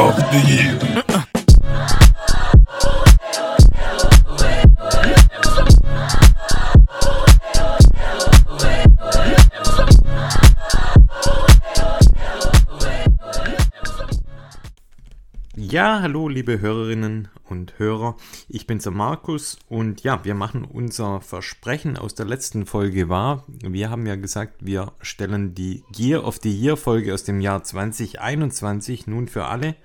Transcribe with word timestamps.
Of 0.00 0.16
the 0.32 0.40
Year. 0.50 0.80
Ja, 15.56 16.00
hallo 16.00 16.28
liebe 16.28 16.60
Hörerinnen 16.60 17.28
und 17.44 17.78
Hörer, 17.78 18.16
ich 18.52 18.66
bin's 18.66 18.82
der 18.82 18.92
Markus 18.92 19.58
und 19.68 20.02
ja, 20.02 20.24
wir 20.24 20.34
machen 20.34 20.64
unser 20.64 21.20
Versprechen 21.20 21.96
aus 21.96 22.16
der 22.16 22.26
letzten 22.26 22.66
Folge 22.66 23.08
wahr. 23.08 23.44
Wir 23.62 23.90
haben 23.90 24.06
ja 24.06 24.16
gesagt, 24.16 24.66
wir 24.66 24.92
stellen 25.00 25.54
die 25.54 25.84
Gear 25.92 26.24
of 26.24 26.40
the 26.42 26.50
Year 26.50 26.76
Folge 26.76 27.14
aus 27.14 27.22
dem 27.22 27.40
Jahr 27.40 27.62
2021 27.62 29.06
nun 29.06 29.28
für 29.28 29.44
alle 29.44 29.76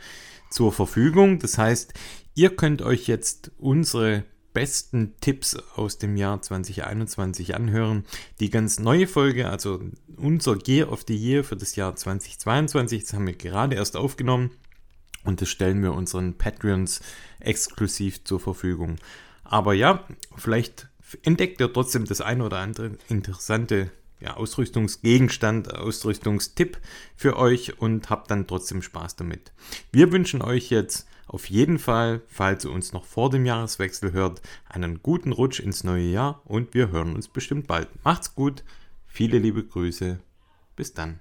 zur 0.50 0.72
Verfügung. 0.72 1.38
Das 1.38 1.60
heißt, 1.60 1.94
ihr 2.34 2.56
könnt 2.56 2.82
euch 2.82 3.08
jetzt 3.08 3.52
unsere 3.60 4.24
besten 4.54 5.14
Tipps 5.22 5.56
aus 5.76 6.00
dem 6.00 6.18
Jahr 6.18 6.42
2021 6.42 7.54
anhören. 7.54 8.06
Die 8.40 8.50
ganz 8.50 8.80
neue 8.80 9.06
Folge, 9.06 9.48
also 9.48 9.80
unser 10.18 10.56
Gear 10.56 10.92
of 10.92 11.04
the 11.08 11.16
Year 11.16 11.44
für 11.44 11.56
das 11.56 11.76
Jahr 11.76 11.96
2022, 11.96 13.04
das 13.04 13.14
haben 13.14 13.28
wir 13.28 13.36
gerade 13.36 13.76
erst 13.76 13.96
aufgenommen. 13.96 14.52
Und 15.26 15.42
das 15.42 15.50
stellen 15.50 15.82
wir 15.84 15.94
unseren 15.94 16.38
Patreons 16.38 17.02
exklusiv 17.40 18.24
zur 18.24 18.40
Verfügung. 18.40 18.98
Aber 19.44 19.74
ja, 19.74 20.06
vielleicht 20.36 20.88
entdeckt 21.24 21.60
ihr 21.60 21.72
trotzdem 21.72 22.06
das 22.06 22.22
eine 22.22 22.44
oder 22.44 22.60
andere 22.60 22.92
interessante 23.10 23.92
ja, 24.20 24.38
Ausrüstungsgegenstand, 24.38 25.74
Ausrüstungstipp 25.74 26.80
für 27.16 27.38
euch 27.38 27.80
und 27.80 28.10
habt 28.10 28.32
dann 28.32 28.48
trotzdem 28.48 28.82
Spaß 28.82 29.18
damit. 29.18 29.52
Wir 29.92 30.12
wünschen 30.12 30.42
euch 30.42 30.70
jetzt 30.70 31.08
auf 31.28 31.50
jeden 31.50 31.80
Fall, 31.80 32.22
falls 32.28 32.66
ihr 32.66 32.72
uns 32.72 32.94
noch 32.94 33.06
vor 33.06 33.30
dem 33.30 33.46
Jahreswechsel 33.46 34.14
hört, 34.14 34.42
einen 34.70 35.02
guten 35.02 35.32
Rutsch 35.32 35.60
ins 35.60 35.84
neue 35.84 36.10
Jahr 36.10 36.42
und 36.46 36.74
wir 36.74 36.90
hören 36.90 37.16
uns 37.16 37.28
bestimmt 37.28 37.68
bald. 37.68 37.90
Macht's 38.04 38.36
gut, 38.36 38.64
viele 39.06 39.38
liebe 39.40 39.64
Grüße, 39.64 40.20
bis 40.76 40.94
dann. 40.94 41.20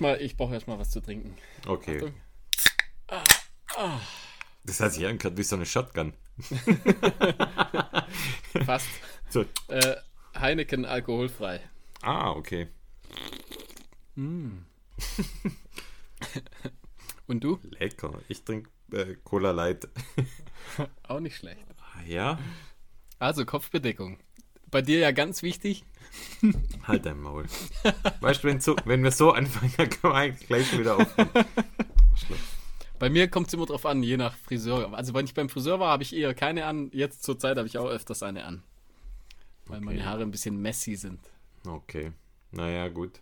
Mal, 0.00 0.20
ich 0.20 0.36
brauche 0.36 0.54
erstmal 0.54 0.78
was 0.78 0.90
zu 0.90 1.00
trinken. 1.00 1.34
Okay. 1.66 2.12
Das 4.64 4.80
hat 4.80 4.92
sich 4.92 5.06
angehört 5.06 5.36
wie 5.36 5.42
so 5.42 5.56
eine 5.56 5.66
Shotgun. 5.66 6.12
Fast. 8.64 8.88
So. 9.28 9.44
Äh, 9.68 9.96
Heineken 10.38 10.84
alkoholfrei. 10.84 11.60
Ah, 12.02 12.30
okay. 12.30 12.68
Und 17.26 17.44
du? 17.44 17.58
Lecker. 17.62 18.20
Ich 18.28 18.44
trinke 18.44 18.70
äh, 18.92 19.16
Cola 19.24 19.52
Light. 19.52 19.88
Auch 21.08 21.20
nicht 21.20 21.36
schlecht. 21.36 21.64
Ja? 22.06 22.38
Also 23.18 23.44
Kopfbedeckung. 23.44 24.18
Bei 24.72 24.82
dir 24.82 24.98
ja 24.98 25.12
ganz 25.12 25.42
wichtig. 25.42 25.84
Halt 26.88 27.06
dein 27.06 27.20
Maul. 27.20 27.44
weißt 28.20 28.42
du, 28.42 28.48
wenn, 28.48 28.60
so, 28.60 28.74
wenn 28.86 29.04
wir 29.04 29.12
so 29.12 29.30
anfangen, 29.30 29.72
dann 29.76 29.90
wir 30.02 30.14
eigentlich 30.14 30.48
gleich 30.48 30.76
wieder 30.76 30.96
aufhören. 30.96 31.28
Bei 32.98 33.10
mir 33.10 33.28
kommt 33.28 33.48
es 33.48 33.54
immer 33.54 33.66
drauf 33.66 33.84
an, 33.84 34.02
je 34.02 34.16
nach 34.16 34.34
Friseur. 34.34 34.94
Also 34.94 35.12
wenn 35.12 35.26
ich 35.26 35.34
beim 35.34 35.50
Friseur 35.50 35.78
war, 35.78 35.90
habe 35.90 36.02
ich 36.02 36.16
eher 36.16 36.34
keine 36.34 36.64
an. 36.64 36.90
Jetzt 36.92 37.22
zur 37.22 37.38
Zeit 37.38 37.58
habe 37.58 37.68
ich 37.68 37.76
auch 37.76 37.88
öfters 37.88 38.22
eine 38.22 38.44
an. 38.44 38.62
Weil 39.66 39.80
meine 39.82 40.06
Haare 40.06 40.22
ein 40.22 40.30
bisschen 40.30 40.56
messy 40.56 40.96
sind. 40.96 41.20
Okay. 41.66 42.12
Naja, 42.50 42.88
gut. 42.88 43.20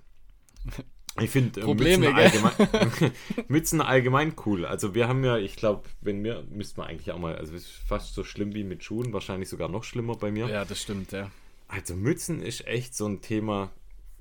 Ich 1.20 1.30
finde 1.30 1.60
äh, 1.60 1.74
Mützen, 1.74 2.06
allgemein, 2.06 3.12
Mützen 3.48 3.80
allgemein 3.80 4.34
cool. 4.46 4.64
Also 4.64 4.94
wir 4.94 5.08
haben 5.08 5.24
ja, 5.24 5.36
ich 5.38 5.56
glaube, 5.56 5.88
wenn 6.00 6.22
wir, 6.24 6.44
müssten 6.50 6.78
wir 6.80 6.86
eigentlich 6.86 7.12
auch 7.12 7.18
mal, 7.18 7.36
also 7.36 7.54
es 7.54 7.64
ist 7.64 7.72
fast 7.86 8.14
so 8.14 8.24
schlimm 8.24 8.54
wie 8.54 8.64
mit 8.64 8.82
Schuhen, 8.84 9.12
wahrscheinlich 9.12 9.48
sogar 9.48 9.68
noch 9.68 9.84
schlimmer 9.84 10.16
bei 10.16 10.30
mir. 10.30 10.48
Ja, 10.48 10.64
das 10.64 10.80
stimmt, 10.82 11.12
ja. 11.12 11.30
Also 11.68 11.94
Mützen 11.94 12.42
ist 12.42 12.66
echt 12.66 12.96
so 12.96 13.06
ein 13.06 13.20
Thema. 13.20 13.70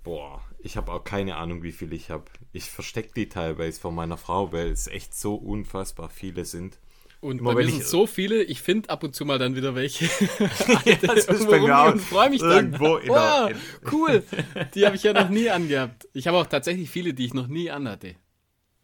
Boah, 0.03 0.41
ich 0.59 0.77
habe 0.77 0.91
auch 0.91 1.03
keine 1.03 1.38
Ahnung, 1.38 1.63
wie 1.63 1.71
viel 1.71 1.93
ich 1.93 2.09
habe. 2.09 2.25
Ich 2.53 2.69
verstecke 2.69 3.11
die 3.15 3.29
teilweise 3.29 3.79
von 3.79 3.95
meiner 3.95 4.17
Frau, 4.17 4.51
weil 4.51 4.69
es 4.69 4.88
echt 4.88 5.13
so 5.13 5.35
unfassbar 5.35 6.09
viele 6.09 6.45
sind. 6.45 6.77
Und 7.22 7.40
Immer 7.40 7.53
bei 7.53 7.66
mir 7.66 7.69
sind 7.69 7.84
so 7.84 8.07
viele, 8.07 8.44
ich 8.44 8.62
finde 8.62 8.90
ab 8.90 9.03
und 9.03 9.13
zu 9.13 9.25
mal 9.25 9.38
dann 9.38 9.56
wieder 9.56 9.75
welche. 9.75 10.06
Ja, 10.85 10.96
das 11.02 11.25
ist 11.25 11.50
bei 11.50 11.59
mir 11.59 11.78
auch 11.78 11.91
und 11.91 12.00
freue 12.00 12.30
mich 12.30 12.40
dann. 12.40 12.52
irgendwo 12.74 12.96
in 12.97 13.12
der- 13.12 13.52
oh, 13.53 13.90
cool. 13.91 14.24
Die 14.75 14.85
habe 14.85 14.96
ich 14.96 15.03
ja 15.03 15.12
noch 15.13 15.30
nie 15.30 15.50
angehabt. 15.50 16.07
Ich 16.13 16.28
habe 16.28 16.38
auch 16.38 16.46
tatsächlich 16.47 16.90
viele, 16.90 17.13
die 17.13 17.25
ich 17.25 17.34
noch 17.34 17.47
nie 17.47 17.69
anhatte. 17.69 18.16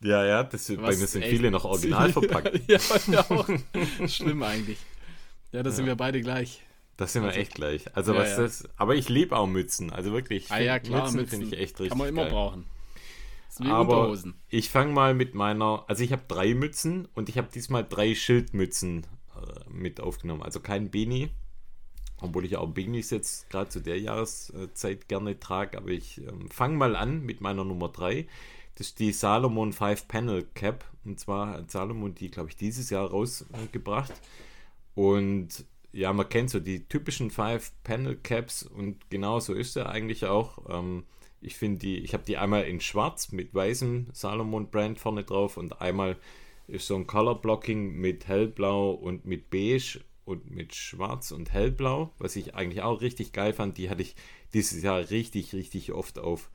Ja, 0.01 0.25
ja, 0.25 0.43
das, 0.43 0.67
bei 0.67 0.75
mir 0.95 1.07
sind 1.07 1.23
viele 1.25 1.49
noch 1.49 1.63
original 1.63 2.11
verpackt. 2.11 2.59
ja, 2.67 2.77
ja, 3.07 3.25
auch. 3.29 3.47
Schlimm 4.07 4.43
eigentlich. 4.43 4.77
Ja, 5.53 5.63
da 5.63 5.71
sind 5.71 5.85
wir 5.85 5.95
beide 5.95 6.19
gleich. 6.21 6.61
Das 6.97 7.13
sind 7.13 7.23
wir 7.23 7.33
echt 7.35 7.55
gleich. 7.55 7.85
Also 7.95 8.13
Ja, 8.13 8.19
was 8.19 8.31
ja. 8.31 8.37
das. 8.43 8.67
Aber 8.75 8.95
ich 8.95 9.07
liebe 9.09 9.35
auch 9.35 9.47
Mützen. 9.47 9.91
Also 9.91 10.11
wirklich. 10.11 10.45
ich 10.45 10.51
Ah 10.51 10.59
ja, 10.59 10.79
klar, 10.79 11.03
Mützen 11.03 11.17
Mützen 11.21 11.39
finde 11.39 11.55
ich 11.55 11.61
echt 11.61 11.79
richtig. 11.79 11.89
Kann 11.89 11.97
man 11.97 12.09
immer 12.09 12.23
geil. 12.23 12.31
brauchen. 12.31 12.65
Aber 13.61 13.99
Unterhosen. 13.99 14.35
ich 14.49 14.69
fange 14.69 14.93
mal 14.93 15.13
mit 15.13 15.35
meiner. 15.35 15.85
Also 15.87 16.03
ich 16.03 16.11
habe 16.11 16.23
drei 16.27 16.53
Mützen 16.53 17.07
und 17.13 17.29
ich 17.29 17.37
habe 17.37 17.49
diesmal 17.53 17.85
drei 17.87 18.15
Schildmützen 18.15 19.05
äh, 19.35 19.69
mit 19.69 19.99
aufgenommen. 19.99 20.43
Also 20.43 20.59
kein 20.59 20.91
Beanie. 20.91 21.29
Obwohl 22.21 22.45
ich 22.45 22.55
auch 22.55 22.67
Beanies 22.69 23.09
jetzt 23.09 23.49
gerade 23.49 23.69
zu 23.69 23.81
der 23.81 23.99
Jahreszeit 23.99 25.07
gerne 25.07 25.39
trage. 25.39 25.77
Aber 25.77 25.89
ich 25.89 26.19
ähm, 26.19 26.49
fange 26.49 26.77
mal 26.77 26.95
an 26.95 27.21
mit 27.21 27.41
meiner 27.41 27.65
Nummer 27.65 27.89
drei. 27.89 28.27
Das 28.75 28.87
ist 28.87 28.99
die 28.99 29.11
Salomon 29.11 29.73
5 29.73 30.07
Panel 30.07 30.47
Cap. 30.53 30.85
Und 31.03 31.19
zwar 31.19 31.49
hat 31.49 31.71
Salomon 31.71 32.15
die, 32.15 32.31
glaube 32.31 32.49
ich, 32.49 32.55
dieses 32.55 32.89
Jahr 32.89 33.09
rausgebracht. 33.09 34.13
Und 34.95 35.65
ja, 35.95 36.11
man 36.11 36.27
kennt 36.27 36.49
so 36.49 36.59
die 36.59 36.87
typischen 36.87 37.31
Five 37.31 37.71
Panel 37.83 38.17
Caps 38.17 38.63
und 38.63 39.09
genau 39.09 39.39
so 39.39 39.53
ist 39.53 39.77
er 39.77 39.89
eigentlich 39.89 40.25
auch. 40.25 40.59
Ähm, 40.69 41.05
ich 41.45 41.55
finde 41.55 41.79
die, 41.79 41.97
ich 41.99 42.13
habe 42.13 42.23
die 42.25 42.37
einmal 42.37 42.63
in 42.65 42.81
schwarz 42.81 43.31
mit 43.31 43.53
weißem 43.53 44.07
Salomon 44.13 44.69
Brand 44.69 44.99
vorne 44.99 45.23
drauf 45.23 45.57
und 45.57 45.81
einmal 45.81 46.17
ist 46.67 46.87
so 46.87 46.95
ein 46.95 47.07
Color 47.07 47.41
Blocking 47.41 47.93
mit 47.93 48.27
hellblau 48.27 48.91
und 48.91 49.25
mit 49.25 49.49
beige 49.51 50.01
und 50.25 50.49
mit 50.49 50.73
schwarz 50.73 51.31
und 51.31 51.53
hellblau, 51.53 52.11
was 52.17 52.35
ich 52.35 52.55
eigentlich 52.55 52.81
auch 52.81 53.01
richtig 53.01 53.31
geil 53.31 53.53
fand. 53.53 53.77
Die 53.77 53.89
hatte 53.89 54.01
ich 54.01 54.15
dieses 54.53 54.81
Jahr 54.81 55.09
richtig, 55.11 55.53
richtig 55.53 55.91
oft 55.91 56.17
auf. 56.17 56.49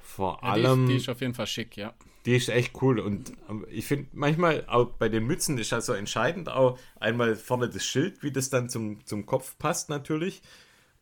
Vor 0.00 0.38
Ja, 0.42 0.54
die, 0.54 0.64
allem. 0.64 0.84
ist, 0.84 0.90
die 0.90 0.96
ist 0.96 1.08
auf 1.08 1.20
jeden 1.20 1.34
Fall 1.34 1.46
schick, 1.48 1.76
ja. 1.76 1.92
Die 2.26 2.36
ist 2.36 2.48
echt 2.48 2.80
cool 2.82 2.98
und 2.98 3.32
ähm, 3.48 3.66
ich 3.70 3.86
finde 3.86 4.08
manchmal 4.12 4.64
auch 4.66 4.86
bei 4.86 5.08
den 5.08 5.26
Mützen 5.26 5.58
ist 5.58 5.72
also 5.72 5.92
entscheidend 5.92 6.48
auch 6.48 6.78
einmal 6.98 7.36
vorne 7.36 7.68
das 7.68 7.84
Schild, 7.84 8.22
wie 8.22 8.32
das 8.32 8.50
dann 8.50 8.68
zum, 8.68 9.04
zum 9.06 9.26
Kopf 9.26 9.56
passt 9.58 9.90
natürlich 9.90 10.42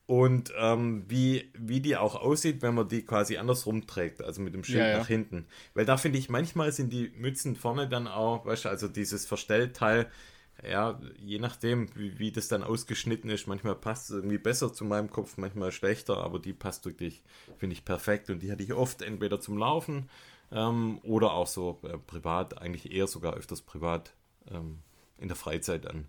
und 0.07 0.53
ähm, 0.57 1.03
wie, 1.07 1.51
wie 1.57 1.81
die 1.81 1.97
auch 1.97 2.15
aussieht, 2.15 2.61
wenn 2.61 2.75
man 2.75 2.87
die 2.87 3.03
quasi 3.03 3.37
andersrum 3.37 3.87
trägt, 3.87 4.21
also 4.21 4.41
mit 4.41 4.53
dem 4.53 4.63
Schild 4.63 4.83
Ja, 4.83 4.89
ja. 4.89 4.97
nach 4.99 5.07
hinten. 5.07 5.47
Weil 5.73 5.85
da 5.85 5.97
finde 5.97 6.19
ich, 6.19 6.29
manchmal 6.29 6.71
sind 6.71 6.93
die 6.93 7.11
Mützen 7.17 7.55
vorne 7.55 7.89
dann 7.89 8.07
auch, 8.07 8.45
weißt 8.45 8.65
du, 8.65 8.69
also 8.69 8.87
dieses 8.87 9.25
Verstellteil, 9.25 10.11
ja, 10.63 10.99
je 11.17 11.39
nachdem, 11.39 11.89
wie, 11.95 12.17
wie 12.19 12.31
das 12.31 12.47
dann 12.47 12.63
ausgeschnitten 12.63 13.29
ist, 13.29 13.47
manchmal 13.47 13.75
passt 13.75 14.09
es 14.09 14.15
irgendwie 14.15 14.37
besser 14.37 14.71
zu 14.71 14.85
meinem 14.85 15.09
Kopf, 15.09 15.37
manchmal 15.37 15.71
schlechter, 15.71 16.17
aber 16.17 16.39
die 16.39 16.53
passt 16.53 16.85
wirklich, 16.85 17.23
finde 17.57 17.73
ich, 17.73 17.83
perfekt. 17.83 18.29
Und 18.29 18.41
die 18.41 18.51
hatte 18.51 18.63
ich 18.63 18.73
oft 18.73 19.01
entweder 19.01 19.39
zum 19.41 19.57
Laufen 19.57 20.09
ähm, 20.51 20.99
oder 21.03 21.33
auch 21.33 21.47
so 21.47 21.79
äh, 21.83 21.97
privat, 21.97 22.61
eigentlich 22.61 22.91
eher 22.91 23.07
sogar 23.07 23.33
öfters 23.33 23.61
privat 23.61 24.13
ähm, 24.51 24.79
in 25.17 25.27
der 25.27 25.37
Freizeit 25.37 25.87
an. 25.87 26.07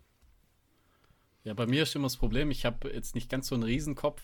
Ja, 1.47 1.55
bei 1.55 1.65
mir 1.67 1.85
ist 1.85 1.95
immer 1.95 2.07
das 2.07 2.17
Problem, 2.17 2.51
ich 2.51 2.65
habe 2.67 2.91
jetzt 2.93 3.15
nicht 3.15 3.31
ganz 3.31 3.47
so 3.47 3.55
einen 3.55 3.63
Riesenkopf 3.63 4.21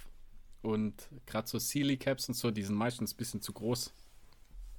und 0.60 1.08
gerade 1.24 1.46
so 1.46 1.56
Sealy 1.60 1.96
Caps 1.96 2.26
und 2.28 2.34
so, 2.34 2.50
die 2.50 2.64
sind 2.64 2.74
meistens 2.74 3.14
ein 3.14 3.16
bisschen 3.16 3.40
zu 3.40 3.52
groß. 3.52 3.94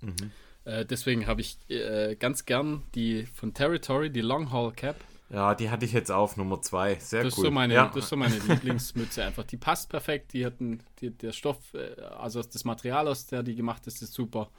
Mhm. 0.02 0.32
Äh, 0.66 0.86
deswegen 0.86 1.26
habe 1.26 1.40
ich 1.40 1.58
äh, 1.70 2.18
ganz 2.20 2.44
gern 2.44 2.84
die 2.96 3.26
von 3.28 3.54
Territory, 3.54 4.10
die 4.10 4.20
Long 4.20 4.52
Haul 4.52 4.74
Cap. 4.74 4.98
Ja, 5.30 5.56
die 5.56 5.70
hatte 5.70 5.86
ich 5.86 5.94
jetzt 5.94 6.12
auf 6.12 6.36
Nummer 6.36 6.62
zwei. 6.62 6.96
Sehr 6.96 7.24
Das, 7.24 7.38
cool. 7.38 7.46
ist 7.46 7.48
so 7.48 7.52
meine, 7.52 7.76
ja. 7.76 7.88
das 7.88 8.04
ist 8.04 8.10
so 8.10 8.18
meine 8.18 8.38
Lieblingsmütze 8.38 9.24
einfach. 9.24 9.46
Die 9.46 9.56
passt 9.58 9.88
perfekt, 9.88 10.34
die 10.34 10.46
hat 10.46 10.60
einen, 10.60 10.84
die, 11.00 11.12
der 11.12 11.32
Stoff, 11.32 11.74
äh, 11.74 11.96
also 12.02 12.44
das 12.44 12.66
Material, 12.66 13.08
aus 13.08 13.26
der 13.26 13.42
die 13.44 13.56
gemacht 13.56 13.88
ist, 13.88 14.02
ist 14.02 14.14
super. 14.14 14.50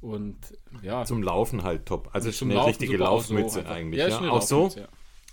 Und 0.00 0.36
ja, 0.82 1.04
Zum 1.04 1.24
Laufen 1.24 1.64
halt 1.64 1.84
top. 1.84 2.10
Also 2.12 2.28
ist 2.28 2.38
zum 2.38 2.48
eine 2.50 2.58
Laufen 2.58 2.68
richtige 2.68 2.94
auch 3.08 3.22
so 3.22 3.34
Laufmütze 3.34 3.58
einfach. 3.60 3.72
eigentlich. 3.72 3.98
Ja, 3.98 4.06
Ja, 4.08 4.14
ist 4.14 4.20
eine 4.22 4.32
auch 4.32 4.42
so. 4.42 4.70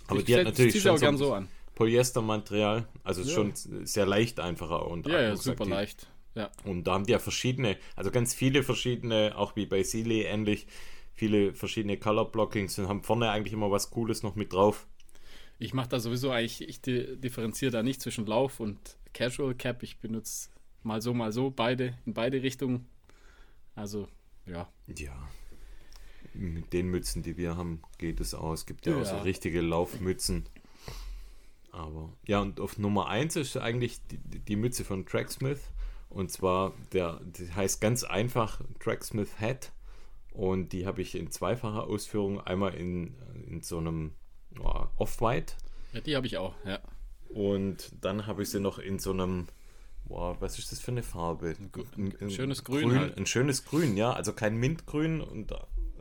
Aber 0.08 0.18
Ich 0.18 0.24
die 0.24 0.34
hat 0.36 0.44
natürlich 0.44 0.82
schon 0.82 0.90
auch 0.90 0.96
so 0.96 1.00
gern 1.00 1.14
ein 1.14 1.18
so 1.18 1.32
an. 1.32 1.48
Polyestermaterial. 1.80 2.86
Also 3.04 3.22
ist 3.22 3.28
Ja. 3.28 3.34
schon 3.34 3.52
sehr 3.86 4.04
leicht 4.06 4.38
einfacher. 4.38 4.86
Und 4.86 5.06
Ja, 5.06 5.20
ja, 5.20 5.36
super 5.36 5.64
leicht. 5.64 6.08
Ja. 6.34 6.50
Und 6.64 6.84
da 6.84 6.92
haben 6.92 7.06
die 7.06 7.12
ja 7.12 7.18
verschiedene, 7.18 7.76
also 7.96 8.10
ganz 8.10 8.34
viele 8.34 8.62
verschiedene, 8.62 9.32
auch 9.36 9.56
wie 9.56 9.66
bei 9.66 9.82
Sealy 9.82 10.22
ähnlich, 10.22 10.66
viele 11.14 11.54
verschiedene 11.54 11.96
Color 11.96 12.30
Blockings 12.30 12.78
und 12.78 12.86
haben 12.88 13.02
vorne 13.02 13.30
eigentlich 13.30 13.52
immer 13.54 13.70
was 13.70 13.90
Cooles 13.90 14.22
noch 14.22 14.36
mit 14.36 14.52
drauf. 14.52 14.86
Ich 15.58 15.74
mache 15.74 15.88
da 15.88 16.00
sowieso 16.00 16.30
eigentlich, 16.30 16.68
ich 16.68 16.80
differenziere 16.82 17.70
da 17.72 17.82
nicht 17.82 18.00
zwischen 18.00 18.26
Lauf 18.26 18.60
und 18.60 18.78
Casual 19.12 19.54
Cap. 19.54 19.82
Ich 19.82 19.98
benutze 19.98 20.50
mal 20.82 21.02
so, 21.02 21.12
mal 21.14 21.32
so, 21.32 21.50
beide, 21.50 21.98
in 22.06 22.14
beide 22.14 22.42
Richtungen. 22.42 22.86
Also, 23.74 24.06
ja. 24.46 24.68
Ja. 24.96 25.28
Mit 26.32 26.72
den 26.72 26.88
Mützen, 26.88 27.22
die 27.22 27.36
wir 27.36 27.56
haben, 27.56 27.82
geht 27.98 28.20
es 28.20 28.34
aus. 28.34 28.60
Es 28.60 28.66
gibt 28.66 28.86
ja, 28.86 28.92
Ja. 28.94 29.00
auch 29.02 29.04
so 29.06 29.16
richtige 29.18 29.60
Laufmützen. 29.62 30.44
Aber 31.72 32.12
ja, 32.26 32.40
und 32.40 32.60
auf 32.60 32.78
Nummer 32.78 33.08
1 33.08 33.36
ist 33.36 33.56
eigentlich 33.56 34.00
die, 34.08 34.18
die 34.18 34.56
Mütze 34.56 34.84
von 34.84 35.06
Tracksmith. 35.06 35.60
Und 36.08 36.32
zwar, 36.32 36.72
der, 36.92 37.20
die 37.24 37.52
heißt 37.52 37.80
ganz 37.80 38.02
einfach 38.04 38.60
Tracksmith 38.80 39.38
Hat. 39.40 39.72
Und 40.32 40.72
die 40.72 40.86
habe 40.86 41.02
ich 41.02 41.14
in 41.14 41.30
zweifacher 41.30 41.84
Ausführung. 41.84 42.40
Einmal 42.40 42.74
in, 42.74 43.14
in 43.46 43.62
so 43.62 43.78
einem 43.78 44.12
ja, 44.60 44.90
Off-White. 44.96 45.54
ja 45.92 46.00
die 46.00 46.16
habe 46.16 46.26
ich 46.26 46.36
auch, 46.38 46.54
ja. 46.64 46.80
Und 47.28 47.92
dann 48.00 48.26
habe 48.26 48.42
ich 48.42 48.50
sie 48.50 48.58
noch 48.58 48.78
in 48.80 48.98
so 48.98 49.12
einem, 49.12 49.46
boah, 50.04 50.36
was 50.40 50.58
ist 50.58 50.72
das 50.72 50.80
für 50.80 50.90
eine 50.90 51.04
Farbe? 51.04 51.54
Ein- 51.96 52.14
ein 52.20 52.30
schönes 52.30 52.64
Grün 52.64 52.98
halt. 52.98 53.16
Ein 53.16 53.26
schönes 53.26 53.64
Grün, 53.64 53.96
ja. 53.96 54.12
Also 54.12 54.32
kein 54.32 54.56
Mintgrün 54.56 55.20
und 55.20 55.52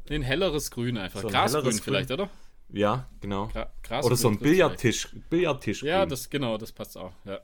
Ein 0.10 0.24
helleres 0.24 0.72
Grün 0.72 0.98
einfach. 0.98 1.22
So 1.22 1.28
ein 1.28 1.34
Grasgrün 1.34 1.74
vielleicht, 1.74 2.10
Grün. 2.10 2.22
oder? 2.22 2.30
Ja, 2.72 3.10
genau. 3.22 3.48
Gra 3.48 3.72
Grasgrün 3.84 4.06
Oder 4.12 4.16
so 4.16 4.30
ein. 4.30 4.40
Billardtisch, 4.40 5.10
Billardtisch. 5.30 5.84
Ja, 5.84 6.06
das 6.06 6.30
genau, 6.30 6.58
das 6.58 6.72
passt 6.72 6.98
auch. 6.98 7.14
Ja. 7.26 7.40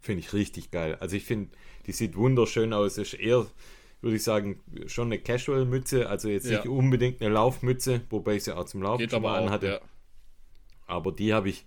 finde 0.00 0.20
ich 0.20 0.32
richtig 0.32 0.70
geil. 0.70 0.96
Also 1.00 1.16
ich 1.16 1.24
finde, 1.24 1.50
die 1.86 1.92
sieht 1.92 2.16
wunderschön 2.16 2.72
aus. 2.72 2.98
Ist 2.98 3.14
eher, 3.14 3.46
würde 4.00 4.16
ich 4.16 4.22
sagen, 4.24 4.60
schon 4.86 5.08
eine 5.08 5.18
Casual-Mütze, 5.20 6.08
also 6.08 6.28
jetzt 6.28 6.46
Ja. 6.46 6.58
nicht 6.58 6.68
unbedingt 6.68 7.20
eine 7.20 7.30
Laufmütze, 7.30 8.00
wobei 8.10 8.34
ich 8.36 8.44
sie 8.44 8.56
auch 8.56 8.64
zum 8.64 8.82
Laufen 8.82 8.98
Geht 8.98 9.10
schon 9.10 9.18
aber 9.24 9.30
mal 9.30 9.38
auch. 9.40 9.46
anhatte. 9.46 9.66
Ja. 9.66 9.80
Aber 10.86 11.12
die 11.12 11.32
habe 11.32 11.48
ich, 11.50 11.64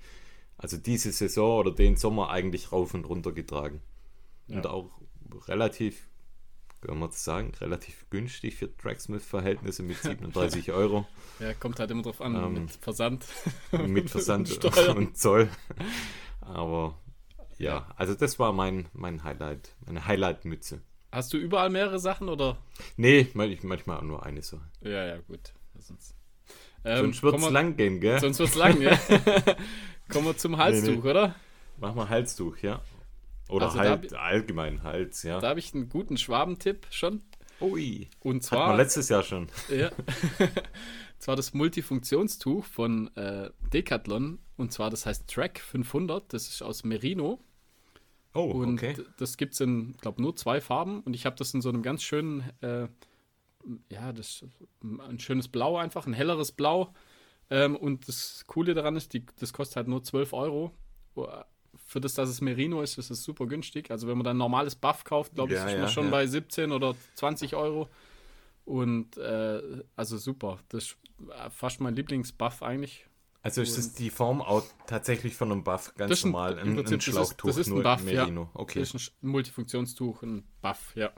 also 0.58 0.76
diese 0.78 1.12
Saison 1.12 1.60
oder 1.60 1.72
den 1.72 1.96
Sommer 1.96 2.30
eigentlich 2.30 2.72
rauf 2.72 2.94
und 2.94 3.06
runter 3.06 3.32
getragen. 3.32 3.82
Und 4.50 4.66
Ja. 4.66 4.70
auch 4.72 4.90
relativ, 5.48 6.08
kann 6.86 7.00
man 7.00 7.10
das 7.10 7.24
sagen, 7.24 7.52
relativ 7.62 8.06
günstig 8.10 8.56
für 8.56 8.76
Tracksmith-Verhältnisse 8.78 9.84
mit 9.84 9.98
37 10.02 10.72
Euro 10.72 11.06
ja, 11.40 11.54
kommt 11.54 11.80
halt 11.80 11.92
immer 11.92 12.04
drauf 12.04 12.22
an, 12.22 12.36
Ähm, 12.36 12.54
mit 12.54 12.72
Versand. 12.72 13.26
mit 13.72 14.10
Versand 14.10 14.64
und 14.66 14.98
und 14.98 15.18
Zoll. 15.18 15.50
Aber 16.42 16.98
ja, 17.58 17.90
also 17.96 18.14
das 18.16 18.38
war 18.40 18.54
mein, 18.54 18.88
mein 18.94 19.24
Highlight, 19.24 19.76
meine 19.86 20.06
Highlight-Mütze. 20.06 20.82
Hast 21.12 21.32
du 21.34 21.38
überall 21.38 21.70
mehrere 21.70 22.00
Sachen 22.00 22.28
oder? 22.30 22.58
Nee, 22.98 23.28
man- 23.34 23.58
manchmal 23.64 23.98
auch 23.98 24.02
nur 24.04 24.26
eine 24.26 24.42
Sache. 24.42 24.70
Ja, 24.82 25.06
ja, 25.06 25.18
gut. 25.20 25.54
Sonst, 25.80 26.16
ähm, 26.84 26.98
Sonst 26.98 27.24
wird 27.24 27.36
es 27.36 27.42
kommen 27.42 27.54
wir- 27.54 27.60
lang 27.62 27.76
gehen, 27.78 28.00
gell? 28.02 28.20
Sonst 28.20 28.40
wird's 28.40 28.56
lang, 28.56 28.82
ja. 28.82 28.98
kommen 30.12 30.26
wir 30.28 30.38
zum 30.38 30.58
Halstuch, 30.58 31.04
Nee, 31.04 31.10
oder? 31.10 31.36
Mach 31.80 31.94
mal 31.96 32.08
Halstuch, 32.10 32.58
ja. 32.60 32.82
Oder 33.50 33.66
Also 33.68 33.78
da 33.78 33.84
halt 33.90 34.12
hab- 34.14 34.22
allgemein 34.22 34.84
Hals, 34.84 35.24
ja. 35.24 35.40
Da 35.40 35.50
habe 35.50 35.60
ich 35.60 35.74
einen 35.74 35.90
guten 35.90 36.18
Schwabentipp 36.18 36.88
schon. 36.90 37.22
Ui. 37.62 38.10
Und 38.20 38.44
zwar, 38.44 38.76
letztes 38.76 39.08
Jahr 39.10 39.24
schon. 39.24 39.48
ja, 39.70 39.92
zwar 41.20 41.36
das 41.36 41.54
Multifunktionstuch 41.54 42.66
von 42.66 43.16
äh, 43.16 43.50
Decathlon. 43.74 44.40
Und 44.58 44.72
zwar, 44.72 44.90
das 44.90 45.06
heißt 45.06 45.28
Track 45.30 45.60
500. 45.60 46.34
Das 46.34 46.48
ist 46.48 46.62
aus 46.62 46.84
Merino. 46.84 47.40
Oh, 48.34 48.42
Und 48.52 48.74
okay. 48.74 48.96
das 49.18 49.38
gibt 49.38 49.54
es 49.54 49.62
in, 49.62 49.96
glaube 50.02 50.22
nur 50.22 50.36
zwei 50.36 50.60
Farben. 50.60 51.02
Und 51.02 51.14
ich 51.16 51.26
habe 51.26 51.36
das 51.38 51.54
in 51.54 51.62
so 51.62 51.70
einem 51.70 51.84
ganz 51.84 52.04
schönen, 52.04 52.42
äh, 52.62 52.88
ja, 53.90 54.12
das 54.12 54.44
ein 54.82 55.20
schönes 55.20 55.48
Blau 55.48 55.78
einfach, 55.78 56.06
ein 56.08 56.14
helleres 56.14 56.52
Blau. 56.52 56.94
Ähm, 57.50 57.76
und 57.78 58.08
das 58.08 58.44
Coole 58.48 58.74
daran 58.74 58.96
ist, 58.98 59.14
die, 59.14 59.26
das 59.40 59.54
kostet 59.54 59.78
halt 59.78 59.88
nur 59.88 60.04
12 60.04 60.34
Euro. 60.34 60.72
Für 61.96 62.02
das, 62.02 62.14
dass 62.14 62.28
es 62.28 62.42
Merino 62.42 62.82
ist, 62.82 62.98
ist 62.98 63.10
es 63.10 63.24
super 63.24 63.46
günstig. 63.48 63.90
Also 63.90 64.06
wenn 64.10 64.18
man 64.18 64.26
dann 64.26 64.36
ein 64.36 64.40
normales 64.40 64.76
Buff 64.76 65.06
kauft, 65.06 65.34
glaube 65.34 65.54
ich, 65.54 65.58
Ja, 65.58 65.66
ist 65.66 65.72
man 65.72 65.82
ja, 65.84 65.88
schon 65.88 66.06
ja. 66.08 66.12
bei 66.12 66.28
17 66.28 66.74
oder 66.74 66.94
20 67.14 67.56
Euro. 67.56 67.88
Und 68.66 69.16
äh, 69.16 69.62
also 69.96 70.18
super. 70.18 70.60
Das 70.68 70.84
ist 70.84 70.98
fast 71.52 71.80
mein 71.80 71.96
Lieblingsbuff 71.96 72.62
eigentlich. 72.64 73.06
Also 73.44 73.62
ist 73.62 73.78
das 73.78 73.94
die 73.94 74.10
Form 74.10 74.42
auch 74.42 74.66
tatsächlich 74.88 75.36
von 75.38 75.54
einem 75.54 75.64
Buff, 75.64 75.94
ganz 75.96 76.26
ein- 76.26 76.32
normal, 76.32 76.60
ein, 76.60 76.76
Prinzip, 76.76 76.78
ein 76.78 76.84
das 76.84 76.92
ist- 76.92 77.04
Schlauchtuch, 77.14 77.48
das 77.48 77.58
ist 77.60 77.68
ein 77.68 77.82
Buff, 77.82 78.12
ja. 78.12 78.24
Merino. 78.24 78.50
Okay. 78.56 78.80
Das 78.82 78.94
ist 78.94 79.14
ein 79.24 79.28
Multifunktionstuch, 79.30 80.22
ein 80.24 80.44
Buff, 80.62 80.92
ja. 80.98 81.14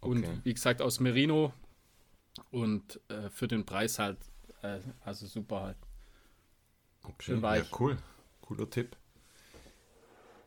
Und 0.00 0.24
Okay. 0.24 0.40
wie 0.42 0.54
gesagt, 0.54 0.82
aus 0.82 0.98
Merino. 0.98 1.52
Und 2.50 3.00
äh, 3.10 3.30
für 3.30 3.46
den 3.46 3.64
Preis 3.64 4.00
halt, 4.00 4.18
äh, 4.62 4.80
also 5.04 5.24
super 5.26 5.60
halt. 5.62 5.76
okay. 7.04 7.14
schön 7.20 7.36
Ja, 7.36 7.42
weich. 7.42 7.80
cool. 7.80 7.96
Cooler 8.40 8.68
Tipp. 8.68 8.96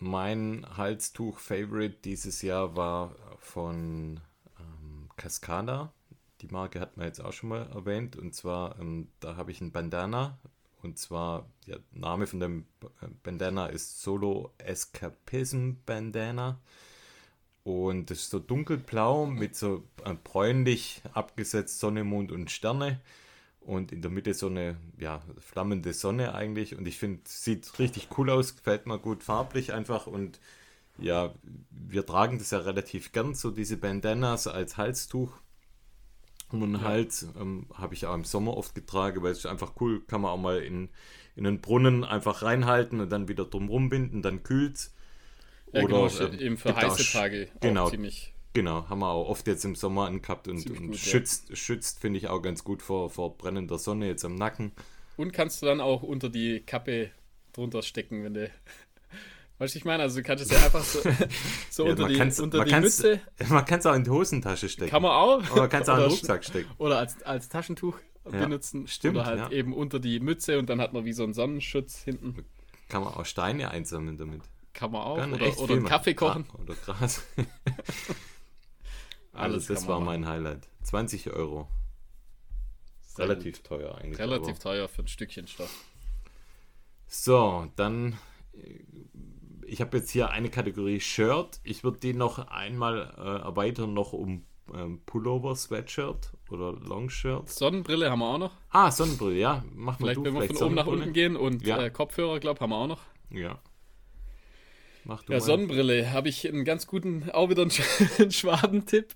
Mein 0.02 0.66
Halstuch-Favorite 0.78 1.98
dieses 2.06 2.42
Jahr 2.42 2.78
war 2.78 3.16
von 3.40 4.22
ähm, 4.58 5.10
Cascada. 5.18 5.92
Die 6.42 6.48
Marke 6.48 6.80
hat 6.80 6.96
man 6.96 7.08
jetzt 7.08 7.20
auch 7.20 7.34
schon 7.34 7.50
mal 7.50 7.70
erwähnt. 7.74 8.16
Und 8.16 8.34
zwar, 8.34 8.80
ähm, 8.80 9.10
da 9.20 9.36
habe 9.36 9.52
ich 9.52 9.60
ein 9.60 9.72
Bandana. 9.74 10.40
Und 10.82 10.98
zwar, 10.98 11.50
der 11.68 11.80
Name 11.92 12.28
von 12.28 12.40
dem 12.40 12.66
Bandana 13.24 13.68
ist 13.68 14.02
Solo 14.02 14.54
Escapism 14.58 15.72
Bandana. 15.86 16.60
Und 17.66 18.10
das 18.10 18.20
ist 18.20 18.30
so 18.30 18.40
dunkelblau 18.40 19.26
mit 19.26 19.58
so 19.58 19.84
äh, 20.06 20.14
bräunlich 20.14 21.02
abgesetzt 21.14 21.80
Sonne, 21.80 22.06
Mond 22.06 22.32
und 22.32 22.50
Sterne. 22.52 23.02
Und 23.70 23.92
in 23.92 24.02
der 24.02 24.10
Mitte 24.10 24.34
so 24.34 24.48
eine 24.48 24.78
ja, 24.98 25.22
flammende 25.38 25.94
Sonne 25.94 26.34
eigentlich. 26.34 26.76
Und 26.76 26.88
ich 26.88 26.98
finde, 26.98 27.22
sieht 27.26 27.78
richtig 27.78 28.08
cool 28.18 28.32
aus, 28.32 28.56
gefällt 28.56 28.88
mir 28.88 28.98
gut 28.98 29.24
farblich 29.24 29.74
einfach. 29.74 30.08
Und 30.08 30.40
ja, 30.98 31.36
wir 31.70 32.04
tragen 32.04 32.40
das 32.40 32.50
ja 32.50 32.58
relativ 32.58 33.12
gern, 33.12 33.36
so 33.36 33.52
diese 33.52 33.78
Bandanas 33.78 34.48
als 34.48 34.78
Halstuch. 34.78 35.32
Um 36.52 36.62
den 36.62 36.82
Hals 36.82 37.28
ähm, 37.40 37.68
habe 37.76 37.94
ich 37.94 38.08
auch 38.08 38.16
im 38.16 38.24
Sommer 38.24 38.58
oft 38.58 38.74
getragen, 38.74 39.22
weil 39.22 39.34
es 39.34 39.40
ist 39.40 39.46
einfach 39.46 39.74
cool, 39.80 40.02
kann 40.08 40.22
man 40.22 40.32
auch 40.32 40.38
mal 40.38 40.64
in, 40.64 40.90
in 41.36 41.46
einen 41.46 41.62
Brunnen 41.62 42.04
einfach 42.04 42.42
reinhalten 42.42 43.00
und 43.02 43.12
dann 43.12 43.28
wieder 43.28 43.46
drumrum 43.46 43.90
binden, 43.90 44.24
dann 44.24 44.42
kühlt 44.42 44.90
Ja, 45.74 45.82
genau, 45.82 46.06
Oder, 46.06 46.34
ähm, 46.34 46.40
eben 46.40 46.58
für 46.58 46.76
heiße 46.76 47.12
Tage 47.12 47.50
genau. 47.62 47.86
auch 47.86 47.92
ziemlich. 47.92 48.34
Genau, 48.60 48.90
haben 48.90 49.00
wir 49.00 49.08
auch 49.08 49.30
oft 49.30 49.48
jetzt 49.48 49.64
im 49.64 49.74
Sommer 49.74 50.08
angehabt 50.08 50.50
und, 50.50 50.60
Ziemlich 50.60 50.82
und 50.82 50.88
gut, 50.88 50.96
ja. 50.98 51.12
schützt, 51.12 51.58
schützt 51.58 52.02
finde 52.02 52.20
ich 52.20 52.28
auch 52.28 52.42
ganz 52.42 52.66
gut 52.66 52.82
vor, 52.82 53.10
vor 53.10 53.38
brennender 53.38 53.80
Sonne 53.80 54.06
jetzt 54.08 54.26
am 54.26 54.36
Nacken. 54.36 54.74
Und 55.16 55.32
kannst 55.32 55.62
du 55.62 55.66
dann 55.66 55.80
auch 55.80 56.04
unter 56.04 56.28
die 56.28 56.60
Kappe 56.60 57.10
drunter 57.54 57.82
stecken, 57.84 58.22
wenn 58.26 58.34
du. 58.34 58.52
Weißt 59.60 59.76
du, 59.76 59.80
ich 59.80 59.86
meine, 59.86 60.04
also 60.04 60.18
du 60.18 60.24
kannst 60.24 60.44
es 60.44 60.52
ja 60.52 60.58
einfach 60.58 60.84
so, 60.84 61.00
so 61.70 61.86
Ja, 61.86 61.92
unter 61.92 62.10
die, 62.10 62.42
unter 62.42 62.66
die 62.66 62.76
Mütze. 62.76 63.22
Man 63.48 63.64
kann 63.64 63.80
es 63.80 63.86
auch 63.86 63.96
in 63.96 64.04
die 64.04 64.10
Hosentasche 64.10 64.68
stecken. 64.68 64.92
Kann 64.92 65.04
man 65.04 65.12
auch. 65.12 65.52
Oder 65.52 65.70
kannst 65.70 65.88
du 65.88 65.94
auch 65.94 65.98
in 66.00 66.04
den 66.04 66.12
Rucksack 66.12 66.44
stecken. 66.44 66.70
Oder 66.80 66.98
als, 66.98 67.22
als 67.24 67.48
Taschentuch 67.48 67.98
benutzen. 68.26 68.90
stimmt, 68.90 69.16
Oder 69.16 69.26
halt 69.26 69.40
ja. 69.40 69.52
eben 69.52 69.74
unter 69.74 70.02
die 70.02 70.20
Mütze 70.20 70.60
und 70.60 70.70
dann 70.70 70.82
hat 70.82 70.92
man 70.92 71.06
wie 71.06 71.14
so 71.14 71.24
einen 71.24 71.34
Sonnenschutz 71.34 72.04
hinten. 72.04 72.44
Kann 72.90 73.04
man 73.06 73.14
auch 73.14 73.26
Steine 73.26 73.72
einsammeln 73.72 74.18
damit. 74.18 74.42
Kann 74.74 74.92
man 74.92 75.02
auch. 75.02 75.18
Kann 75.18 75.34
oder 75.34 75.60
oder. 75.62 75.82
Kaffee 75.84 76.14
kochen. 76.14 76.44
Gra- 76.44 76.62
Oder 76.62 76.76
Gras. 76.76 77.24
Also 79.40 79.54
Alles 79.56 79.68
das 79.68 79.80
kann 79.80 79.88
war 79.88 80.00
man 80.00 80.22
mein 80.22 80.28
Highlight. 80.28 80.68
20 80.84 81.32
Euro. 81.32 81.68
Sehr 83.02 83.26
Relativ 83.26 83.58
gut. 83.58 83.66
teuer 83.68 83.96
eigentlich. 83.96 84.20
Relativ 84.20 84.50
aber- 84.52 84.60
teuer 84.60 84.88
für 84.88 85.02
ein 85.04 85.08
Stückchen 85.08 85.48
Stoff. 85.48 85.74
So, 87.08 87.68
dann. 87.76 88.18
äh, 88.54 88.80
Ich 89.66 89.82
habe 89.82 89.98
jetzt 89.98 90.10
hier 90.10 90.32
eine 90.32 90.50
Kategorie 90.50 91.00
Shirt. 91.00 91.60
Ich 91.64 91.84
würde 91.84 92.00
die 92.00 92.14
noch 92.14 92.40
einmal 92.48 93.14
äh, 93.18 93.44
erweitern, 93.46 93.94
noch 93.94 94.14
um 94.14 94.44
ähm, 94.74 95.02
Pullover, 95.06 95.56
Sweatshirt 95.56 96.32
oder 96.50 96.72
Longshirt. 96.74 97.50
Sonnenbrille 97.50 98.10
haben 98.10 98.20
wir 98.20 98.34
auch 98.34 98.38
noch. 98.40 98.52
Ah, 98.70 98.90
Sonnenbrille, 98.92 99.38
ja. 99.38 99.64
Mach 99.76 99.94
mal 100.00 100.06
Vielleicht, 100.14 100.18
du 100.18 100.24
wenn 100.24 100.34
wir 100.36 100.44
von 100.48 100.58
oben 100.58 100.76
nach 100.76 100.88
unten 100.88 101.14
gehen 101.14 101.36
und 101.36 101.66
Ja. 101.66 101.80
äh, 101.84 101.90
Kopfhörer, 101.92 102.40
glaube 102.40 102.60
haben 102.62 102.72
wir 102.72 102.78
auch 102.78 102.88
noch. 102.88 103.02
Ja. 103.32 103.60
Mach 105.10 105.24
du 105.24 105.34
Ja, 105.34 105.40
mal. 105.40 105.46
Sonnenbrille 105.46 106.12
habe 106.12 106.30
ich 106.30 106.48
einen 106.48 106.64
ganz 106.66 106.86
guten, 106.86 107.32
auch 107.32 107.50
wieder 107.50 107.64
einen, 107.64 107.72
Sch- 107.72 108.20
einen 108.22 108.32
Schwabentipp. 108.32 109.16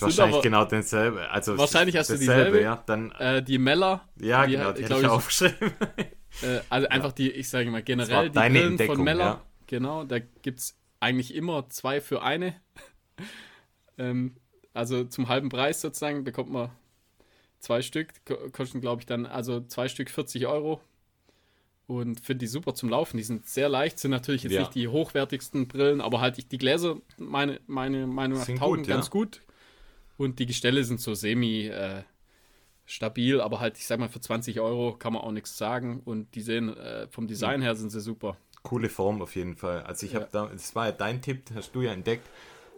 Wahrscheinlich 0.00 0.34
aber- 0.36 0.42
genau 0.42 0.64
dasselbe. 0.64 1.28
Also 1.30 1.58
Wahrscheinlich 1.58 1.94
hast 1.96 2.08
du 2.08 2.14
dasselbe, 2.14 2.32
dieselbe. 2.58 2.62
ja. 2.62 2.82
Dann, 2.86 3.10
Äh, 3.12 3.42
die 3.42 3.58
Meller. 3.58 4.08
ja, 4.18 4.46
die, 4.46 4.52
genau, 4.52 4.72
die 4.72 4.84
hätte 4.84 4.98
ich 4.98 5.06
aufgeschrieben. 5.06 5.72
Äh, 6.42 6.60
also 6.68 6.88
einfach 6.88 7.12
die, 7.12 7.30
ich 7.32 7.48
sage 7.48 7.70
mal 7.70 7.82
generell 7.82 8.28
die 8.28 8.34
deine 8.34 8.54
Brillen 8.58 8.72
Entdeckung, 8.72 8.96
von 8.96 9.04
Meller. 9.04 9.24
ja. 9.24 9.42
Genau, 9.66 10.04
da 10.04 10.18
gibt 10.18 10.60
es 10.60 10.78
eigentlich 11.00 11.34
immer 11.34 11.68
zwei 11.70 12.00
für 12.02 12.22
eine. 12.22 12.54
ähm, 13.98 14.36
also 14.74 15.04
zum 15.04 15.28
halben 15.28 15.48
Preis 15.48 15.80
sozusagen 15.80 16.24
bekommt 16.24 16.50
man 16.50 16.70
zwei 17.58 17.80
Stück, 17.82 18.08
ko- 18.26 18.36
kosten 18.52 18.80
glaube 18.80 19.00
ich 19.02 19.06
dann, 19.06 19.26
also 19.26 19.60
zwei 19.62 19.88
Stück 19.88 20.10
40 20.10 20.46
Euro. 20.46 20.80
Und 21.88 22.20
finde 22.20 22.40
die 22.40 22.46
super 22.46 22.74
zum 22.74 22.90
Laufen. 22.90 23.16
Die 23.16 23.22
sind 23.24 23.46
sehr 23.48 23.68
leicht, 23.68 23.98
sind 23.98 24.12
natürlich 24.12 24.44
jetzt 24.44 24.52
Ja. 24.52 24.60
nicht 24.60 24.74
die 24.76 24.86
hochwertigsten 24.86 25.66
Brillen, 25.66 26.00
aber 26.00 26.20
halt 26.20 26.38
ich, 26.38 26.46
die 26.46 26.58
Gläser, 26.58 26.98
meine, 27.16 27.60
meine 27.66 28.06
Meinung 28.06 28.38
nach, 28.38 28.44
Sind 28.46 28.58
taugen 28.58 28.76
gut, 28.82 28.86
ja. 28.86 28.94
ganz 28.94 29.10
gut. 29.10 29.40
Und 30.18 30.38
die 30.38 30.46
Gestelle 30.46 30.84
sind 30.84 31.00
so 31.00 31.14
semi 31.14 31.66
äh, 31.66 32.02
stabil, 32.84 33.40
aber 33.40 33.60
halt, 33.60 33.78
ich 33.78 33.86
sag 33.86 33.98
mal, 33.98 34.08
für 34.08 34.20
20 34.20 34.60
Euro 34.60 34.94
kann 34.96 35.14
man 35.14 35.22
auch 35.22 35.32
nichts 35.32 35.56
sagen. 35.56 36.00
Und 36.04 36.34
die 36.34 36.42
sehen, 36.42 36.76
äh, 36.76 37.08
vom 37.08 37.26
Design 37.26 37.62
her 37.62 37.74
sind 37.74 37.90
sie 37.90 38.00
super. 38.00 38.36
Coole 38.62 38.90
Form 38.90 39.22
auf 39.22 39.34
jeden 39.34 39.56
Fall. 39.56 39.82
Also 39.84 40.04
ich 40.04 40.12
Ja. 40.12 40.20
habe 40.20 40.28
da, 40.30 40.46
das 40.46 40.74
war 40.74 40.86
ja 40.86 40.92
dein 40.92 41.22
Tipp, 41.22 41.44
hast 41.54 41.72
du 41.74 41.80
ja 41.82 41.92
entdeckt. 41.92 42.26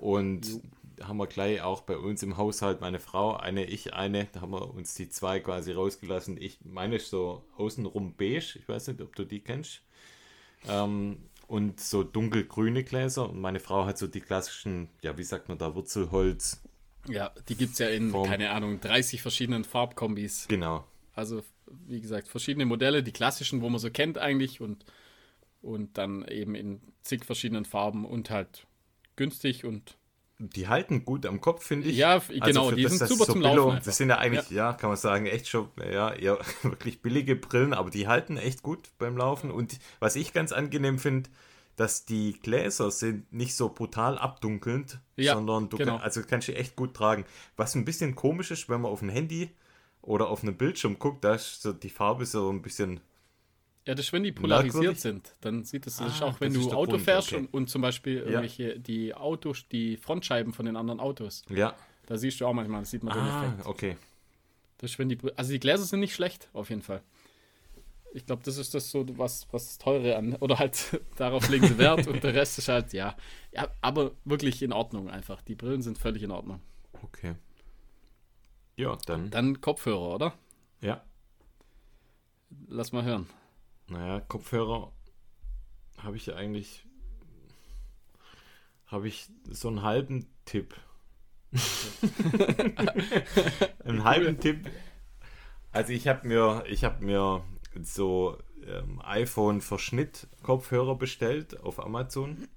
Und 0.00 0.60
haben 1.02 1.16
wir 1.18 1.26
gleich 1.26 1.62
auch 1.62 1.82
bei 1.82 1.96
uns 1.96 2.22
im 2.22 2.36
Haushalt 2.36 2.80
meine 2.80 3.00
Frau, 3.00 3.36
eine, 3.36 3.64
ich 3.64 3.94
eine, 3.94 4.26
da 4.32 4.40
haben 4.40 4.52
wir 4.52 4.74
uns 4.74 4.94
die 4.94 5.08
zwei 5.08 5.40
quasi 5.40 5.72
rausgelassen. 5.72 6.36
Ich 6.40 6.58
meine 6.64 6.96
ist 6.96 7.10
so 7.10 7.44
außenrum 7.56 8.14
beige, 8.16 8.58
ich 8.58 8.68
weiß 8.68 8.88
nicht, 8.88 9.00
ob 9.00 9.14
du 9.16 9.24
die 9.24 9.40
kennst. 9.40 9.82
Ähm, 10.68 11.18
und 11.46 11.80
so 11.80 12.04
dunkelgrüne 12.04 12.84
Gläser. 12.84 13.28
Und 13.28 13.40
meine 13.40 13.60
Frau 13.60 13.84
hat 13.84 13.98
so 13.98 14.06
die 14.06 14.20
klassischen, 14.20 14.88
ja, 15.02 15.18
wie 15.18 15.24
sagt 15.24 15.48
man 15.48 15.58
da, 15.58 15.74
Wurzelholz. 15.74 16.62
Ja, 17.08 17.32
die 17.48 17.56
gibt 17.56 17.72
es 17.72 17.78
ja 17.78 17.88
in, 17.88 18.10
Form. 18.10 18.28
keine 18.28 18.50
Ahnung, 18.50 18.80
30 18.80 19.20
verschiedenen 19.20 19.64
Farbkombis. 19.64 20.46
Genau. 20.48 20.84
Also, 21.14 21.42
wie 21.66 22.00
gesagt, 22.00 22.28
verschiedene 22.28 22.66
Modelle, 22.66 23.02
die 23.02 23.12
klassischen, 23.12 23.62
wo 23.62 23.68
man 23.68 23.80
so 23.80 23.90
kennt 23.90 24.16
eigentlich 24.16 24.60
und, 24.60 24.84
und 25.60 25.98
dann 25.98 26.24
eben 26.28 26.54
in 26.54 26.80
zig 27.02 27.24
verschiedenen 27.24 27.64
Farben 27.64 28.04
und 28.04 28.30
halt 28.30 28.66
günstig 29.16 29.64
und 29.64 29.98
Die 30.42 30.68
halten 30.68 31.04
gut 31.04 31.26
am 31.26 31.40
Kopf, 31.40 31.64
finde 31.64 31.88
ich. 31.88 31.96
Ja, 31.96 32.16
f- 32.16 32.28
genau, 32.28 32.70
für 32.70 32.76
die 32.76 32.88
sind 32.88 33.06
super 33.06 33.26
zum 33.26 33.40
Laufen 33.42 33.54
Billo- 33.56 33.70
einfach. 33.72 33.84
Das 33.84 33.96
sind 33.98 34.08
ja 34.08 34.18
eigentlich, 34.18 34.48
ja. 34.50 34.72
kann 34.72 34.88
man 34.88 34.96
sagen, 34.96 35.26
echt 35.26 35.48
schon, 35.48 35.68
ja, 35.78 36.10
eher 36.12 36.38
wirklich 36.62 37.02
billige 37.02 37.36
Brillen, 37.36 37.74
aber 37.74 37.90
die 37.90 38.08
halten 38.08 38.36
echt 38.38 38.62
gut 38.62 38.88
beim 38.98 39.16
Laufen. 39.16 39.50
Und 39.50 39.78
was 39.98 40.16
ich 40.16 40.32
ganz 40.32 40.52
angenehm 40.52 40.98
finde, 40.98 41.28
dass 41.76 42.04
die 42.04 42.32
Gläser 42.42 42.90
sind 42.90 43.32
nicht 43.32 43.54
so 43.54 43.68
brutal 43.68 44.18
abdunkelnd, 44.18 44.98
Ja, 45.16 45.34
sondern 45.34 45.68
du 45.68 45.76
genau. 45.76 45.92
kann, 45.96 46.02
also 46.02 46.22
kannst 46.22 46.48
du 46.48 46.54
echt 46.56 46.74
gut 46.76 46.94
tragen. 46.94 47.24
Was 47.56 47.74
ein 47.74 47.84
bisschen 47.84 48.14
komisch 48.16 48.50
ist, 48.50 48.68
wenn 48.68 48.80
man 48.80 48.90
auf 48.92 49.02
ein 49.02 49.08
Handy 49.08 49.50
oder 50.02 50.28
auf 50.28 50.42
einen 50.42 50.56
Bildschirm 50.56 50.98
guckt, 50.98 51.22
da 51.24 51.34
ist 51.34 51.60
so 51.62 51.72
die 51.72 51.90
Farbe 51.90 52.24
so 52.26 52.50
ein 52.50 52.62
bisschen 52.62 53.00
ja, 53.90 53.94
das 53.96 54.06
ist, 54.06 54.12
wenn 54.12 54.22
die 54.22 54.30
polarisiert 54.30 54.74
Merkwürdig. 54.74 55.00
sind, 55.00 55.34
dann 55.40 55.64
sieht 55.64 55.84
es, 55.84 56.00
Ah, 56.00 56.06
auch, 56.22 56.40
wenn 56.40 56.54
du 56.54 56.60
Auto 56.70 56.92
Grund, 56.92 57.02
fährst 57.02 57.32
okay. 57.32 57.40
und, 57.40 57.52
und 57.52 57.68
zum 57.70 57.82
Beispiel 57.82 58.18
irgendwelche, 58.18 58.78
die 58.78 59.12
Autos, 59.14 59.66
die 59.66 59.96
Frontscheiben 59.96 60.52
von 60.52 60.64
den 60.64 60.76
anderen 60.76 61.00
Autos, 61.00 61.42
ja. 61.48 61.74
da 62.06 62.16
siehst 62.16 62.40
du 62.40 62.46
auch 62.46 62.52
manchmal, 62.52 62.82
das 62.82 62.90
sieht 62.92 63.02
man 63.02 63.14
den 63.14 63.22
Ah, 63.24 63.46
Effekt. 63.48 63.66
okay. 63.66 63.96
Das 64.78 64.92
ist, 64.92 64.98
wenn 65.00 65.08
die, 65.08 65.18
also 65.34 65.50
die 65.50 65.58
Gläser 65.58 65.82
sind 65.82 65.98
nicht 65.98 66.14
schlecht, 66.14 66.48
auf 66.52 66.70
jeden 66.70 66.82
Fall. 66.82 67.02
Ich 68.14 68.26
glaube, 68.26 68.42
das 68.44 68.58
ist 68.58 68.74
das 68.74 68.92
so, 68.92 69.04
was, 69.18 69.48
was 69.50 69.66
das 69.66 69.78
Teure 69.78 70.16
an, 70.16 70.36
oder 70.36 70.60
halt 70.60 71.00
darauf 71.16 71.48
legen 71.48 71.66
sie 71.66 71.76
Wert 71.78 72.06
und 72.06 72.22
der 72.22 72.32
Rest 72.32 72.58
ist 72.58 72.68
halt, 72.68 72.92
ja, 72.92 73.16
ja, 73.52 73.66
aber 73.80 74.12
wirklich 74.24 74.62
in 74.62 74.72
Ordnung 74.72 75.10
einfach. 75.10 75.42
Die 75.42 75.56
Brillen 75.56 75.82
sind 75.82 75.98
völlig 75.98 76.22
in 76.22 76.30
Ordnung. 76.30 76.60
Okay. 77.02 77.34
Ja, 78.76 78.96
dann. 79.06 79.30
Dann 79.30 79.60
Kopfhörer, 79.60 80.14
oder? 80.14 80.34
Ja. 80.80 81.02
Lass 82.68 82.92
mal 82.92 83.02
hören. 83.02 83.26
Naja, 83.90 84.20
Kopfhörer 84.20 84.92
habe 85.98 86.16
ich 86.16 86.32
eigentlich. 86.32 86.86
Habe 88.86 89.08
ich 89.08 89.28
so 89.48 89.68
einen 89.68 89.82
halben 89.82 90.26
Tipp. 90.44 90.74
einen 93.84 94.04
halben 94.04 94.38
Tipp. 94.40 94.70
Also 95.72 95.92
ich 95.92 96.08
habe 96.08 96.26
mir, 96.26 96.64
ich 96.68 96.84
habe 96.84 97.04
mir 97.04 97.44
so 97.82 98.38
ähm, 98.64 99.00
iPhone 99.02 99.60
Verschnitt 99.60 100.28
Kopfhörer 100.42 100.96
bestellt 100.96 101.60
auf 101.60 101.78
Amazon 101.84 102.48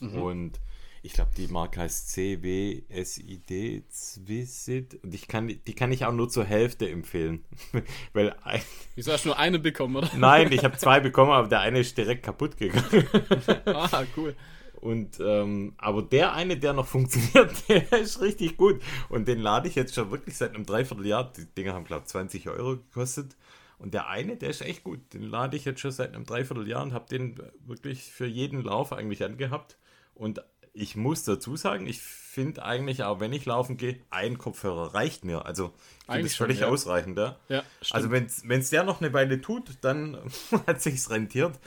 und 0.00 0.60
ich 1.04 1.12
glaube 1.12 1.32
die 1.36 1.48
Marke 1.48 1.80
heißt 1.80 2.12
CWSID 2.12 3.84
Zwisit 3.90 4.98
und 5.04 5.14
ich 5.14 5.28
kann 5.28 5.48
die 5.48 5.74
kann 5.74 5.92
ich 5.92 6.06
auch 6.06 6.12
nur 6.12 6.30
zur 6.30 6.44
Hälfte 6.44 6.88
empfehlen, 6.88 7.44
weil 8.14 8.34
ein, 8.42 8.62
Wieso 8.94 9.12
hast 9.12 9.26
du 9.26 9.28
nur 9.28 9.38
eine 9.38 9.58
bekommen, 9.58 9.96
oder? 9.96 10.10
Nein, 10.16 10.50
ich 10.50 10.64
habe 10.64 10.76
zwei 10.78 11.00
bekommen, 11.00 11.32
aber 11.32 11.48
der 11.48 11.60
eine 11.60 11.80
ist 11.80 11.96
direkt 11.98 12.24
kaputt 12.24 12.56
gegangen. 12.56 13.06
ah, 13.66 14.04
cool. 14.16 14.34
Und 14.80 15.20
ähm, 15.20 15.74
aber 15.76 16.02
der 16.02 16.32
eine, 16.32 16.56
der 16.56 16.72
noch 16.72 16.86
funktioniert, 16.86 17.52
der 17.68 17.92
ist 17.92 18.22
richtig 18.22 18.56
gut. 18.56 18.82
Und 19.10 19.28
den 19.28 19.40
lade 19.40 19.68
ich 19.68 19.74
jetzt 19.74 19.94
schon 19.94 20.10
wirklich 20.10 20.36
seit 20.36 20.54
einem 20.54 20.64
Dreivierteljahr. 20.64 21.32
Die 21.32 21.46
Dinger 21.46 21.74
haben, 21.74 21.84
glaube 21.84 22.04
ich, 22.04 22.12
20 22.12 22.48
Euro 22.48 22.76
gekostet. 22.76 23.36
Und 23.78 23.92
der 23.92 24.08
eine, 24.08 24.36
der 24.36 24.50
ist 24.50 24.62
echt 24.62 24.84
gut. 24.84 25.12
Den 25.12 25.22
lade 25.22 25.56
ich 25.56 25.64
jetzt 25.64 25.80
schon 25.80 25.90
seit 25.90 26.14
einem 26.14 26.24
Dreivierteljahr 26.24 26.82
und 26.82 26.92
habe 26.92 27.08
den 27.08 27.42
wirklich 27.66 28.04
für 28.04 28.26
jeden 28.26 28.62
Lauf 28.62 28.92
eigentlich 28.92 29.24
angehabt. 29.24 29.78
Und 30.14 30.44
ich 30.74 30.96
muss 30.96 31.22
dazu 31.22 31.56
sagen, 31.56 31.86
ich 31.86 32.00
finde 32.02 32.64
eigentlich, 32.64 33.04
auch 33.04 33.20
wenn 33.20 33.32
ich 33.32 33.46
laufen 33.46 33.76
gehe, 33.76 34.00
ein 34.10 34.38
Kopfhörer 34.38 34.92
reicht 34.92 35.24
mir. 35.24 35.46
Also 35.46 35.66
ich 35.66 35.70
finde 35.70 36.12
Eigentlich 36.12 36.32
das 36.32 36.36
völlig 36.36 36.58
schon, 36.58 36.66
ja. 36.66 36.72
ausreichend. 36.72 37.18
Ja? 37.48 37.62
Also 37.90 38.10
wenn 38.10 38.26
es 38.26 38.70
der 38.70 38.82
noch 38.82 39.00
eine 39.00 39.12
Weile 39.12 39.40
tut, 39.40 39.78
dann 39.82 40.18
hat 40.66 40.82
sich's 40.82 41.08
rentiert. 41.10 41.58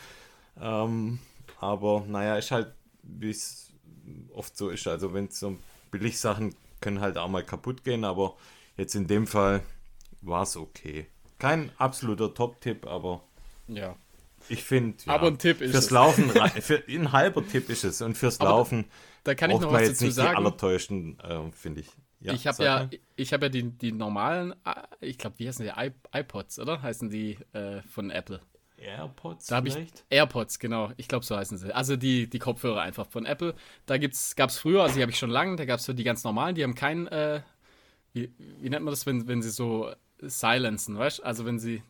Ähm, 0.60 1.20
aber 1.60 2.04
naja, 2.06 2.38
ist 2.38 2.52
halt, 2.52 2.74
wie 3.02 3.30
es 3.30 3.72
oft 4.34 4.58
so 4.58 4.70
ist. 4.70 4.86
Also 4.88 5.14
wenn 5.14 5.30
so 5.30 5.58
Billigsachen 5.92 6.54
können 6.82 7.00
halt 7.00 7.18
auch 7.18 7.30
mal 7.30 7.44
kaputt 7.44 7.86
gehen, 7.86 8.04
aber 8.04 8.36
jetzt 8.76 8.94
in 8.94 9.08
dem 9.08 9.26
Fall 9.26 9.64
war 10.22 10.44
es 10.44 10.58
okay. 10.58 11.08
Kein 11.40 11.72
absoluter 11.78 12.34
Top-Tipp, 12.34 12.86
aber 12.86 13.22
ja. 13.68 13.96
Ich 14.50 14.63
finde, 14.63 14.98
ja, 15.06 15.13
Aber 15.13 15.27
ein 15.27 15.38
Tipp 15.38 15.62
ist 15.62 15.72
fürs 15.72 15.86
es. 15.86 15.92
Laufen, 15.92 16.30
für, 16.62 16.84
ein 16.88 17.12
halber 17.12 17.46
Tipp 17.48 17.70
ist 17.70 17.84
es. 17.84 18.01
Und 18.01 18.18
fürs 18.18 18.39
Aber 18.39 18.50
Laufen 18.51 18.86
Da 19.24 19.36
kann 19.36 19.51
ich 19.51 19.60
noch 19.60 19.72
was 19.72 19.82
jetzt 19.82 19.92
dazu 19.92 20.06
nicht 20.06 20.18
die 20.18 20.22
sagen. 20.22 20.38
allerteuersten, 20.38 21.20
äh, 21.20 21.51
finde 21.51 21.82
ich. 21.82 21.88
Ja, 22.20 22.34
ich 22.34 22.48
habe 22.48 22.63
ja, 22.63 22.89
ich 23.16 23.34
habe 23.34 23.46
ja 23.46 23.50
die, 23.50 23.63
die 23.63 23.92
normalen, 23.92 24.54
äh, 24.66 25.06
ich 25.06 25.18
glaube, 25.18 25.38
wie 25.39 25.48
heißen 25.48 25.66
die? 25.66 26.20
IPods, 26.20 26.60
oder? 26.60 26.82
Heißen 26.82 27.10
die 27.10 27.38
äh, 27.54 27.82
von 27.84 28.10
Apple. 28.10 28.42
AirPods 28.77 29.48
Da 29.48 29.58
habe 29.58 29.68
ich 29.68 29.74
vielleicht? 29.74 30.06
AirPods, 30.10 30.60
genau. 30.60 30.92
Ich 30.98 31.08
glaube, 31.08 31.25
so 31.25 31.36
heißen 31.36 31.58
sie. 31.58 31.74
Also 31.74 31.96
die, 31.96 32.30
die 32.30 32.39
Kopfhörer 32.39 32.82
einfach 32.82 33.08
von 33.08 33.25
Apple. 33.25 33.56
Da 33.86 33.98
gab 33.98 34.12
es 34.12 34.58
früher, 34.58 34.84
also 34.84 34.96
die 34.96 35.01
habe 35.01 35.12
ich 35.12 35.18
schon 35.18 35.30
lange, 35.30 35.56
da 35.56 35.66
gab 35.66 35.80
es 35.80 35.86
so 35.86 35.94
die 35.94 36.04
ganz 36.04 36.24
normalen, 36.24 36.56
die 36.56 36.63
haben 36.63 36.75
keinen, 36.75 37.08
äh, 37.08 37.42
wie, 38.13 38.32
wie 38.38 38.70
nennt 38.70 38.86
man 38.86 38.92
das, 38.92 39.06
wenn, 39.06 39.27
wenn 39.27 39.42
sie 39.42 39.50
so 39.50 39.92
silenzen, 40.20 40.98
weißt 40.98 41.24
Also 41.24 41.46
wenn 41.46 41.60
sie 41.60 41.82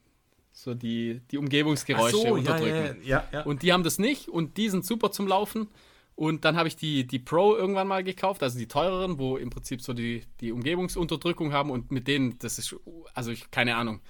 so 0.57 0.73
die, 0.73 1.21
die 1.29 1.37
Umgebungsgeräusche 1.37 2.17
so, 2.17 2.33
unterdrücken. 2.33 2.99
ja, 3.03 3.23
ja, 3.31 3.39
ja. 3.39 3.41
Und 3.43 3.61
die 3.61 3.73
haben 3.73 3.83
das 3.83 3.99
nicht 3.99 4.27
und 4.27 4.57
die 4.57 4.69
sind 4.69 4.85
super 4.85 5.11
zum 5.11 5.27
Laufen. 5.27 5.67
Und 6.15 6.45
dann 6.45 6.57
habe 6.57 6.67
ich 6.67 6.75
die, 6.75 7.05
die 7.05 7.19
Pro 7.19 7.55
irgendwann 7.55 7.87
mal 7.87 8.03
gekauft, 8.03 8.41
also 8.41 8.57
die 8.57 8.67
teureren, 8.67 9.19
wo 9.19 9.37
im 9.37 9.51
Prinzip 9.51 9.83
so 9.83 9.93
die, 9.93 10.23
die 10.41 10.51
Umgebungsunterdrückung 10.51 11.53
haben 11.53 11.69
und 11.69 11.91
mit 11.91 12.07
denen, 12.07 12.39
das 12.39 12.57
ist, 12.57 12.75
also 13.13 13.29
ich, 13.29 13.51
keine 13.51 13.75
Ahnung, 13.75 14.01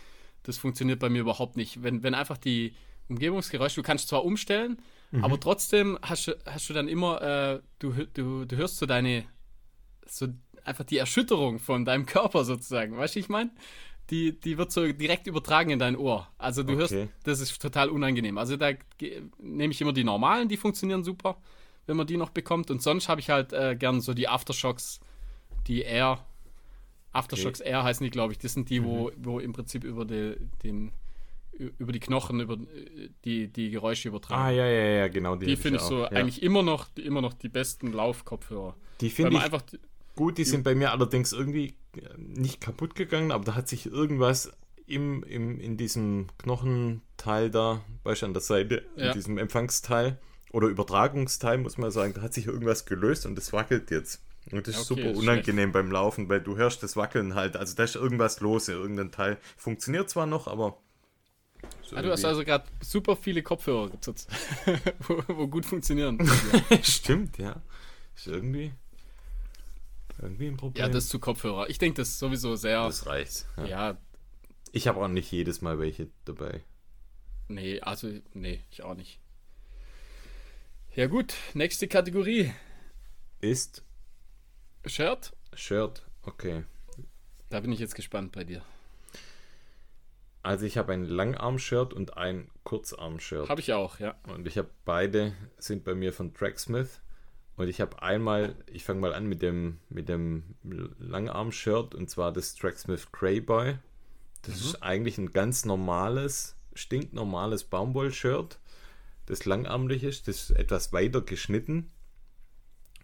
das 0.44 0.58
funktioniert 0.58 1.00
bei 1.00 1.10
mir 1.10 1.20
überhaupt 1.20 1.58
nicht. 1.58 1.84
Wenn, 1.84 2.01
wenn 2.04 2.13
einfach 2.13 2.38
die 2.38 2.74
Umgebungsgeräusche, 3.10 3.75
du 3.75 3.84
kannst 3.84 4.08
zwar 4.08 4.24
umstellen, 4.24 4.82
aber 5.22 5.39
trotzdem 5.39 5.98
hast 6.01 6.27
du, 6.27 6.38
hast 6.46 6.70
du 6.70 6.74
dann 6.74 6.88
immer, 6.88 7.22
äh, 7.22 7.60
du, 7.80 7.94
du, 8.13 8.46
du 8.46 8.56
hörst 8.56 8.77
so 8.77 8.86
deine, 8.86 9.25
so 10.06 10.27
einfach 10.63 10.86
die 10.86 10.98
Erschütterung 10.98 11.60
von 11.60 11.84
deinem 11.84 12.06
Körper 12.06 12.46
sozusagen, 12.46 12.98
weißt 12.98 13.16
du, 13.16 13.20
ich 13.20 13.30
meine? 13.30 13.51
Die, 14.10 14.40
die 14.40 14.58
wird 14.58 14.72
so 14.72 14.90
direkt 14.92 15.28
übertragen 15.28 15.70
in 15.70 15.80
dein 15.80 15.98
Ohr. 15.98 16.28
Also 16.38 16.64
du 16.64 16.76
hörst, 16.76 16.94
Okay. 16.94 17.10
das 17.24 17.42
ist 17.42 17.62
total 17.62 17.90
unangenehm. 17.90 18.38
Also 18.38 18.56
da 18.56 18.72
nehme 19.40 19.74
ich 19.74 19.82
immer 19.82 19.94
die 19.94 20.06
normalen, 20.06 20.48
die 20.48 20.58
funktionieren 20.58 21.04
super, 21.04 21.38
wenn 21.88 21.98
man 21.98 22.08
die 22.08 22.16
noch 22.16 22.30
bekommt. 22.30 22.72
Und 22.72 22.82
sonst 22.82 23.10
habe 23.10 23.20
ich 23.20 23.30
halt 23.30 23.52
äh, 23.52 23.76
gern 23.78 24.00
so 24.00 24.14
die 24.14 24.28
Aftershocks, 24.30 25.02
die 25.68 25.82
Air. 25.82 26.26
Aftershocks 27.12 27.60
Air 27.60 27.84
heißen 27.84 28.04
die, 28.04 28.10
glaube 28.10 28.32
ich. 28.32 28.40
Das 28.40 28.54
sind 28.54 28.70
die, 28.70 28.84
wo, 28.84 29.12
wo 29.18 29.40
im 29.40 29.52
Prinzip 29.52 29.84
über 29.84 30.06
die, 30.06 30.38
den 30.64 30.92
über 31.58 31.92
die 31.92 32.00
Knochen, 32.00 32.40
über 32.40 32.54
äh, 32.54 33.10
die, 33.26 33.48
die 33.48 33.72
Geräusche 33.72 34.10
übertragen. 34.10 34.42
Ah, 34.42 34.50
ja, 34.52 34.68
ja, 34.68 34.86
ja, 35.00 35.08
genau. 35.08 35.36
die 35.36 35.52
hab 35.52 35.60
finde 35.60 35.80
ich 35.80 35.84
so 35.84 36.02
ja. 36.02 36.08
eigentlich 36.10 36.44
immer 36.44 36.64
noch, 36.64 36.88
die, 36.90 37.06
immer 37.06 37.22
noch 37.22 37.34
die 37.34 37.50
besten 37.50 37.92
Laufkopfhörer. 37.92 38.76
Die 39.02 39.10
finde 39.10 39.38
ich 39.38 39.44
einfach, 39.44 39.64
gut, 40.16 40.38
die 40.38 40.44
sind 40.44 40.64
bei 40.64 40.76
mir 40.76 40.92
allerdings 40.92 41.34
irgendwie 41.34 41.76
nicht 42.18 42.62
kaputt 42.62 42.96
gegangen, 42.96 43.32
aber 43.32 43.46
da 43.46 43.56
hat 43.56 43.68
sich 43.68 43.86
irgendwas 43.86 44.51
im, 44.86 45.24
im, 45.24 45.60
in 45.60 45.77
diesem 45.77 46.27
Knochenteil 46.38 47.50
da, 47.51 47.82
weißt 48.04 48.22
du, 48.22 48.25
an 48.27 48.34
der 48.34 48.42
Seite, 48.42 48.86
Ja. 48.96 49.08
in 49.08 49.13
diesem 49.13 49.38
Empfangsteil 49.38 50.18
oder 50.51 50.68
Übertragungsteil, 50.68 51.58
muss 51.58 51.77
man 51.77 51.92
sagen, 51.92 52.13
da 52.13 52.22
hat 52.22 52.34
sich 52.34 52.48
irgendwas 52.48 52.86
gelöst 52.86 53.25
und 53.25 53.36
das 53.36 53.51
wackelt 53.54 53.92
jetzt. 53.92 54.22
Und 54.51 54.66
das 54.66 54.75
ist 54.77 54.89
Okay, 54.92 55.01
super 55.01 55.12
ist 55.12 55.18
unangenehm 55.20 55.74
beim 55.74 55.92
Laufen, 55.92 56.30
weil 56.30 56.39
du 56.39 56.56
hörst 56.56 56.82
das 56.82 56.96
Wackeln 56.96 57.36
halt. 57.36 57.58
Also 57.58 57.75
da 57.75 57.84
ist 57.84 57.96
irgendwas 57.96 58.39
los, 58.39 58.70
irgendein 58.70 59.12
Teil. 59.12 59.38
Funktioniert 59.58 60.10
zwar 60.10 60.25
noch, 60.25 60.48
aber. 60.48 60.77
so 61.82 61.98
ah, 61.98 62.01
du 62.01 62.12
hast 62.12 62.24
also 62.24 62.46
gerade 62.46 62.63
super 62.82 63.18
viele 63.18 63.44
Kopfhörer, 63.44 63.92
wo, 65.08 65.24
wo 65.27 65.48
gut 65.48 65.66
funktionieren. 65.66 66.18
Stimmt, 66.82 67.38
ja. 67.38 67.62
Ist 68.16 68.27
irgendwie. 68.27 68.72
Irgendwie 70.22 70.48
ein 70.48 70.58
Problem. 70.58 70.84
ja, 70.86 70.90
das 70.92 71.10
zu 71.10 71.20
Kopfhörer. 71.20 71.70
Ich 71.70 71.78
denke, 71.78 72.02
das 72.02 72.10
ist 72.10 72.20
sowieso 72.20 72.56
sehr, 72.56 72.84
das 72.86 73.06
reicht. 73.06 73.46
Ja. 73.58 73.66
ja, 73.66 73.98
Ich 74.72 74.88
habe 74.88 75.00
auch 75.00 75.08
nicht 75.08 75.32
jedes 75.32 75.62
Mal 75.62 75.80
welche 75.80 76.10
dabei. 76.26 76.64
Nee, 77.48 77.80
also, 77.82 78.10
nee, 78.34 78.64
ich 78.72 78.84
auch 78.84 78.96
nicht. 78.96 79.20
Ja, 80.96 81.08
gut, 81.08 81.36
nächste 81.54 81.88
Kategorie. 81.88 82.52
Ist 83.40 83.84
Shirt. 84.86 85.34
Shirt. 85.54 86.04
Okay. 86.24 86.64
Da 87.50 87.60
bin 87.60 87.72
ich 87.72 87.80
jetzt 87.80 87.96
gespannt 87.96 88.32
bei 88.32 88.44
dir. 88.44 88.64
Also 90.44 90.66
ich 90.66 90.78
habe 90.78 90.94
ein 90.94 91.04
Langarm-Shirt 91.04 91.94
und 91.94 92.18
ein 92.18 92.50
Kurzarm-Shirt. 92.64 93.50
Habe 93.50 93.62
ich 93.62 93.74
auch, 93.74 94.00
ja. 94.00 94.16
Und 94.28 94.48
ich 94.48 94.58
habe 94.58 94.70
beide 94.86 95.34
sind 95.58 95.84
bei 95.84 95.94
mir 95.94 96.14
von 96.14 96.34
Tracksmith. 96.34 97.02
Und 97.58 97.68
ich 97.68 97.82
habe 97.82 98.02
einmal, 98.02 98.56
ich 98.72 98.84
fange 98.86 99.02
mal 99.02 99.14
an 99.14 99.26
mit 99.26 99.42
dem, 99.42 99.80
mit 99.90 100.08
dem 100.08 100.44
Langarm-Shirt 100.64 101.96
und 101.96 102.10
zwar 102.10 102.32
das 102.32 102.56
Tracksmith 102.56 103.12
Greyboy. 103.12 103.80
Das 104.44 104.62
ist 104.62 104.84
eigentlich 104.84 105.18
ein 105.18 105.34
ganz 105.34 105.66
normales, 105.66 106.56
stinknormales 106.74 107.66
Baumwoll-Shirt, 107.66 108.60
das 109.26 109.46
langarmlich 109.46 110.04
ist, 110.04 110.28
das 110.28 110.44
ist 110.44 110.52
etwas 110.52 110.94
weiter 110.94 111.22
geschnitten 111.22 111.92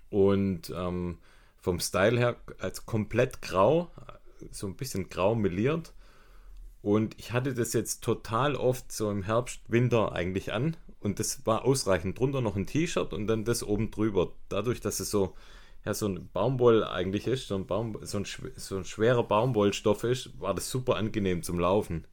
und 0.10 0.72
ähm, 0.75 1.17
vom 1.57 1.79
Style 1.79 2.19
her 2.19 2.36
als 2.60 2.86
komplett 2.86 3.41
grau, 3.41 3.91
so 4.51 4.67
ein 4.67 4.75
bisschen 4.75 5.10
grau 5.10 5.33
meliert. 5.33 5.93
Und 6.83 7.17
ich 7.17 7.31
hatte 7.31 7.53
das 7.53 7.74
jetzt 7.74 8.03
total 8.03 8.55
oft 8.55 8.91
so 8.91 9.10
im 9.10 9.24
Herbst, 9.24 9.62
Winter 9.69 10.12
eigentlich 10.12 10.53
an. 10.53 10.77
Und 11.03 11.19
das 11.19 11.45
war 11.45 11.65
ausreichend. 11.65 12.17
Drunter 12.17 12.41
noch 12.41 12.55
ein 12.55 12.65
T-Shirt 12.65 13.13
und 13.13 13.27
dann 13.27 13.45
das 13.45 13.63
oben 13.63 13.91
drüber. 13.91 14.31
Dadurch, 14.50 14.79
dass 14.79 15.00
es 15.00 15.12
so, 15.12 15.36
ja, 15.86 15.93
so 15.93 16.07
ein 16.07 16.29
Baumwoll 16.31 16.83
eigentlich 16.83 17.27
ist, 17.27 17.48
so 17.48 17.55
ein, 17.55 17.67
Baum, 17.67 17.98
so 18.01 18.17
ein, 18.17 18.25
so 18.55 18.77
ein 18.77 18.86
schwerer 18.86 19.24
Baumwollstoff 19.24 20.03
ist, 20.05 20.39
war 20.39 20.53
das 20.53 20.69
super 20.69 20.95
angenehm 20.95 21.43
zum 21.43 21.60
Laufen. 21.60 22.05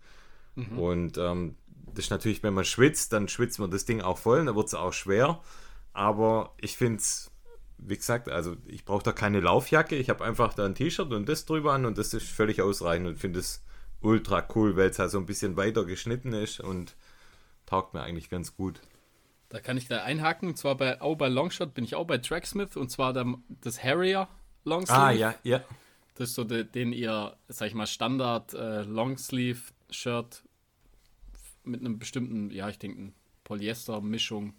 Und 0.76 1.18
ähm, 1.18 1.54
das 1.94 2.06
ist 2.06 2.11
natürlich, 2.11 2.42
wenn 2.42 2.54
man 2.54 2.64
schwitzt, 2.64 3.12
dann 3.12 3.28
schwitzt 3.28 3.59
man 3.59 3.70
das 3.70 3.85
Ding 3.85 4.00
auch 4.00 4.18
voll, 4.18 4.44
dann 4.44 4.56
wird 4.56 4.66
es 4.66 4.75
auch 4.75 4.92
schwer. 4.92 5.40
Aber 5.92 6.54
ich 6.61 6.76
finde 6.76 6.99
es, 6.99 7.30
wie 7.78 7.97
gesagt, 7.97 8.28
also 8.28 8.56
ich 8.66 8.85
brauche 8.85 9.02
da 9.02 9.12
keine 9.12 9.40
Laufjacke. 9.40 9.97
Ich 9.97 10.11
habe 10.11 10.25
einfach 10.25 10.54
da 10.54 10.66
ein 10.66 10.75
T-Shirt 10.75 11.12
und 11.12 11.28
das 11.28 11.47
drüber 11.47 11.73
an 11.73 11.87
und 11.87 11.99
das 11.99 12.14
ist 12.14 12.28
völlig 12.28 12.61
ausreichend 12.62 13.09
und 13.09 13.18
finde 13.18 13.40
es 13.40 13.62
ultra 14.00 14.47
cool, 14.54 14.76
weil 14.76 14.90
es 14.90 14.99
halt 14.99 15.11
so 15.11 15.18
ein 15.18 15.26
bisschen 15.26 15.56
weiter 15.56 15.85
geschnitten 15.85 16.32
ist 16.32 16.61
und 16.61 16.97
taugt 17.70 17.94
mir 17.94 18.02
eigentlich 18.02 18.28
ganz 18.28 18.56
gut. 18.56 18.80
Da 19.48 19.60
kann 19.60 19.76
ich 19.76 19.88
da 19.88 20.02
einhaken. 20.02 20.48
Und 20.48 20.56
zwar 20.56 20.76
bei, 20.76 21.00
auch 21.00 21.16
bei 21.16 21.28
Longshot 21.28 21.72
bin 21.72 21.84
ich 21.84 21.94
auch 21.94 22.06
bei 22.06 22.18
Tracksmith. 22.18 22.76
Und 22.76 22.90
zwar 22.90 23.12
der, 23.12 23.34
das 23.62 23.82
Harrier 23.82 24.28
Longsleeve. 24.64 25.00
Ah, 25.00 25.10
ja, 25.12 25.34
ja. 25.42 25.64
Das 26.14 26.30
ist 26.30 26.34
so 26.34 26.44
de, 26.44 26.64
den 26.64 26.92
ihr, 26.92 27.36
sag 27.48 27.68
ich 27.68 27.74
mal, 27.74 27.86
Standard 27.86 28.52
äh, 28.52 28.82
Longsleeve-Shirt 28.82 30.42
mit 31.64 31.80
einem 31.80 31.98
bestimmten, 31.98 32.50
ja, 32.50 32.68
ich 32.68 32.78
denke, 32.78 33.12
Polyester-Mischung. 33.44 34.54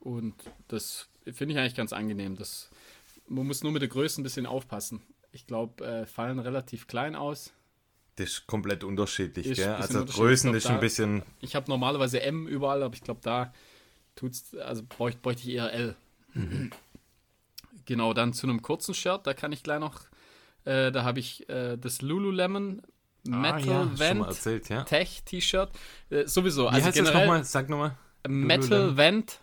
Und 0.00 0.34
das 0.68 1.08
finde 1.24 1.54
ich 1.54 1.58
eigentlich 1.58 1.74
ganz 1.74 1.92
angenehm. 1.92 2.36
Das, 2.36 2.70
man 3.26 3.46
muss 3.46 3.62
nur 3.62 3.72
mit 3.72 3.82
der 3.82 3.88
Größe 3.88 4.20
ein 4.20 4.24
bisschen 4.24 4.46
aufpassen. 4.46 5.02
Ich 5.32 5.46
glaube, 5.46 5.84
äh, 5.84 6.06
fallen 6.06 6.38
relativ 6.38 6.86
klein 6.86 7.16
aus. 7.16 7.52
Das 8.18 8.28
ist 8.30 8.46
komplett 8.48 8.82
unterschiedlich, 8.82 9.46
Ist 9.46 9.58
gell? 9.58 9.68
Also. 9.68 10.04
Größen 10.04 10.50
Ich 10.50 10.56
ist 10.56 10.62
glaub, 10.64 10.74
ein 10.74 10.80
bisschen. 10.80 11.22
Ich 11.40 11.54
habe 11.54 11.70
normalerweise 11.70 12.20
M 12.20 12.48
überall, 12.48 12.82
aber 12.82 12.94
ich 12.94 13.02
glaube, 13.02 13.20
da 13.22 13.52
tut's, 14.16 14.56
also 14.56 14.82
bräuchte, 14.88 15.20
bräuchte 15.20 15.42
ich 15.42 15.54
eher 15.54 15.72
L. 15.72 15.96
Genau, 17.86 18.12
dann 18.12 18.32
zu 18.32 18.46
einem 18.48 18.60
kurzen 18.60 18.92
Shirt, 18.92 19.26
da 19.26 19.34
kann 19.34 19.52
ich 19.52 19.62
gleich 19.62 19.78
noch, 19.78 20.00
äh, 20.64 20.90
da 20.90 21.04
habe 21.04 21.20
ich 21.20 21.48
äh, 21.48 21.76
das 21.76 22.02
Lululemon 22.02 22.82
Metal 23.24 23.54
ah, 23.54 23.90
ja, 23.96 24.14
mal 24.14 24.28
erzählt, 24.28 24.68
ja. 24.68 24.82
Tech 24.84 25.22
T-Shirt. 25.24 25.70
Äh, 26.10 26.26
sowieso, 26.26 26.64
Wie 26.64 26.68
also 26.68 26.90
generell 26.90 27.20
nochmal? 27.20 27.44
Sag 27.44 27.68
nochmal. 27.68 27.96
Metal? 28.26 28.96
Vent, 28.96 29.40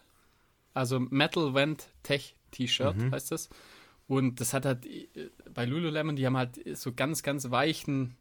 also 0.73 0.99
Metal 0.99 1.53
Vent 1.53 1.87
Tech 2.03 2.35
T-Shirt 2.51 2.97
Mhm. 2.97 3.11
heißt 3.11 3.31
das. 3.31 3.49
Und 4.07 4.39
das 4.41 4.53
hat 4.53 4.65
halt 4.65 4.85
äh, 4.85 5.07
bei 5.53 5.65
Lululemon, 5.65 6.15
die 6.15 6.25
haben 6.25 6.37
halt 6.37 6.59
so 6.77 6.93
ganz, 6.93 7.23
ganz 7.23 7.51
weichen 7.51 8.15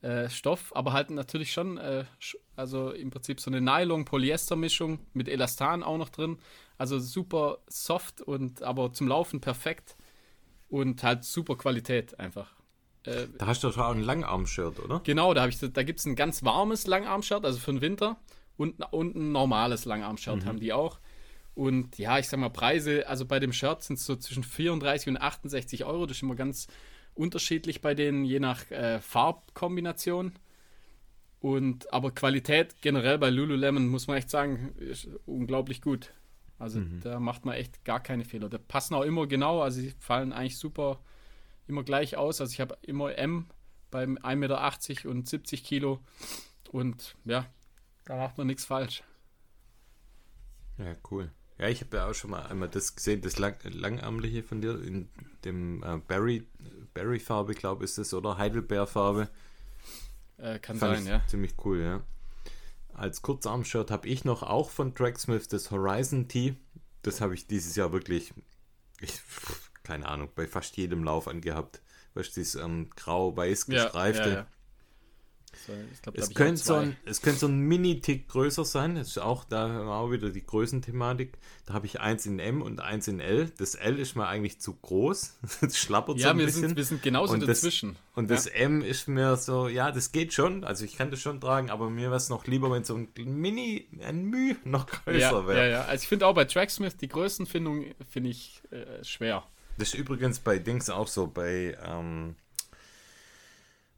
äh, 0.00 0.28
Stoff, 0.28 0.72
aber 0.74 0.92
halt 0.92 1.10
natürlich 1.10 1.52
schon, 1.52 1.76
äh, 1.78 2.04
also 2.56 2.90
im 2.92 3.10
Prinzip 3.10 3.40
so 3.40 3.50
eine 3.50 3.60
Nylon-Polyester-Mischung 3.60 5.00
mit 5.12 5.28
Elastan 5.28 5.82
auch 5.82 5.98
noch 5.98 6.08
drin. 6.08 6.38
Also 6.76 6.98
super 6.98 7.58
soft 7.66 8.20
und 8.20 8.62
aber 8.62 8.92
zum 8.92 9.08
Laufen 9.08 9.40
perfekt 9.40 9.96
und 10.68 11.02
halt 11.02 11.24
super 11.24 11.56
Qualität 11.56 12.18
einfach. 12.20 12.52
Äh, 13.04 13.26
Da 13.38 13.46
hast 13.46 13.64
du 13.64 13.68
doch 13.68 13.78
auch 13.78 13.90
ein 13.90 14.02
Langarm-Shirt, 14.02 14.78
oder? 14.80 15.00
Genau, 15.04 15.34
da, 15.34 15.48
ich, 15.48 15.58
da 15.58 15.82
gibt 15.82 15.98
es 15.98 16.06
ein 16.06 16.14
ganz 16.14 16.44
warmes 16.44 16.86
Langarm-Shirt, 16.86 17.44
also 17.44 17.58
für 17.58 17.72
den 17.72 17.80
Winter, 17.80 18.18
und, 18.56 18.80
und 18.92 19.16
ein 19.16 19.32
normales 19.32 19.84
Langarm-Shirt 19.84 20.44
haben 20.44 20.60
die 20.60 20.72
auch. 20.72 20.98
Und 21.54 21.98
ja, 21.98 22.18
ich 22.18 22.28
sag 22.28 22.38
mal, 22.38 22.50
Preise, 22.50 23.08
also 23.08 23.24
bei 23.24 23.40
dem 23.40 23.52
Shirt 23.52 23.82
sind 23.82 23.98
es 23.98 24.04
so 24.04 24.14
zwischen 24.14 24.44
34 24.44 25.08
und 25.08 25.16
68 25.16 25.84
Euro. 25.84 26.06
Das 26.06 26.18
ist 26.18 26.22
immer 26.22 26.36
ganz 26.36 26.68
unterschiedlich 27.18 27.80
bei 27.80 27.94
denen, 27.94 28.24
je 28.24 28.40
nach 28.40 28.70
äh, 28.70 29.00
Farbkombination. 29.00 30.32
Und 31.40 31.92
aber 31.92 32.10
Qualität 32.10 32.76
generell 32.80 33.18
bei 33.18 33.30
Lululemon, 33.30 33.88
muss 33.88 34.06
man 34.06 34.16
echt 34.16 34.30
sagen, 34.30 34.74
ist 34.78 35.08
unglaublich 35.26 35.80
gut. 35.80 36.12
Also 36.58 36.80
da 37.04 37.20
macht 37.20 37.44
man 37.44 37.54
echt 37.54 37.84
gar 37.84 38.00
keine 38.00 38.24
Fehler. 38.24 38.48
Da 38.48 38.58
passen 38.58 38.94
auch 38.94 39.04
immer 39.04 39.28
genau, 39.28 39.62
also 39.62 39.80
sie 39.80 39.94
fallen 40.00 40.32
eigentlich 40.32 40.58
super 40.58 40.98
immer 41.68 41.84
gleich 41.84 42.16
aus. 42.16 42.40
Also 42.40 42.52
ich 42.52 42.60
habe 42.60 42.76
immer 42.82 43.16
M 43.16 43.46
beim 43.90 44.18
1,80 44.18 44.36
Meter 44.36 45.10
und 45.10 45.28
70 45.28 45.62
Kilo. 45.62 46.00
Und 46.72 47.14
ja, 47.24 47.46
da 48.04 48.16
macht 48.16 48.38
man 48.38 48.48
nichts 48.48 48.64
falsch. 48.64 49.04
Ja, 50.78 50.96
cool. 51.10 51.30
Ja, 51.58 51.68
ich 51.68 51.80
habe 51.80 51.96
ja 51.96 52.08
auch 52.08 52.14
schon 52.14 52.30
mal 52.30 52.46
einmal 52.46 52.68
das 52.68 52.94
gesehen, 52.94 53.20
das 53.20 53.38
lang, 53.38 53.56
langarmliche 53.64 54.42
von 54.42 54.60
dir 54.60 54.80
in 54.82 55.08
dem 55.44 55.82
äh, 55.82 55.98
Berry, 56.06 56.46
Berry-Farbe, 56.98 57.54
glaube 57.54 57.84
ich, 57.84 57.90
ist 57.90 57.98
das, 57.98 58.12
oder 58.12 58.38
Heidelbeer-Farbe. 58.38 59.28
Äh, 60.38 60.58
kann 60.58 60.76
Fand 60.76 60.96
sein, 60.96 61.04
ich 61.04 61.08
ja. 61.08 61.26
ziemlich 61.28 61.54
cool, 61.64 61.80
ja. 61.80 62.02
Als 62.92 63.22
Kurzarm-Shirt 63.22 63.92
habe 63.92 64.08
ich 64.08 64.24
noch 64.24 64.42
auch 64.42 64.70
von 64.70 64.96
Tracksmith 64.96 65.46
das 65.46 65.70
Horizon 65.70 66.26
Tee. 66.26 66.56
Das 67.02 67.20
habe 67.20 67.34
ich 67.34 67.46
dieses 67.46 67.76
Jahr 67.76 67.92
wirklich, 67.92 68.34
ich, 69.00 69.20
keine 69.84 70.06
Ahnung, 70.06 70.28
bei 70.34 70.48
fast 70.48 70.76
jedem 70.76 71.04
Lauf 71.04 71.28
angehabt. 71.28 71.82
Weißt 72.14 72.30
du, 72.30 72.40
dieses 72.40 72.56
ähm, 72.56 72.90
grau-weiß 72.96 73.66
gestreifte. 73.66 74.24
So, 74.24 74.28
ich 74.30 74.34
glaub, 74.34 74.46
da 75.66 76.06
hab 76.06 76.16
Es 76.18 76.34
könnte, 76.34 76.62
so 76.62 76.74
ein, 76.74 76.96
es 77.04 77.20
könnte 77.22 77.40
so 77.40 77.46
ein 77.48 77.58
Mini-Tick 77.60 78.28
größer 78.28 78.64
sein. 78.64 78.94
Das 78.94 79.08
ist 79.08 79.18
auch 79.18 79.44
da 79.44 79.68
haben 79.68 79.86
wir 79.86 79.94
auch 79.94 80.10
wieder 80.10 80.30
die 80.30 80.44
Größenthematik. 80.44 81.32
Da 81.66 81.74
habe 81.74 81.86
ich 81.86 82.00
eins 82.00 82.26
in 82.26 82.38
M 82.38 82.62
und 82.62 82.80
eins 82.80 83.08
in 83.08 83.20
L. 83.20 83.50
Das 83.58 83.74
L 83.74 83.98
ist 83.98 84.14
mir 84.16 84.26
eigentlich 84.26 84.60
zu 84.60 84.74
groß. 84.74 85.38
Das 85.60 85.76
schlappert 85.76 86.18
so 86.18 86.24
Ja, 86.24 86.30
ein 86.30 86.38
wir 86.38 86.46
bisschen. 86.46 86.62
sind, 86.68 86.76
wir 86.76 86.84
sind 86.84 87.02
genauso 87.02 87.34
Und 87.34 87.40
das- 87.40 87.60
dazwischen. 87.60 87.96
Und 88.14 88.30
das 88.30 88.46
M 88.46 88.82
ist 88.82 89.06
mir 89.08 89.36
so, 89.36 89.68
ja, 89.68 89.92
das 89.92 90.10
geht 90.12 90.32
schon. 90.32 90.64
Also 90.64 90.84
ich 90.84 90.96
kann 90.96 91.10
das 91.10 91.20
schon 91.20 91.40
tragen, 91.40 91.70
aber 91.70 91.88
mir 91.88 92.08
wäre 92.08 92.16
es 92.16 92.28
noch 92.28 92.46
lieber, 92.46 92.70
wenn 92.70 92.82
so 92.84 92.96
ein 92.96 93.08
Mini, 93.16 93.86
ein 94.00 94.24
Müh 94.24 94.56
noch 94.64 94.86
größer 94.86 95.18
ja, 95.18 95.46
wäre. 95.46 95.58
ja, 95.58 95.66
ja. 95.66 95.80
Also 95.84 96.02
ich 96.02 96.08
finde 96.08 96.26
auch 96.26 96.34
bei 96.34 96.44
Tracksmith 96.44 96.96
die 96.96 97.08
Größenfindung 97.08 97.84
finde 98.10 98.30
ich 98.30 98.60
äh, 98.70 99.04
schwer. 99.04 99.44
Das 99.78 99.88
ist 99.88 99.94
übrigens 99.94 100.40
bei 100.40 100.58
Dings 100.58 100.90
auch 100.90 101.06
so, 101.06 101.28
bei, 101.28 101.78
ähm, 101.86 102.34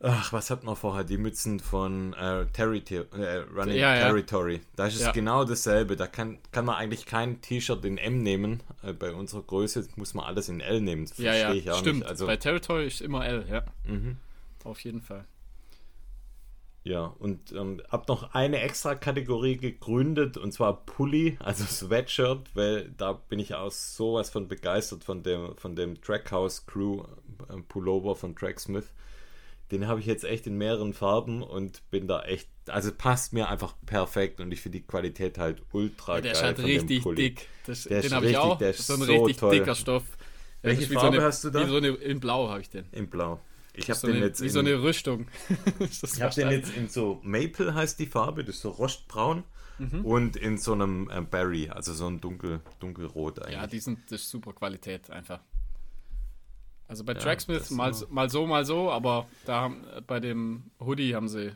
ach, 0.00 0.32
was 0.32 0.50
hat 0.50 0.64
man 0.64 0.76
vorher? 0.76 1.04
Die 1.04 1.18
Mützen 1.18 1.60
von 1.60 2.14
äh, 2.14 2.46
Territory, 2.46 3.04
äh, 3.12 3.36
Running 3.54 3.76
Ja, 3.76 3.94
ja. 3.94 4.00
Territory. 4.06 4.60
Da 4.76 4.86
ist 4.86 4.96
es 4.96 5.02
Ja. 5.02 5.12
genau 5.12 5.44
dasselbe. 5.44 5.96
Da 5.96 6.06
kann, 6.06 6.38
kann 6.52 6.64
man 6.64 6.76
eigentlich 6.76 7.06
kein 7.06 7.40
T-Shirt 7.40 7.84
in 7.84 7.98
M 7.98 8.22
nehmen. 8.22 8.62
Äh, 8.82 8.92
bei 8.92 9.12
unserer 9.12 9.42
Größe 9.42 9.86
muss 9.96 10.14
man 10.14 10.24
alles 10.24 10.48
in 10.48 10.60
L 10.60 10.80
nehmen. 10.80 11.06
Das 11.06 11.18
Ja, 11.18 11.32
verstehe 11.32 11.48
ja, 11.54 11.54
ich 11.60 11.70
auch 11.70 11.78
stimmt. 11.78 11.98
nicht. 12.00 12.08
Also, 12.08 12.26
bei 12.26 12.36
Territory 12.36 12.86
ist 12.86 13.00
immer 13.00 13.24
L, 13.26 13.44
ja. 13.50 13.62
mhm. 13.84 14.16
Auf 14.64 14.80
jeden 14.80 15.00
Fall. 15.02 15.24
Ja, 16.82 17.04
und 17.18 17.52
ähm, 17.52 17.82
hab 17.90 18.08
noch 18.08 18.32
eine 18.34 18.60
extra 18.60 18.94
Kategorie 18.94 19.58
gegründet 19.58 20.38
und 20.38 20.52
zwar 20.52 20.84
Pulli, 20.86 21.36
also 21.40 21.64
Sweatshirt, 21.68 22.48
weil 22.54 22.90
da 22.96 23.12
bin 23.12 23.38
ich 23.38 23.54
auch 23.54 23.70
sowas 23.70 24.30
von 24.30 24.48
begeistert 24.48 25.04
von 25.04 25.22
dem, 25.22 25.54
von 25.56 25.76
dem 25.76 26.00
Trackhouse 26.00 26.64
Crew 26.64 27.02
äh, 27.50 27.60
Pullover 27.68 28.16
von 28.16 28.34
Tracksmith. 28.34 28.92
Den 29.70 29.86
habe 29.86 30.00
ich 30.00 30.06
jetzt 30.06 30.24
echt 30.24 30.46
in 30.46 30.56
mehreren 30.58 30.92
Farben 30.94 31.42
und 31.42 31.88
bin 31.90 32.08
da 32.08 32.22
echt, 32.22 32.48
also 32.68 32.90
passt 32.92 33.32
mir 33.32 33.48
einfach 33.48 33.74
perfekt 33.86 34.40
und 34.40 34.50
ich 34.52 34.60
finde 34.60 34.78
die 34.78 34.84
Qualität 34.86 35.38
halt 35.38 35.62
ultra 35.72 36.16
Ja, 36.16 36.20
der 36.22 36.32
geil 36.32 36.40
ist 36.40 36.42
halt 36.44 36.56
von 36.56 36.66
dem 36.66 36.74
richtig 36.80 37.02
Pulli. 37.02 37.16
dick. 37.34 37.46
Das, 37.66 37.84
Der 37.84 37.98
ist 38.00 38.04
den 38.10 38.16
habe 38.16 38.26
ich 38.28 38.36
auch. 38.36 38.58
der 38.58 38.70
ist 38.70 38.86
so 38.86 38.94
ein 38.94 39.02
so 39.02 39.12
richtig 39.24 39.36
toll. 39.36 39.58
dicker 39.58 39.74
Stoff. 39.74 40.02
Welche 40.62 40.82
ist 40.82 40.92
Farbe 40.92 41.06
so 41.08 41.12
eine, 41.12 41.22
hast 41.26 41.44
du 41.44 41.50
da? 41.50 41.66
So 41.66 41.76
eine, 41.76 41.88
in 41.88 42.20
Blau 42.20 42.48
habe 42.48 42.60
ich 42.60 42.68
den. 42.70 42.84
In 42.92 43.08
Blau. 43.08 43.40
Ich 43.72 43.88
habe 43.88 43.98
So 43.98 44.08
den 44.08 44.16
eine, 44.16 44.26
jetzt 44.26 44.40
wie 44.40 44.46
in, 44.46 44.50
so 44.50 44.58
eine 44.58 44.82
Rüstung. 44.82 45.26
Ist 45.78 46.02
das 46.02 46.14
Ich 46.16 46.22
habe 46.22 46.34
den 46.34 46.50
jetzt 46.50 46.76
in 46.76 46.88
so 46.88 47.20
Maple 47.22 47.72
heißt 47.74 47.98
die 48.00 48.06
Farbe, 48.06 48.44
das 48.44 48.56
ist 48.56 48.62
so 48.62 48.70
rostbraun 48.70 49.44
Mhm. 49.78 50.04
und 50.04 50.36
in 50.36 50.58
so 50.58 50.72
einem 50.74 51.08
äh, 51.08 51.22
Berry, 51.22 51.70
also 51.70 51.94
so 51.94 52.06
ein 52.06 52.20
dunkel 52.20 52.60
dunkelrot 52.80 53.38
eigentlich. 53.38 53.54
Ja, 53.54 53.66
die 53.66 53.78
sind 53.78 54.00
das 54.10 54.20
ist 54.20 54.28
super 54.30 54.52
Qualität 54.52 55.08
einfach. 55.08 55.40
Also 56.90 57.04
bei 57.04 57.12
Ja, 57.12 57.20
Tracksmith 57.20 57.60
das 57.60 57.70
mal, 57.70 57.90
immer. 57.92 58.06
mal 58.10 58.28
so, 58.30 58.46
mal 58.46 58.64
so, 58.64 58.90
aber 58.90 59.28
da 59.46 59.60
haben, 59.62 59.84
bei 60.06 60.18
dem 60.20 60.64
Hoodie 60.80 61.14
haben 61.14 61.28
sie 61.28 61.52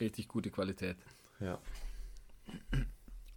richtig 0.00 0.28
gute 0.28 0.50
Qualität. 0.50 0.96
ja. 1.40 1.58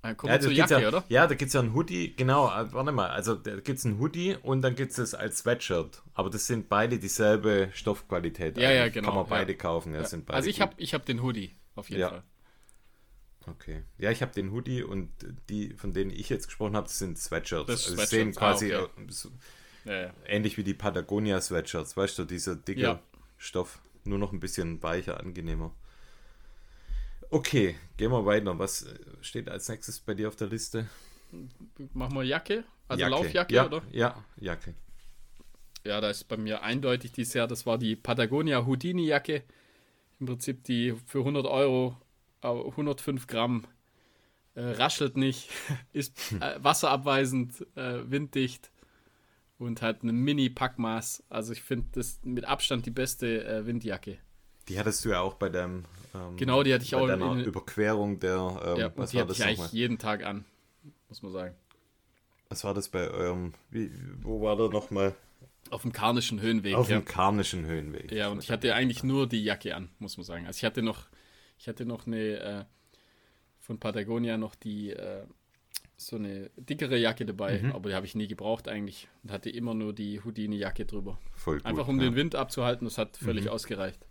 Dann 0.01 0.15
kommen 0.15 0.31
Ja, 0.33 0.39
zur 0.39 0.51
Jacke, 0.51 0.81
ja, 0.81 0.87
oder? 0.87 1.03
Ja, 1.09 1.27
da 1.27 1.35
gibt 1.35 1.47
es 1.49 1.53
ja 1.53 1.61
ein 1.61 1.73
Hoodie, 1.73 2.15
genau, 2.15 2.47
äh, 2.47 2.71
warte 2.73 2.91
mal, 2.93 3.09
also 3.09 3.35
da 3.35 3.55
gibt 3.59 3.79
es 3.79 3.85
ein 3.85 3.99
Hoodie 3.99 4.35
und 4.41 4.61
dann 4.61 4.75
gibt 4.75 4.91
es 4.93 4.97
es 4.97 5.13
als 5.13 5.39
Sweatshirt. 5.39 6.01
Aber 6.13 6.29
das 6.29 6.47
sind 6.47 6.69
beide 6.69 6.99
dieselbe 6.99 7.69
Stoffqualität. 7.73 8.57
Ja, 8.57 8.71
ja, 8.71 8.83
eigentlich. 8.83 8.93
genau, 8.93 9.07
Kann 9.07 9.15
man 9.15 9.25
ja. 9.25 9.29
beide 9.29 9.55
kaufen, 9.55 9.93
ja, 9.93 10.03
sind 10.05 10.25
beide 10.25 10.37
Also 10.37 10.49
ich 10.49 10.61
habe 10.61 10.73
ich 10.77 10.93
hab 10.93 11.05
den 11.05 11.21
Hoodie, 11.21 11.55
auf 11.75 11.89
jeden 11.89 12.01
Ja. 12.01 12.09
Fall. 12.09 12.23
Okay. 13.47 13.83
Ja, 13.97 14.11
ich 14.11 14.21
habe 14.21 14.31
den 14.33 14.51
Hoodie 14.51 14.83
und 14.83 15.09
die, 15.49 15.73
von 15.73 15.91
denen 15.93 16.11
ich 16.11 16.29
jetzt 16.29 16.47
gesprochen 16.47 16.75
habe, 16.75 16.87
das 16.87 16.99
sind 16.99 17.17
Sweatshirts. 17.17 17.67
Das 17.67 17.83
also 17.85 17.95
Sweatshirts, 17.95 18.09
sie 18.11 18.15
sehen 18.17 18.33
ah, 18.35 18.39
quasi 18.39 18.75
okay. 18.75 18.89
Äh, 19.89 19.93
Ja, 19.93 20.01
ja. 20.07 20.13
ähnlich 20.25 20.57
wie 20.57 20.63
die 20.63 20.73
Patagonia 20.73 21.41
Sweatshirts, 21.41 21.97
weißt 21.97 22.19
du, 22.19 22.25
dieser 22.25 22.55
dicke 22.55 22.81
Ja. 22.81 22.99
Stoff, 23.37 23.81
nur 24.03 24.17
noch 24.17 24.31
ein 24.33 24.39
bisschen 24.39 24.81
weicher, 24.83 25.19
angenehmer. 25.19 25.73
Okay, 27.31 27.75
gehen 27.97 28.11
wir 28.11 28.25
weiter. 28.25 28.57
Was 28.57 28.83
äh, 28.83 28.99
steht 29.21 29.49
als 29.49 29.69
nächstes 29.69 29.99
bei 29.99 30.13
dir 30.13 30.27
auf 30.27 30.35
der 30.35 30.47
Liste? 30.47 30.87
Machen 31.93 32.15
wir 32.15 32.23
Jacke, 32.23 32.63
also 32.87 33.01
Jacke. 33.01 33.11
Laufjacke, 33.11 33.53
ja, 33.53 33.65
oder? 33.67 33.81
Ja, 33.91 34.23
Jacke. 34.37 34.73
Ja, 35.85 36.01
da 36.01 36.09
ist 36.09 36.23
bei 36.27 36.37
mir 36.37 36.63
eindeutig 36.63 37.11
dieses 37.11 37.33
Jahr, 37.35 37.47
das 37.47 37.65
war 37.65 37.77
die 37.77 37.95
Patagonia 37.95 38.65
Houdini 38.65 39.05
Jacke. 39.05 39.43
Im 40.19 40.25
Prinzip 40.25 40.63
die 40.65 40.95
für 41.05 41.19
100 41.19 41.45
Euro, 41.45 41.95
äh, 42.41 42.47
105 42.47 43.27
Gramm, 43.27 43.65
äh, 44.55 44.61
raschelt 44.61 45.15
nicht, 45.15 45.49
ist 45.93 46.33
äh, 46.33 46.61
wasserabweisend, 46.61 47.65
äh, 47.75 48.09
winddicht 48.09 48.71
und 49.59 49.81
hat 49.81 50.01
ein 50.03 50.15
Mini-Packmaß. 50.15 51.23
Also 51.29 51.53
ich 51.53 51.61
finde 51.61 51.87
das 51.91 52.19
mit 52.23 52.45
Abstand 52.45 52.85
die 52.85 52.91
beste 52.91 53.45
äh, 53.45 53.65
Windjacke. 53.67 54.17
Die 54.67 54.79
hattest 54.79 55.05
du 55.05 55.09
ja 55.09 55.21
auch 55.21 55.35
bei 55.35 55.49
deinem 55.49 55.83
ähm, 56.15 56.37
Genau, 56.37 56.63
die 56.63 56.73
hatte 56.73 56.85
ich 56.85 56.91
bei 56.91 56.97
auch 56.97 57.07
deiner 57.07 57.33
in- 57.33 57.45
Überquerung 57.45 58.19
der 58.19 58.61
ähm, 58.65 58.77
Ja, 58.79 58.91
was 58.95 59.11
die 59.11 59.17
war 59.17 59.21
hatte 59.23 59.27
das 59.29 59.39
ich 59.39 59.45
eigentlich 59.45 59.71
jeden 59.73 59.99
Tag 59.99 60.25
an, 60.25 60.45
muss 61.09 61.21
man 61.21 61.31
sagen. 61.31 61.55
Was 62.47 62.63
war 62.63 62.73
das 62.73 62.89
bei 62.89 63.07
eurem 63.09 63.53
wie, 63.69 63.91
wo 64.21 64.41
war 64.41 64.55
der 64.55 64.69
nochmal? 64.69 65.13
Auf 65.69 65.83
dem 65.83 65.91
Karnischen 65.91 66.41
Höhenweg. 66.41 66.73
Auf 66.75 66.89
ja. 66.89 66.97
dem 66.97 67.05
Karnischen 67.05 67.65
Höhenweg. 67.65 68.11
Ja, 68.11 68.29
und 68.29 68.41
ich 68.43 68.49
hatte 68.49 68.73
eigentlich 68.73 69.03
nur 69.03 69.27
die 69.27 69.43
Jacke 69.43 69.75
an, 69.75 69.89
muss 69.99 70.17
man 70.17 70.23
sagen. 70.23 70.47
Also 70.47 70.57
ich 70.57 70.65
hatte 70.65 70.81
noch, 70.81 71.07
ich 71.59 71.67
hatte 71.67 71.85
noch 71.85 72.07
eine 72.07 72.39
äh, 72.39 72.63
von 73.59 73.79
Patagonia 73.79 74.37
noch 74.37 74.55
die 74.55 74.91
äh, 74.91 75.25
so 75.99 76.15
eine 76.15 76.49
dickere 76.55 76.97
Jacke 76.97 77.25
dabei, 77.25 77.61
Mhm. 77.61 77.71
aber 77.73 77.89
die 77.89 77.95
habe 77.95 78.05
ich 78.05 78.15
nie 78.15 78.27
gebraucht 78.27 78.67
eigentlich 78.67 79.07
und 79.23 79.31
hatte 79.31 79.49
immer 79.49 79.73
nur 79.73 79.93
die 79.93 80.21
Houdini-Jacke 80.23 80.85
drüber. 80.85 81.19
Voll 81.35 81.57
gut. 81.57 81.65
Einfach 81.65 81.87
um 81.87 81.97
ja. 81.99 82.05
den 82.09 82.15
Wind 82.15 82.35
abzuhalten, 82.35 82.85
das 82.85 82.97
hat 82.97 83.17
völlig 83.17 83.45
Mhm. 83.45 83.51
ausgereicht. 83.51 84.07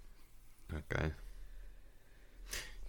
Ja, 0.71 0.83
geil. 0.91 1.15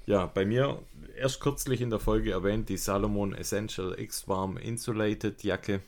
Ja, 0.05 0.25
bei 0.25 0.45
mir 0.45 0.81
erst 1.15 1.39
kürzlich 1.39 1.81
in 1.81 1.91
der 1.91 1.99
Folge 1.99 2.31
erwähnt 2.31 2.67
die 2.69 2.77
Salomon 2.77 3.33
Essential 3.33 3.97
X-Warm 3.99 4.57
Insulated 4.57 5.43
Jacke. 5.43 5.81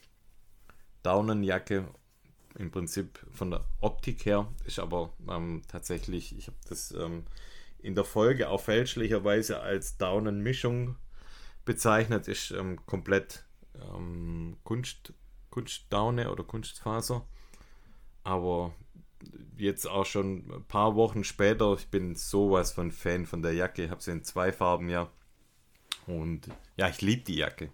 Daunenjacke. 1.04 1.88
Im 2.60 2.70
Prinzip 2.70 3.20
von 3.32 3.50
der 3.52 3.64
Optik 3.80 4.26
her 4.26 4.48
ist 4.66 4.78
aber 4.78 5.12
ähm, 5.30 5.62
tatsächlich, 5.68 6.38
ich 6.38 6.48
habe 6.48 6.58
das 6.68 6.92
ähm, 6.92 7.24
in 7.80 7.96
der 7.96 8.04
Folge 8.04 8.50
auch 8.50 8.62
fälschlicherweise 8.62 9.62
als 9.62 9.98
Daunenmischung 9.98 10.98
bezeichnet, 11.66 12.28
ist 12.28 12.52
ähm, 12.52 12.86
komplett 12.86 13.46
ähm, 13.76 14.58
Kunst, 14.64 15.14
Kunstdaune 15.50 16.32
oder 16.32 16.44
Kunstfaser. 16.44 17.26
Aber 18.24 18.74
jetzt 19.58 19.88
auch 19.88 20.06
schon 20.06 20.50
ein 20.52 20.66
paar 20.68 20.96
Wochen 20.96 21.24
später, 21.24 21.74
ich 21.74 21.88
bin 21.88 22.16
sowas 22.16 22.72
von 22.72 22.92
Fan 22.92 23.26
von 23.26 23.42
der 23.42 23.54
Jacke, 23.54 23.90
habe 23.90 24.02
sie 24.02 24.12
in 24.12 24.24
zwei 24.24 24.52
Farben 24.52 24.90
ja. 24.90 25.10
Und 26.08 26.48
ja, 26.78 26.90
ich 26.90 27.02
liebe 27.02 27.24
die 27.24 27.36
Jacke. 27.36 27.70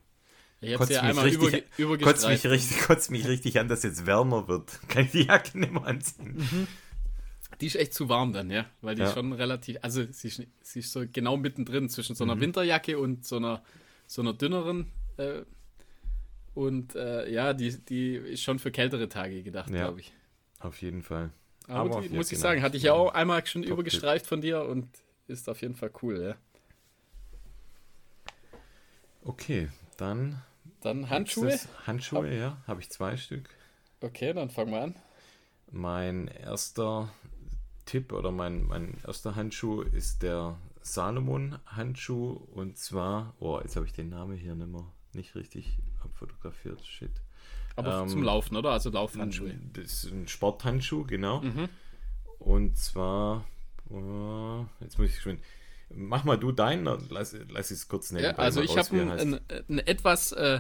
Ich 0.60 0.74
habe 0.74 0.80
Kotzt 0.80 0.90
sie 0.90 0.96
ja 0.96 1.02
mich, 1.04 1.10
einmal 1.10 1.26
richtig, 1.26 1.66
kotzt, 2.02 2.28
mich 2.28 2.46
richtig, 2.46 2.80
kotzt 2.82 3.12
mich 3.12 3.28
richtig 3.28 3.60
an, 3.60 3.68
dass 3.68 3.84
jetzt 3.84 4.06
wärmer 4.06 4.48
wird. 4.48 4.80
Kann 4.90 5.06
ich 5.06 5.12
die 5.12 5.24
Jacke 5.24 5.58
nicht 5.58 5.72
mehr 5.72 5.86
anziehen. 5.86 6.68
Die 7.62 7.66
ist 7.66 7.76
echt 7.76 7.94
zu 7.94 8.08
warm 8.08 8.34
dann, 8.34 8.52
ja, 8.52 8.66
weil 8.82 8.96
die 8.96 9.02
Ja. 9.02 9.12
schon 9.14 9.34
relativ, 9.34 9.78
also 9.82 10.06
sie 10.12 10.28
ist, 10.28 10.44
sie 10.62 10.80
ist 10.80 10.92
so 10.92 11.04
genau 11.12 11.38
mittendrin 11.38 11.90
zwischen 11.90 12.16
so 12.16 12.24
einer 12.24 12.36
Mhm. 12.36 12.42
Winterjacke 12.42 13.00
und 13.00 13.26
so 13.26 13.38
einer, 13.38 13.64
so 14.06 14.22
einer 14.22 14.34
dünneren. 14.34 14.92
Äh, 15.18 15.42
und 16.54 16.96
äh, 16.96 17.30
ja, 17.32 17.54
die, 17.54 17.78
die 17.84 18.16
ist 18.16 18.44
schon 18.44 18.60
für 18.60 18.72
kältere 18.72 19.10
Tage 19.10 19.42
gedacht, 19.44 19.70
Ja. 19.72 19.86
glaube 19.86 20.02
ich. 20.02 20.14
Auf 20.60 20.82
jeden 20.82 21.02
Fall. 21.04 21.32
Aber, 21.68 22.02
die, 22.02 22.08
ja, 22.08 22.16
muss 22.16 22.28
ich 22.32 22.38
genau. 22.38 22.50
sagen, 22.50 22.62
hatte 22.62 22.78
ich 22.78 22.84
ja 22.84 22.94
auch 22.94 23.14
einmal 23.14 23.46
schon 23.46 23.62
Top-Tipp. 23.62 23.74
übergestreift 23.74 24.26
von 24.28 24.42
dir 24.42 24.64
und 24.64 24.88
ist 25.28 25.50
auf 25.50 25.62
jeden 25.62 25.76
Fall 25.76 25.92
cool, 26.02 26.22
ja. 26.22 26.36
Okay, 29.24 29.70
dann. 29.98 30.42
Dann 30.82 31.10
Handschuhe. 31.10 31.60
Handschuhe, 31.86 32.36
ja, 32.38 32.58
habe 32.68 32.82
ich 32.82 32.90
zwei 32.90 33.18
Stück. 33.18 33.50
Okay, 34.02 34.34
dann 34.34 34.50
fangen 34.50 34.72
wir 34.72 34.82
an. 34.82 34.96
Mein 35.72 36.28
erster 36.28 37.12
Tipp 37.88 38.14
oder 38.14 38.32
mein, 38.32 38.68
mein 38.68 38.94
erster 39.06 39.36
Handschuh 39.36 39.82
ist 39.82 40.22
der 40.22 40.56
Salomon-Handschuh 40.84 42.40
und 42.54 42.78
zwar, 42.78 43.34
oh, 43.40 43.60
jetzt 43.62 43.76
habe 43.76 43.88
ich 43.88 43.94
den 43.94 44.10
Namen 44.10 44.38
hier 44.38 44.54
nicht 44.54 44.72
mehr 44.72 44.86
nicht 45.14 45.36
richtig 45.36 45.80
abfotografiert, 46.04 46.86
shit. 46.86 47.12
Aber 47.76 48.02
Ähm, 48.02 48.08
zum 48.08 48.24
Laufen, 48.24 48.56
oder? 48.56 48.72
Also 48.72 48.90
Laufhandschuhe. 48.90 49.54
Das 49.74 50.04
ist 50.04 50.12
ein 50.12 50.28
Sporthandschuh, 50.28 51.06
genau. 51.06 51.42
Mhm. 51.42 51.70
Und 52.40 52.78
zwar, 52.78 53.46
oh, 53.90 54.66
jetzt 54.80 54.98
muss 54.98 55.10
ich 55.10 55.22
schon. 55.22 55.40
Mach 55.90 56.24
mal 56.24 56.38
du 56.38 56.52
deinen, 56.52 56.86
lass, 57.10 57.36
lass 57.50 57.72
ich 57.72 57.78
es 57.78 57.88
kurz 57.88 58.12
nebenbei 58.12 58.32
Ja, 58.32 58.38
also 58.38 58.62
ich 58.62 58.78
habe 58.78 58.90
einen, 58.92 59.12
einen, 59.12 59.40
einen 59.70 59.80
etwas 59.80 60.34
äh, 60.34 60.60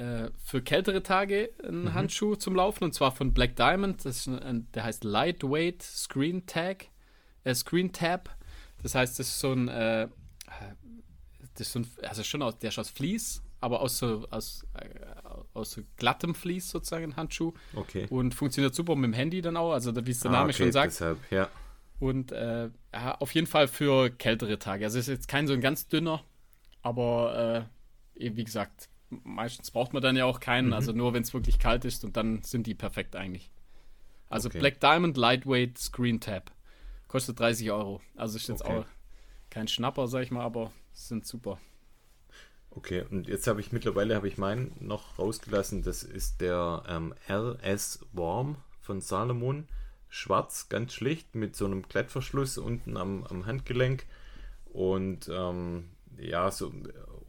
äh, 0.00 0.30
für 0.44 0.62
kältere 0.62 1.02
Tage 1.02 1.50
einen 1.62 1.84
Mhm. 1.84 1.94
Handschuh 1.94 2.34
zum 2.36 2.54
Laufen 2.54 2.84
und 2.84 2.94
zwar 2.94 3.12
von 3.12 3.32
Black 3.34 3.56
Diamond. 3.56 4.04
Das 4.04 4.18
ist 4.18 4.28
ein, 4.28 4.66
der 4.74 4.84
heißt 4.84 5.04
Lightweight 5.04 5.82
Screen 5.82 6.46
Tag, 6.46 6.86
äh, 7.44 7.54
Screen 7.54 7.92
Tab. 7.92 8.30
Das 8.82 8.94
heißt, 8.94 9.18
das 9.18 9.26
ist 9.28 9.40
so 9.40 9.52
ein, 9.52 9.68
äh, 9.68 10.08
das 11.54 11.66
ist 11.66 11.72
so 11.72 11.80
ein 11.80 11.86
also 12.02 12.22
schon 12.22 12.42
aus, 12.42 12.58
der 12.58 12.68
ist 12.70 12.78
aus 12.78 12.88
Vlies, 12.90 13.42
aber 13.60 13.80
aus 13.80 13.98
so 13.98 14.26
aus, 14.30 14.66
äh, 14.74 14.88
aus 15.52 15.72
so 15.72 15.82
glattem 15.96 16.34
Vlies 16.34 16.70
sozusagen 16.70 17.04
ein 17.12 17.16
Handschuh 17.16 17.52
Okay. 17.74 18.06
und 18.10 18.34
funktioniert 18.34 18.74
super 18.74 18.94
mit 18.96 19.04
dem 19.04 19.12
Handy 19.14 19.42
dann 19.42 19.56
auch, 19.56 19.72
also 19.72 19.94
wie 20.06 20.10
es 20.10 20.20
der 20.20 20.30
Ah, 20.30 20.34
Name 20.34 20.50
okay, 20.50 20.62
schon 20.64 20.72
sagt. 20.72 20.92
Deshalb, 20.92 21.18
ja. 21.30 21.48
Und 21.98 22.32
äh, 22.32 22.70
ja, 22.94 23.14
auf 23.20 23.34
jeden 23.34 23.46
Fall 23.46 23.68
für 23.68 24.08
kältere 24.08 24.58
Tage. 24.58 24.86
Also 24.86 24.98
es 24.98 25.08
ist 25.08 25.14
jetzt 25.18 25.28
kein 25.28 25.46
so 25.46 25.52
ein 25.52 25.60
ganz 25.60 25.86
dünner, 25.86 26.24
aber 26.82 27.66
äh, 28.16 28.24
eben 28.24 28.36
wie 28.36 28.44
gesagt, 28.44 28.88
meistens 29.24 29.70
braucht 29.70 29.92
man 29.92 30.02
dann 30.02 30.16
ja 30.16 30.24
auch 30.24 30.40
keinen, 30.40 30.68
Mhm. 30.68 30.72
also 30.72 30.92
nur 30.92 31.12
wenn 31.14 31.22
es 31.22 31.34
wirklich 31.34 31.58
kalt 31.58 31.84
ist 31.84 32.04
und 32.04 32.16
dann 32.16 32.42
sind 32.42 32.66
die 32.66 32.74
perfekt 32.74 33.16
eigentlich. 33.16 33.50
Also 34.28 34.48
Okay. 34.48 34.58
Black 34.60 34.80
Diamond 34.80 35.16
Lightweight 35.16 35.78
Screen 35.78 36.20
Tab. 36.20 36.50
Kostet 37.08 37.40
30 37.40 37.70
Euro. 37.72 38.00
Also 38.16 38.36
ist 38.36 38.48
jetzt 38.48 38.62
Okay. 38.64 38.78
auch 38.78 38.86
kein 39.50 39.66
Schnapper, 39.66 40.06
sag 40.06 40.22
ich 40.22 40.30
mal, 40.30 40.44
aber 40.44 40.70
sind 40.92 41.26
super. 41.26 41.58
Okay, 42.70 43.04
und 43.10 43.26
jetzt 43.26 43.48
habe 43.48 43.60
ich 43.60 43.72
mittlerweile 43.72 44.14
habe 44.14 44.28
ich 44.28 44.38
meinen 44.38 44.72
noch 44.78 45.18
rausgelassen. 45.18 45.82
Das 45.82 46.04
ist 46.04 46.40
der 46.40 46.84
ähm, 46.88 47.14
RS 47.28 48.06
Warm 48.12 48.56
von 48.80 49.00
Salomon. 49.00 49.66
Schwarz, 50.08 50.68
ganz 50.68 50.92
schlicht, 50.92 51.34
mit 51.34 51.56
so 51.56 51.66
einem 51.66 51.88
Klettverschluss 51.88 52.58
unten 52.58 52.96
am, 52.96 53.24
am 53.24 53.46
Handgelenk. 53.46 54.06
Und 54.72 55.28
ähm, 55.32 55.90
ja, 56.16 56.50
so 56.52 56.72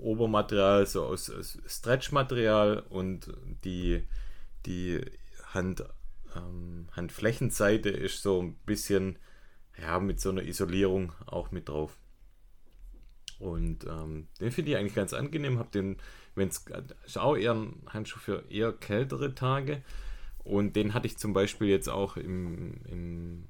Obermaterial, 0.02 0.86
so 0.86 1.04
aus, 1.06 1.30
aus 1.30 1.58
Stretchmaterial 1.66 2.84
und 2.90 3.32
die, 3.64 4.04
die 4.66 5.02
Hand, 5.54 5.84
ähm, 6.36 6.88
Handflächenseite 6.92 7.90
ist 7.90 8.22
so 8.22 8.42
ein 8.42 8.56
bisschen 8.66 9.18
ja, 9.80 10.00
mit 10.00 10.20
so 10.20 10.30
einer 10.30 10.44
Isolierung 10.44 11.14
auch 11.26 11.52
mit 11.52 11.70
drauf. 11.70 11.98
Und 13.40 13.86
ähm, 13.86 14.28
den 14.40 14.52
finde 14.52 14.72
ich 14.72 14.78
eigentlich 14.78 14.94
ganz 14.94 15.14
angenehm. 15.14 15.58
Hab 15.58 15.72
den, 15.72 15.98
wenn 16.36 16.50
es 16.50 16.64
ist 17.06 17.18
auch 17.18 17.36
eher 17.36 17.54
ein 17.54 17.82
Handschuh 17.88 18.20
für 18.20 18.44
eher 18.50 18.72
kältere 18.72 19.34
Tage. 19.34 19.82
Und 20.44 20.76
den 20.76 20.94
hatte 20.94 21.08
ich 21.08 21.18
zum 21.18 21.34
Beispiel 21.34 21.68
jetzt 21.68 21.90
auch 21.90 22.18
im, 22.18 22.76
im 22.86 23.48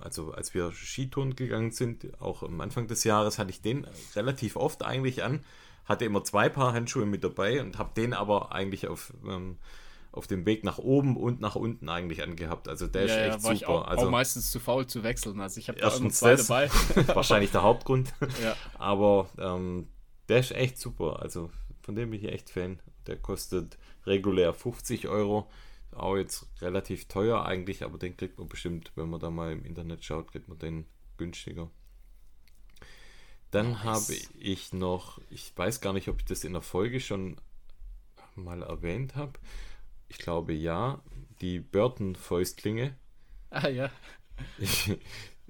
also 0.00 0.32
als 0.32 0.54
wir 0.54 0.72
Skitouren 0.72 1.36
gegangen 1.36 1.70
sind, 1.70 2.20
auch 2.20 2.42
am 2.42 2.60
Anfang 2.60 2.86
des 2.86 3.04
Jahres, 3.04 3.38
hatte 3.38 3.50
ich 3.50 3.60
den 3.60 3.86
relativ 4.14 4.56
oft 4.56 4.82
eigentlich 4.84 5.22
an. 5.22 5.44
Hatte 5.84 6.04
immer 6.04 6.22
zwei 6.24 6.48
Paar 6.48 6.72
Handschuhe 6.72 7.06
mit 7.06 7.24
dabei 7.24 7.60
und 7.60 7.78
habe 7.78 7.90
den 7.96 8.12
aber 8.12 8.52
eigentlich 8.52 8.86
auf, 8.86 9.12
ähm, 9.26 9.58
auf 10.12 10.26
dem 10.26 10.46
Weg 10.46 10.62
nach 10.62 10.78
oben 10.78 11.16
und 11.16 11.40
nach 11.40 11.56
unten 11.56 11.88
eigentlich 11.88 12.22
angehabt. 12.22 12.68
Also 12.68 12.86
der 12.86 13.04
ist 13.04 13.10
ja, 13.10 13.16
echt 13.16 13.26
ja, 13.26 13.32
war 13.32 13.40
super. 13.40 13.52
ich 13.54 13.66
auch, 13.66 13.86
also 13.86 14.06
auch 14.06 14.10
meistens 14.10 14.50
zu 14.50 14.60
faul 14.60 14.86
zu 14.86 15.02
wechseln. 15.02 15.40
Also 15.40 15.58
ich 15.58 15.68
habe 15.68 15.78
da 15.78 15.86
immer 15.86 15.92
erstens 15.92 16.18
zwei 16.18 16.36
das, 16.36 16.46
dabei. 16.46 16.70
wahrscheinlich 17.14 17.50
der 17.50 17.62
Hauptgrund. 17.62 18.12
ja. 18.42 18.54
Aber 18.78 19.28
ähm, 19.38 19.88
der 20.28 20.38
ist 20.38 20.52
echt 20.52 20.78
super. 20.78 21.20
Also 21.20 21.50
von 21.82 21.96
dem 21.96 22.10
bin 22.10 22.20
ich 22.20 22.32
echt 22.32 22.50
Fan. 22.50 22.78
Der 23.06 23.16
kostet 23.16 23.76
regulär 24.06 24.54
50 24.54 25.08
Euro. 25.08 25.48
Auch 25.92 26.16
jetzt 26.16 26.46
relativ 26.60 27.06
teuer 27.08 27.44
eigentlich, 27.44 27.82
aber 27.84 27.98
den 27.98 28.16
kriegt 28.16 28.38
man 28.38 28.48
bestimmt, 28.48 28.92
wenn 28.96 29.10
man 29.10 29.20
da 29.20 29.30
mal 29.30 29.52
im 29.52 29.64
Internet 29.64 30.04
schaut, 30.04 30.32
kriegt 30.32 30.48
man 30.48 30.58
den 30.58 30.86
günstiger. 31.18 31.70
Dann 33.50 33.72
Nice. 33.72 33.84
habe 33.84 34.14
ich 34.38 34.72
noch, 34.72 35.20
ich 35.30 35.52
weiß 35.56 35.80
gar 35.80 35.92
nicht, 35.92 36.08
ob 36.08 36.18
ich 36.20 36.24
das 36.24 36.44
in 36.44 36.54
der 36.54 36.62
Folge 36.62 37.00
schon 37.00 37.36
mal 38.36 38.62
erwähnt 38.62 39.16
habe. 39.16 39.38
Ich 40.08 40.18
glaube 40.18 40.52
ja, 40.54 41.00
die 41.40 41.60
Burton-Fäustlinge. 41.60 42.96
Ah 43.50 43.68
ja, 43.68 43.90
Ich, 44.58 44.92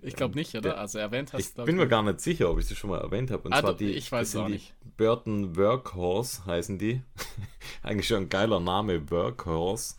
ich 0.02 0.16
glaube 0.16 0.34
nicht, 0.34 0.54
oder? 0.54 0.60
der- 0.70 0.78
Also 0.78 0.98
erwähnt 0.98 1.32
hast 1.32 1.40
ich 1.40 1.54
glaub 1.54 1.66
bin 1.66 1.76
mir 1.76 1.88
gar 1.88 2.02
nicht 2.02 2.20
sicher, 2.20 2.50
ob 2.50 2.58
ich 2.58 2.68
das 2.68 2.76
schon 2.78 2.90
mal 2.90 3.00
erwähnt 3.00 3.30
habe. 3.30 3.44
Und 3.44 3.52
Ah, 3.52 3.60
zwar 3.60 3.74
die, 3.74 3.90
ich 3.92 4.10
weiß 4.10 4.36
auch 4.36 4.46
die 4.46 4.52
nicht. 4.52 4.74
Burton 4.96 5.56
Workhorse 5.56 6.44
heißen 6.46 6.78
die. 6.78 7.02
Eigentlich 7.82 8.08
schon 8.08 8.24
ein 8.24 8.28
geiler 8.28 8.60
Name, 8.60 9.10
Workhorse. 9.10 9.94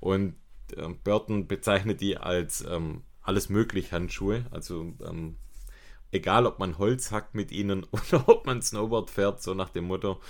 Und 0.00 0.34
ähm, 0.76 0.98
Burton 1.02 1.46
bezeichnet 1.46 2.00
die 2.00 2.16
als 2.16 2.64
ähm, 2.68 3.02
alles 3.22 3.48
möglich 3.48 3.92
Handschuhe. 3.92 4.46
Also 4.50 4.94
ähm, 5.06 5.36
egal, 6.12 6.46
ob 6.46 6.58
man 6.58 6.78
Holz 6.78 7.10
hackt 7.10 7.34
mit 7.34 7.52
ihnen 7.52 7.84
oder 7.90 8.28
ob 8.28 8.46
man 8.46 8.62
Snowboard 8.62 9.10
fährt, 9.10 9.42
so 9.42 9.54
nach 9.54 9.70
dem 9.70 9.84
Motto. 9.84 10.20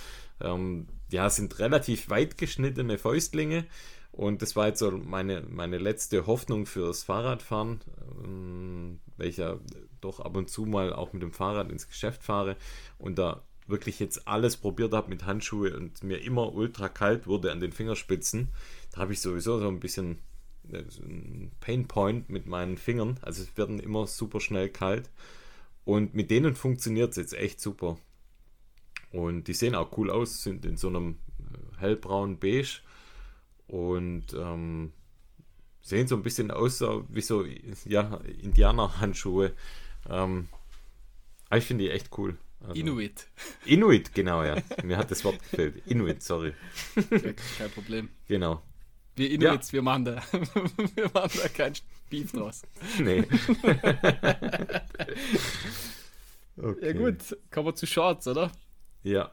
Ähm, 0.40 0.88
ja, 1.10 1.30
sind 1.30 1.58
relativ 1.58 2.10
weit 2.10 2.38
geschnittene 2.38 2.98
Fäustlinge. 2.98 3.66
Und 4.12 4.42
das 4.42 4.56
war 4.56 4.66
jetzt 4.66 4.80
so 4.80 4.90
meine, 4.90 5.42
meine 5.42 5.78
letzte 5.78 6.26
Hoffnung 6.26 6.66
fürs 6.66 7.04
Fahrradfahren, 7.04 7.80
ähm, 8.24 9.00
ja 9.18 9.58
doch 10.00 10.20
ab 10.20 10.36
und 10.36 10.48
zu 10.48 10.64
mal 10.64 10.92
auch 10.92 11.12
mit 11.12 11.22
dem 11.22 11.32
Fahrrad 11.32 11.70
ins 11.70 11.86
Geschäft 11.86 12.22
fahre 12.22 12.56
und 12.98 13.18
da 13.18 13.42
wirklich 13.66 14.00
jetzt 14.00 14.26
alles 14.26 14.56
probiert 14.56 14.92
habe 14.92 15.10
mit 15.10 15.26
Handschuhe 15.26 15.76
und 15.76 16.02
mir 16.02 16.22
immer 16.22 16.52
ultra 16.54 16.88
kalt 16.88 17.26
wurde 17.26 17.52
an 17.52 17.60
den 17.60 17.72
Fingerspitzen. 17.72 18.48
Habe 18.98 19.12
ich 19.12 19.20
sowieso 19.20 19.58
so 19.60 19.68
ein 19.68 19.80
bisschen 19.80 20.18
äh, 20.72 20.78
ein 21.02 21.50
Painpoint 21.60 22.28
mit 22.28 22.46
meinen 22.46 22.76
Fingern. 22.76 23.18
Also 23.22 23.42
es 23.42 23.56
werden 23.56 23.78
immer 23.78 24.06
super 24.06 24.40
schnell 24.40 24.68
kalt. 24.68 25.08
Und 25.84 26.14
mit 26.14 26.30
denen 26.30 26.54
funktioniert 26.54 27.10
es 27.12 27.16
jetzt 27.16 27.34
echt 27.34 27.60
super. 27.60 27.96
Und 29.12 29.44
die 29.48 29.54
sehen 29.54 29.74
auch 29.74 29.96
cool 29.96 30.10
aus, 30.10 30.42
sind 30.42 30.66
in 30.66 30.76
so 30.76 30.88
einem 30.88 31.16
äh, 31.40 31.80
hellbraunen 31.80 32.38
Beige 32.38 32.80
und 33.68 34.26
ähm, 34.34 34.92
sehen 35.80 36.08
so 36.08 36.16
ein 36.16 36.22
bisschen 36.22 36.50
aus 36.50 36.82
wie 37.08 37.20
so 37.22 37.44
ja, 37.86 38.16
Indianer-Handschuhe. 38.42 39.54
Ähm, 40.10 40.48
aber 41.48 41.58
ich 41.58 41.64
finde 41.64 41.84
die 41.84 41.90
echt 41.90 42.10
cool. 42.18 42.36
Also- 42.60 42.74
Inuit. 42.74 43.26
Inuit, 43.64 44.12
genau, 44.14 44.42
ja. 44.42 44.56
Mir 44.82 44.96
hat 44.98 45.10
das 45.10 45.24
Wort 45.24 45.38
gefällt. 45.38 45.86
Inuit, 45.86 46.22
sorry. 46.22 46.52
Kein 47.56 47.70
Problem. 47.70 48.08
Genau. 48.26 48.62
Wir 49.18 49.30
Inuits, 49.30 49.72
wir 49.72 49.82
machen 49.82 50.04
da, 50.04 50.22
wir 50.94 51.10
machen 51.12 51.40
da 51.42 51.48
kein 51.48 51.72
Beef 52.08 52.32
draus. 52.32 52.62
Nee. 52.98 53.24
okay. 56.56 56.86
Ja 56.86 56.92
gut, 56.92 57.36
kommen 57.50 57.66
wir 57.66 57.74
zu 57.74 57.86
Shorts, 57.86 58.26
oder? 58.26 58.50
Ja. 59.02 59.32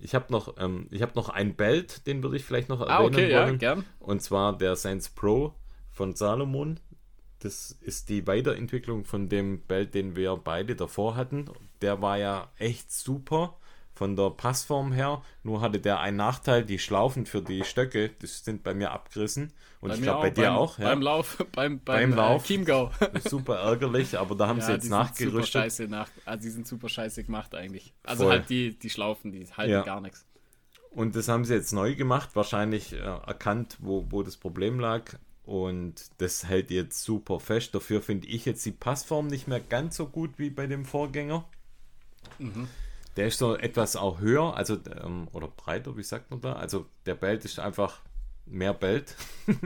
Ich 0.00 0.14
habe 0.14 0.32
noch, 0.32 0.56
ähm, 0.58 0.88
ich 0.90 1.02
hab 1.02 1.14
noch 1.14 1.28
ein 1.28 1.54
Belt, 1.54 2.06
den 2.06 2.22
würde 2.22 2.36
ich 2.36 2.44
vielleicht 2.44 2.68
noch 2.68 2.80
Ah, 2.80 2.96
erwähnen 2.98 3.14
okay, 3.14 3.30
ja, 3.30 3.46
wollen. 3.46 3.58
gern. 3.58 3.84
Und 4.00 4.22
zwar 4.22 4.56
der 4.58 4.74
Sense 4.74 5.10
Pro 5.14 5.54
von 5.92 6.14
Salomon. 6.16 6.80
Das 7.40 7.70
ist 7.80 8.08
die 8.08 8.26
Weiterentwicklung 8.26 9.04
von 9.04 9.28
dem 9.28 9.60
Belt, 9.62 9.94
den 9.94 10.16
wir 10.16 10.36
beide 10.36 10.74
davor 10.74 11.14
hatten. 11.14 11.48
Der 11.80 12.02
war 12.02 12.18
ja 12.18 12.50
echt 12.58 12.90
super 12.90 13.56
von 13.98 14.14
der 14.14 14.30
Passform 14.30 14.92
her. 14.92 15.22
Nur 15.42 15.60
hatte 15.60 15.80
der 15.80 15.98
einen 15.98 16.16
Nachteil, 16.16 16.64
die 16.64 16.78
Schlaufen 16.78 17.26
für 17.26 17.42
die 17.42 17.64
Stöcke, 17.64 18.10
das 18.20 18.44
sind 18.44 18.62
bei 18.62 18.72
mir 18.72 18.92
abgerissen. 18.92 19.52
Und 19.80 19.90
ich 19.92 19.98
mir 19.98 20.04
glaube 20.06 20.22
bei 20.22 20.30
dir 20.30 20.42
beim, 20.46 20.54
auch. 20.54 20.78
Ja. 20.78 20.84
Beim 20.90 21.02
Lauf, 21.02 21.36
beim, 21.52 21.80
beim, 21.80 22.10
Beim 22.10 22.10
Lauf. 22.10 22.16
Lauf. 22.30 22.44
Äh, 22.44 22.46
Chiemgau. 22.46 22.90
Super 23.24 23.56
ärgerlich, 23.56 24.16
aber 24.16 24.36
da 24.36 24.46
haben 24.46 24.60
sie 24.60 24.68
Ja, 24.68 24.74
jetzt 24.74 24.84
die 24.84 24.88
sind 24.88 24.96
super 24.96 25.04
nachgerüstet. 25.26 25.62
scheiße 25.62 25.88
nach, 25.88 26.08
also 26.24 26.42
die 26.42 26.50
sind 26.50 26.66
super 26.68 26.88
scheiße 26.88 27.24
gemacht 27.24 27.54
eigentlich. 27.56 27.92
Also 28.04 28.24
Voll. 28.24 28.32
halt 28.32 28.48
die, 28.50 28.78
die 28.78 28.88
Schlaufen, 28.90 29.32
die 29.32 29.44
halten 29.46 29.72
Ja. 29.72 29.82
gar 29.82 30.00
nichts. 30.00 30.24
Und 30.90 31.16
das 31.16 31.26
haben 31.28 31.44
sie 31.44 31.54
jetzt 31.54 31.72
neu 31.72 31.96
gemacht, 31.96 32.30
wahrscheinlich 32.34 32.92
äh, 32.92 32.98
erkannt, 32.98 33.76
wo, 33.80 34.06
wo 34.10 34.22
das 34.22 34.36
Problem 34.36 34.78
lag. 34.78 35.16
Und 35.44 35.94
das 36.18 36.44
hält 36.46 36.70
jetzt 36.70 37.02
super 37.02 37.40
fest. 37.40 37.74
Dafür 37.74 38.00
finde 38.00 38.28
ich 38.28 38.44
jetzt 38.44 38.64
die 38.64 38.70
Passform 38.72 39.26
nicht 39.26 39.48
mehr 39.48 39.60
ganz 39.60 39.96
so 39.96 40.06
gut 40.06 40.38
wie 40.38 40.50
bei 40.50 40.66
dem 40.68 40.84
Vorgänger. 40.84 41.44
Der 43.16 43.28
ist 43.28 43.38
so 43.38 43.56
etwas 43.56 43.96
auch 43.96 44.20
höher, 44.20 44.56
also 44.56 44.78
ähm, 45.02 45.28
oder 45.32 45.48
breiter, 45.48 45.96
wie 45.96 46.02
sagt 46.02 46.30
man 46.30 46.40
da? 46.40 46.54
Also 46.54 46.86
der 47.06 47.14
Belt 47.14 47.44
ist 47.44 47.58
einfach 47.58 48.00
mehr 48.46 48.74
Belt. 48.74 49.16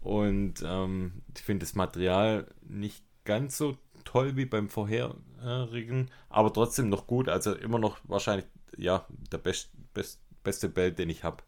Und 0.00 0.62
ähm, 0.64 1.22
ich 1.36 1.42
finde 1.42 1.64
das 1.64 1.74
Material 1.74 2.46
nicht 2.62 3.04
ganz 3.24 3.56
so 3.56 3.76
toll 4.04 4.36
wie 4.36 4.46
beim 4.46 4.68
vorherigen, 4.68 6.10
aber 6.28 6.52
trotzdem 6.52 6.88
noch 6.88 7.06
gut. 7.06 7.28
Also 7.28 7.54
immer 7.54 7.78
noch 7.78 7.98
wahrscheinlich 8.04 8.46
ja 8.76 9.06
der 9.30 9.38
best, 9.38 9.70
best, 9.94 10.20
beste 10.42 10.68
Belt, 10.68 10.98
den 10.98 11.10
ich 11.10 11.22
habe. 11.22 11.42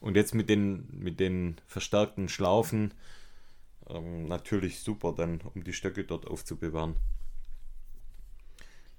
Und 0.00 0.16
jetzt 0.16 0.34
mit 0.34 0.48
den, 0.48 0.86
mit 0.90 1.20
den 1.20 1.56
verstärkten 1.66 2.28
Schlaufen 2.28 2.94
ähm, 3.88 4.26
natürlich 4.26 4.80
super, 4.80 5.12
dann 5.12 5.40
um 5.54 5.64
die 5.64 5.72
Stöcke 5.72 6.04
dort 6.04 6.26
aufzubewahren. 6.26 6.96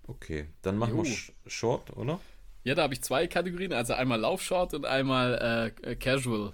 Okay, 0.07 0.47
dann 0.61 0.77
machen 0.77 0.95
wir 0.97 1.03
Jo. 1.03 1.09
Sh- 1.11 1.31
Short, 1.47 1.95
oder? 1.97 2.19
Ja, 2.63 2.75
da 2.75 2.83
habe 2.83 2.93
ich 2.93 3.01
zwei 3.01 3.27
Kategorien, 3.27 3.73
also 3.73 3.93
einmal 3.93 4.19
Laufshort 4.19 4.73
und 4.73 4.85
einmal 4.85 5.73
äh, 5.83 5.95
Casual. 5.95 6.53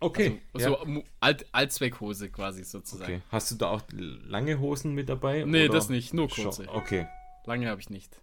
Okay. 0.00 0.40
Also, 0.52 0.76
so 0.80 0.84
Mu- 0.84 1.02
Alt, 1.20 1.46
Allzweckhose 1.52 2.28
quasi 2.30 2.64
sozusagen. 2.64 3.14
okay. 3.14 3.22
Hast 3.30 3.50
du 3.52 3.54
da 3.54 3.68
auch 3.70 3.82
lange 3.92 4.58
Hosen 4.58 4.94
mit 4.94 5.08
dabei? 5.08 5.44
Nee, 5.46 5.64
oder 5.66 5.74
das 5.74 5.88
nicht, 5.88 6.12
nur 6.12 6.28
Short? 6.28 6.56
kurze. 6.56 6.68
Okay. 6.68 7.06
Lange 7.46 7.68
habe 7.68 7.80
ich 7.80 7.88
nicht. 7.90 8.20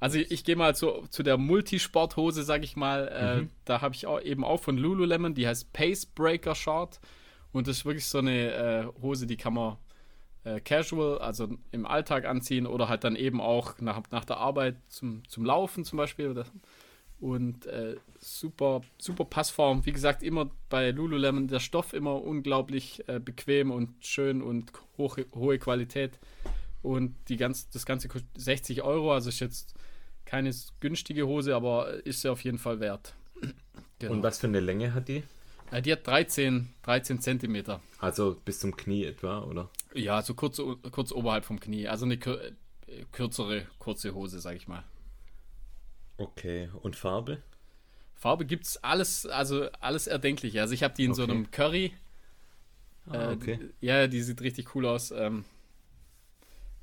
Also 0.00 0.18
ich, 0.18 0.32
ich 0.32 0.42
gehe 0.44 0.56
mal 0.56 0.74
zu, 0.74 1.06
zu 1.10 1.22
der 1.22 1.36
Multisporthose, 1.38 2.42
sag 2.42 2.64
ich 2.64 2.74
mal. 2.74 3.06
Äh, 3.44 3.46
da 3.64 3.80
habe 3.82 3.94
ich 3.94 4.06
auch, 4.06 4.20
eben 4.20 4.44
auch 4.44 4.58
von 4.60 4.76
Lululemon, 4.76 5.34
die 5.34 5.46
heißt 5.46 5.72
Pace 5.72 6.06
Breaker 6.06 6.56
Short. 6.56 7.00
Und 7.52 7.68
das 7.68 7.78
ist 7.78 7.84
wirklich 7.84 8.06
so 8.06 8.18
eine 8.18 8.52
äh, 8.52 8.86
Hose, 9.00 9.26
die 9.28 9.36
kann 9.36 9.54
man 9.54 9.76
äh, 10.44 10.60
casual, 10.60 11.18
also 11.18 11.48
im 11.70 11.86
Alltag 11.86 12.24
anziehen 12.26 12.66
oder 12.66 12.88
halt 12.88 13.04
dann 13.04 13.16
eben 13.16 13.40
auch 13.40 13.78
nach, 13.80 14.02
nach 14.10 14.24
der 14.24 14.38
Arbeit 14.38 14.76
zum, 14.88 15.22
zum 15.28 15.44
Laufen 15.44 15.84
zum 15.84 15.96
Beispiel. 15.96 16.28
Oder, 16.28 16.44
und 17.20 17.66
äh, 17.66 17.96
super, 18.18 18.82
super 18.98 19.24
Passform. 19.24 19.86
Wie 19.86 19.92
gesagt, 19.92 20.24
immer 20.24 20.50
bei 20.68 20.90
Lululemon 20.90 21.46
der 21.46 21.60
Stoff 21.60 21.92
immer 21.92 22.20
unglaublich 22.20 23.08
äh, 23.08 23.20
bequem 23.20 23.70
und 23.70 24.04
schön 24.04 24.42
und 24.42 24.72
hohe, 24.98 25.26
hohe 25.34 25.58
Qualität. 25.58 26.18
Und 26.82 27.14
die 27.28 27.36
ganz, 27.36 27.70
das 27.70 27.86
Ganze 27.86 28.08
kostet 28.08 28.28
60 28.36 28.82
Euro, 28.82 29.12
also 29.12 29.28
ist 29.28 29.38
jetzt 29.38 29.74
keine 30.24 30.52
günstige 30.80 31.26
Hose, 31.28 31.54
aber 31.54 32.04
ist 32.04 32.22
sie 32.22 32.28
auf 32.28 32.42
jeden 32.42 32.58
Fall 32.58 32.80
wert. 32.80 33.14
Genau. 34.00 34.14
Und 34.14 34.22
was 34.24 34.40
für 34.40 34.48
eine 34.48 34.58
Länge 34.58 34.94
hat 34.94 35.06
die? 35.06 35.22
Äh, 35.72 35.82
die 35.82 35.92
hat 35.92 36.06
13, 36.06 36.68
13 36.82 37.20
Zentimeter. 37.20 37.80
Also 37.98 38.36
bis 38.44 38.60
zum 38.60 38.76
Knie 38.76 39.04
etwa, 39.04 39.42
oder? 39.42 39.70
Ja, 39.94 40.22
so 40.22 40.34
kurz, 40.34 40.60
kurz 40.90 41.12
oberhalb 41.12 41.44
vom 41.44 41.58
Knie. 41.58 41.88
Also 41.88 42.04
eine 42.04 42.18
kür 42.18 42.40
äh, 42.86 43.04
kürzere, 43.10 43.66
kurze 43.78 44.14
Hose, 44.14 44.38
sag 44.40 44.56
ich 44.56 44.68
mal. 44.68 44.84
Okay. 46.18 46.68
Und 46.82 46.94
Farbe? 46.94 47.38
Farbe 48.14 48.44
gibt's 48.44 48.76
alles, 48.76 49.26
also 49.26 49.68
alles 49.80 50.06
erdenkliche. 50.06 50.60
Also 50.60 50.74
ich 50.74 50.82
habe 50.82 50.94
die 50.94 51.04
in 51.04 51.14
so 51.14 51.22
Okay. 51.22 51.32
einem 51.32 51.50
Curry. 51.50 51.92
Ah, 53.06 53.30
Äh, 53.30 53.34
okay. 53.34 53.58
Ja, 53.80 54.06
die 54.06 54.22
sieht 54.22 54.40
richtig 54.42 54.74
cool 54.74 54.86
aus. 54.86 55.10
Ähm, 55.10 55.44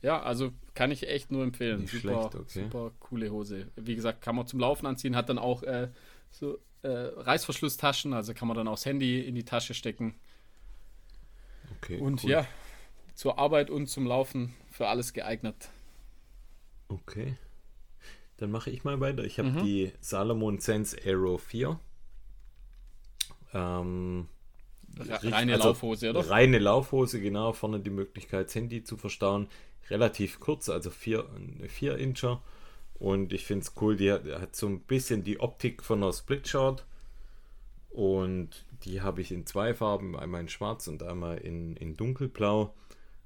ja, 0.02 0.22
also 0.22 0.52
kann 0.74 0.92
ich 0.92 1.08
echt 1.08 1.32
nur 1.32 1.44
empfehlen. 1.44 1.82
Nicht 1.82 1.92
super, 1.92 2.30
schlecht, 2.30 2.36
okay. 2.36 2.64
super 2.64 2.92
coole 3.00 3.30
Hose. 3.32 3.68
Wie 3.76 3.96
gesagt, 3.96 4.22
kann 4.22 4.36
man 4.36 4.48
zum 4.48 4.60
Laufen 4.60 4.86
anziehen, 4.86 5.16
hat 5.16 5.30
dann 5.30 5.38
auch 5.38 5.64
äh, 5.64 5.90
so 6.32 6.58
äh, 6.82 6.88
Reißverschlusstaschen, 6.88 8.14
also 8.14 8.34
kann 8.34 8.48
man 8.48 8.56
dann 8.58 8.68
auch 8.68 8.74
das 8.76 8.86
Handy 8.86 9.22
in 9.22 9.36
die 9.36 9.44
Tasche 9.46 9.74
stecken. 9.74 10.16
Okay. 11.78 11.98
Und 11.98 12.24
cool. 12.24 12.30
ja, 12.32 12.48
zur 13.16 13.38
Arbeit 13.40 13.70
und 13.70 13.88
zum 13.88 14.06
Laufen 14.06 14.56
für 14.72 14.88
alles 14.88 15.14
geeignet. 15.14 15.70
Okay. 16.88 17.38
Dann 18.38 18.52
mache 18.52 18.70
ich 18.70 18.84
mal 18.84 19.00
weiter. 19.00 19.24
Ich 19.26 19.38
habe 19.40 19.50
Mhm. 19.50 19.64
die 19.64 19.92
Salomon 20.00 20.60
Sense 20.60 20.98
Aero 21.06 21.38
4. 21.38 21.80
Ähm, 23.54 24.28
reine 24.98 25.54
also 25.56 25.70
Laufhose, 25.70 26.10
oder? 26.10 26.30
Reine 26.30 26.60
Laufhose, 26.60 27.20
genau. 27.20 27.54
Vorne 27.54 27.80
die 27.80 27.90
Möglichkeit, 27.90 28.48
das 28.48 28.56
Handy 28.56 28.84
zu 28.84 28.98
verstauen. 28.98 29.48
Relativ 29.90 30.40
kurz, 30.40 30.70
also 30.70 30.90
4 30.90 31.26
vier 31.68 31.98
Incher. 31.98 32.42
Und 33.00 33.32
ich 33.32 33.46
finde 33.46 33.64
es 33.64 33.74
cool, 33.82 33.96
die 33.96 34.12
hat, 34.12 34.26
hat 34.26 34.56
so 34.56 34.68
ein 34.68 34.82
bisschen 34.82 35.24
die 35.24 35.40
Optik 35.40 35.84
von 35.84 36.04
einer 36.04 36.14
Splitshot. 36.14 36.86
Und 37.90 38.66
die 38.84 39.02
habe 39.02 39.22
ich 39.22 39.32
in 39.32 39.46
zwei 39.46 39.74
Farben, 39.74 40.18
einmal 40.18 40.42
in 40.42 40.50
schwarz 40.50 40.88
und 40.88 41.02
einmal 41.04 41.38
in, 41.38 41.76
in 41.78 41.96
dunkelblau. 41.96 42.74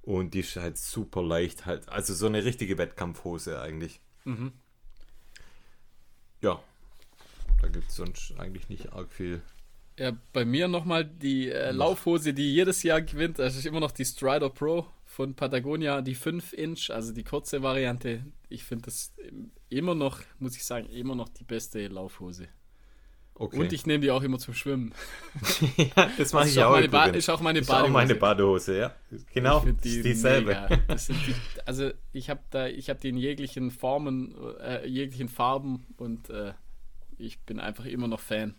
Und 0.04 0.34
die 0.34 0.42
ist 0.42 0.56
halt 0.56 0.78
super 0.78 1.24
leicht, 1.24 1.66
halt, 1.66 1.90
also 1.90 2.14
so 2.14 2.28
eine 2.28 2.44
richtige 2.44 2.78
Wettkampfhose 2.78 3.62
eigentlich. 3.62 4.00
Mhm. 4.26 4.52
Ja, 6.42 6.62
da 7.62 7.68
gibt 7.70 7.90
es 7.90 7.96
sonst 7.96 8.38
eigentlich 8.38 8.70
nicht 8.70 8.92
arg 8.92 9.12
viel. 9.12 9.42
Ja, 9.98 10.12
bei 10.34 10.44
mir 10.44 10.68
nochmal 10.68 11.06
die 11.06 11.50
äh, 11.50 11.72
Laufhose, 11.72 12.34
die 12.34 12.54
jedes 12.54 12.84
Jahr 12.84 13.02
gewinnt. 13.02 13.40
Das 13.40 13.56
ist 13.56 13.66
immer 13.66 13.80
noch 13.80 13.92
die 13.92 14.06
Strider 14.06 14.50
Pro 14.50 14.88
von 15.06 15.36
Patagonia, 15.36 16.02
die 16.02 16.16
5-Inch, 16.16 16.90
also 16.90 17.14
die 17.14 17.24
kurze 17.24 17.62
Variante. 17.62 18.26
Ich 18.50 18.64
finde 18.64 18.86
das 18.86 19.14
immer 19.78 19.96
noch, 19.96 20.20
muss 20.40 20.56
ich 20.56 20.64
sagen, 20.64 20.88
immer 20.90 21.16
noch 21.16 21.30
die 21.30 21.44
beste 21.44 21.88
Laufhose. 21.88 22.48
Okay. 23.36 23.58
Und 23.60 23.74
ich 23.74 23.88
nehme 23.88 24.02
die 24.02 24.12
auch 24.12 24.22
immer 24.22 24.38
zum 24.38 24.54
Schwimmen. 24.54 24.94
ja, 25.78 26.10
das 26.20 26.34
mache 26.34 26.46
ist 26.46 26.52
ich 26.56 26.60
auch 26.62 26.68
auch. 26.68 26.72
meine 26.74 26.88
Ba- 26.90 27.06
übrigens. 27.08 27.18
ist 27.26 27.30
auch 27.30 27.42
meine 27.42 27.60
Ist 27.60 27.70
auch 27.70 27.74
Badehose. 27.74 27.94
meine 27.94 28.16
Badehose, 28.16 28.78
ja. 28.78 28.96
Genau, 29.34 29.60
find 29.62 29.84
ist 29.84 30.06
dieselbe. 30.06 30.48
mega. 30.54 30.70
Das 30.88 31.08
sind 31.08 31.18
die, 31.26 31.34
also 31.66 31.90
ich 32.12 32.30
habe 32.30 32.42
da, 32.52 32.68
ich 32.68 32.90
habe 32.92 33.00
die 33.00 33.10
in 33.10 33.18
jeglichen 33.18 33.72
Formen, 33.72 34.36
äh, 34.60 34.86
jeglichen 34.88 35.30
Farben 35.30 35.88
und 35.98 36.30
äh, 36.30 36.54
ich 37.18 37.40
bin 37.42 37.60
einfach 37.60 37.86
immer 37.86 38.08
noch 38.08 38.20
Fan. 38.20 38.54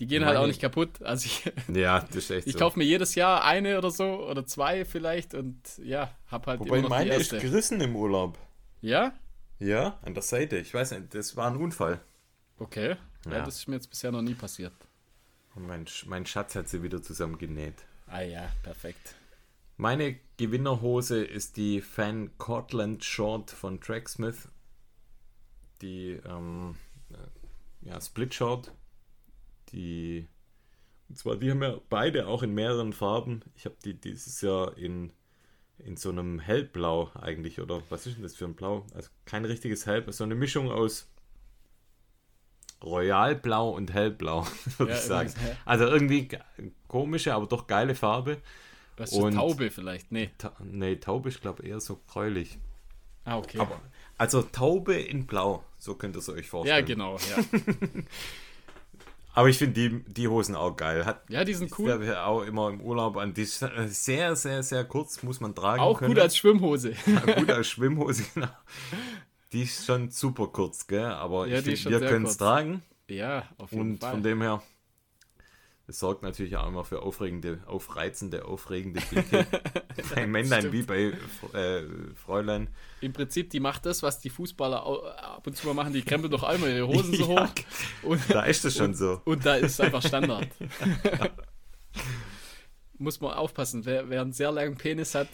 Die 0.00 0.06
gehen 0.08 0.24
halt 0.24 0.34
Meine- 0.34 0.44
auch 0.44 0.48
nicht 0.48 0.60
kaputt. 0.60 1.00
Also 1.02 1.26
ich, 1.26 1.52
Ja, 1.76 2.00
das 2.00 2.16
ist 2.16 2.30
echt 2.32 2.46
ich 2.48 2.54
so. 2.54 2.58
kaufe 2.58 2.78
mir 2.80 2.84
jedes 2.84 3.14
Jahr 3.14 3.44
eine 3.44 3.78
oder 3.78 3.92
so 3.92 4.26
oder 4.28 4.44
zwei 4.44 4.84
vielleicht 4.84 5.34
und 5.34 5.56
ja, 5.84 6.10
habe 6.26 6.46
halt 6.50 6.58
Wobei 6.60 6.78
immer 6.78 6.88
noch 6.88 6.96
die 6.98 7.04
meine 7.06 7.10
ist 7.14 7.32
erste. 7.32 7.38
gerissen 7.48 7.80
im 7.80 7.94
Urlaub. 7.94 8.36
Ja? 8.80 9.12
Ja, 9.62 9.98
an 10.02 10.14
der 10.14 10.22
Seite. 10.22 10.58
Ich 10.58 10.74
weiß 10.74 10.90
nicht, 10.92 11.14
das 11.14 11.36
war 11.36 11.48
ein 11.48 11.56
Unfall. 11.56 12.00
Okay. 12.58 12.96
Ja. 13.26 13.32
Ja. 13.32 13.44
das 13.44 13.58
ist 13.58 13.68
mir 13.68 13.76
jetzt 13.76 13.90
bisher 13.90 14.10
noch 14.10 14.22
nie 14.22 14.34
passiert. 14.34 14.72
Und 15.54 15.66
mein, 15.66 15.86
mein 16.06 16.26
Schatz 16.26 16.56
hat 16.56 16.68
sie 16.68 16.82
wieder 16.82 17.00
zusammengenäht. 17.00 17.84
Ah 18.06 18.22
ja, 18.22 18.50
perfekt. 18.62 19.14
Meine 19.76 20.18
Gewinnerhose 20.36 21.24
ist 21.24 21.56
die 21.56 21.80
Fan 21.80 22.36
Cortland 22.38 23.04
Short 23.04 23.50
von 23.50 23.80
Tracksmith. 23.80 24.48
Die 25.80 26.20
ähm, 26.26 26.76
äh, 27.10 27.88
ja, 27.88 28.00
Split 28.00 28.34
Short. 28.34 28.72
Die 29.72 30.28
und 31.08 31.18
zwar 31.18 31.36
die 31.36 31.50
haben 31.50 31.62
ja 31.62 31.78
beide 31.88 32.26
auch 32.26 32.42
in 32.42 32.52
mehreren 32.52 32.92
Farben. 32.92 33.42
Ich 33.54 33.64
habe 33.64 33.76
die 33.84 33.94
dieses 33.94 34.40
Jahr 34.40 34.76
in, 34.76 35.12
in 35.78 35.96
so 35.96 36.10
einem 36.10 36.38
Hellblau 36.38 37.10
eigentlich 37.20 37.60
oder 37.60 37.82
was 37.90 38.06
ist 38.06 38.16
denn 38.16 38.22
das 38.22 38.36
für 38.36 38.44
ein 38.44 38.54
Blau? 38.54 38.86
Also 38.94 39.08
kein 39.24 39.44
richtiges 39.44 39.86
Hell, 39.86 40.04
so 40.12 40.24
eine 40.24 40.34
Mischung 40.34 40.70
aus 40.70 41.08
Royalblau 42.82 43.70
und 43.70 43.92
Hellblau, 43.92 44.44
würde 44.78 44.92
Ja, 44.92 44.98
ich 44.98 45.04
sagen. 45.04 45.32
Also 45.64 45.84
irgendwie 45.86 46.28
ge- 46.28 46.40
komische, 46.88 47.34
aber 47.34 47.46
doch 47.46 47.66
geile 47.66 47.94
Farbe. 47.94 48.38
Was 48.96 49.12
ist 49.12 49.18
Und- 49.18 49.34
Taube 49.34 49.70
vielleicht? 49.70 50.10
Nee. 50.12 50.30
Ta 50.38 50.52
nee, 50.62 50.96
Taube 50.96 51.28
ist, 51.28 51.40
glaube 51.40 51.62
ich, 51.62 51.70
eher 51.70 51.80
so 51.80 52.00
gräulich. 52.08 52.58
Ah, 53.24 53.38
okay. 53.38 53.58
Aber, 53.60 53.80
also 54.18 54.42
Taube 54.42 54.94
in 54.96 55.26
Blau, 55.26 55.64
so 55.78 55.94
könnt 55.94 56.16
ihr 56.16 56.18
es 56.18 56.28
euch 56.28 56.46
ja, 56.46 56.50
vorstellen. 56.50 56.86
genau, 56.86 57.16
ja. 57.16 57.36
Aber 59.34 59.48
ich 59.48 59.56
finde 59.58 59.74
die, 59.88 60.04
die 60.12 60.28
Hosen 60.28 60.54
auch 60.56 60.76
geil. 60.76 61.06
Hat, 61.06 61.22
Ja, 61.30 61.42
die 61.44 61.54
sind 61.54 61.70
Ich 61.70 61.78
cool. 61.78 61.86
werde 61.86 62.22
auch 62.24 62.42
immer 62.42 62.68
im 62.68 62.80
Urlaub 62.80 63.16
an. 63.16 63.32
Die 63.32 63.42
ist 63.42 63.62
äh, 63.62 63.88
sehr, 63.88 64.36
sehr, 64.36 64.62
sehr 64.62 64.84
kurz, 64.84 65.22
muss 65.22 65.40
man 65.40 65.54
tragen 65.54 65.80
Auch 65.80 65.98
können. 65.98 66.12
gut 66.12 66.20
als 66.22 66.36
Schwimmhose. 66.36 66.92
Ja, 67.06 67.34
gut 67.34 67.50
als 67.50 67.68
Schwimmhose, 67.68 68.24
genau. 68.34 68.48
Die 69.52 69.62
ist 69.62 69.84
schon 69.86 70.10
super 70.10 70.48
kurz, 70.48 70.86
gell? 70.86 71.04
Aber 71.04 71.46
Ja, 71.46 71.58
ich 71.58 71.64
find, 71.82 71.84
wir 71.90 72.00
können 72.00 72.26
es 72.26 72.36
tragen. 72.36 72.82
ja, 73.08 73.44
auf 73.58 73.70
jeden 73.72 73.92
Und 73.92 74.00
Fall. 74.00 74.12
von 74.12 74.22
dem 74.22 74.40
her, 74.42 74.62
es 75.86 75.98
sorgt 75.98 76.22
natürlich 76.22 76.56
auch 76.56 76.68
immer 76.68 76.84
für 76.84 77.02
aufregende, 77.02 77.60
aufreizende, 77.66 78.44
aufregende 78.44 79.00
Blicke. 79.10 79.46
bei 80.14 80.26
Männlein 80.26 80.60
Stimmt. 80.60 80.74
wie 80.74 80.82
bei 80.82 81.58
äh, 81.58 81.82
Fräulein. 82.14 82.68
Im 83.00 83.12
Prinzip, 83.12 83.50
die 83.50 83.60
macht 83.60 83.84
das, 83.86 84.02
was 84.02 84.20
die 84.20 84.30
Fußballer 84.30 84.84
ab 84.84 85.46
und 85.46 85.56
zu 85.56 85.66
mal 85.66 85.74
machen. 85.74 85.92
Die 85.92 86.02
krempeln 86.02 86.30
doch 86.30 86.44
einmal 86.44 86.70
ihre 86.70 86.86
Hosen 86.86 87.14
so 87.14 87.30
Ja, 87.34 87.46
hoch. 87.46 87.54
Und, 88.02 88.22
Da 88.28 88.42
ist 88.44 88.64
das 88.64 88.76
schon 88.76 88.94
so. 88.94 89.20
und 89.24 89.44
da 89.44 89.56
ist 89.56 89.80
einfach 89.80 90.02
Standard. 90.02 90.48
Muss 93.02 93.20
man 93.20 93.32
aufpassen. 93.32 93.84
Wer, 93.84 94.08
wer 94.10 94.20
einen 94.20 94.32
sehr 94.32 94.52
langen 94.52 94.76
Penis 94.76 95.14
hat, 95.16 95.26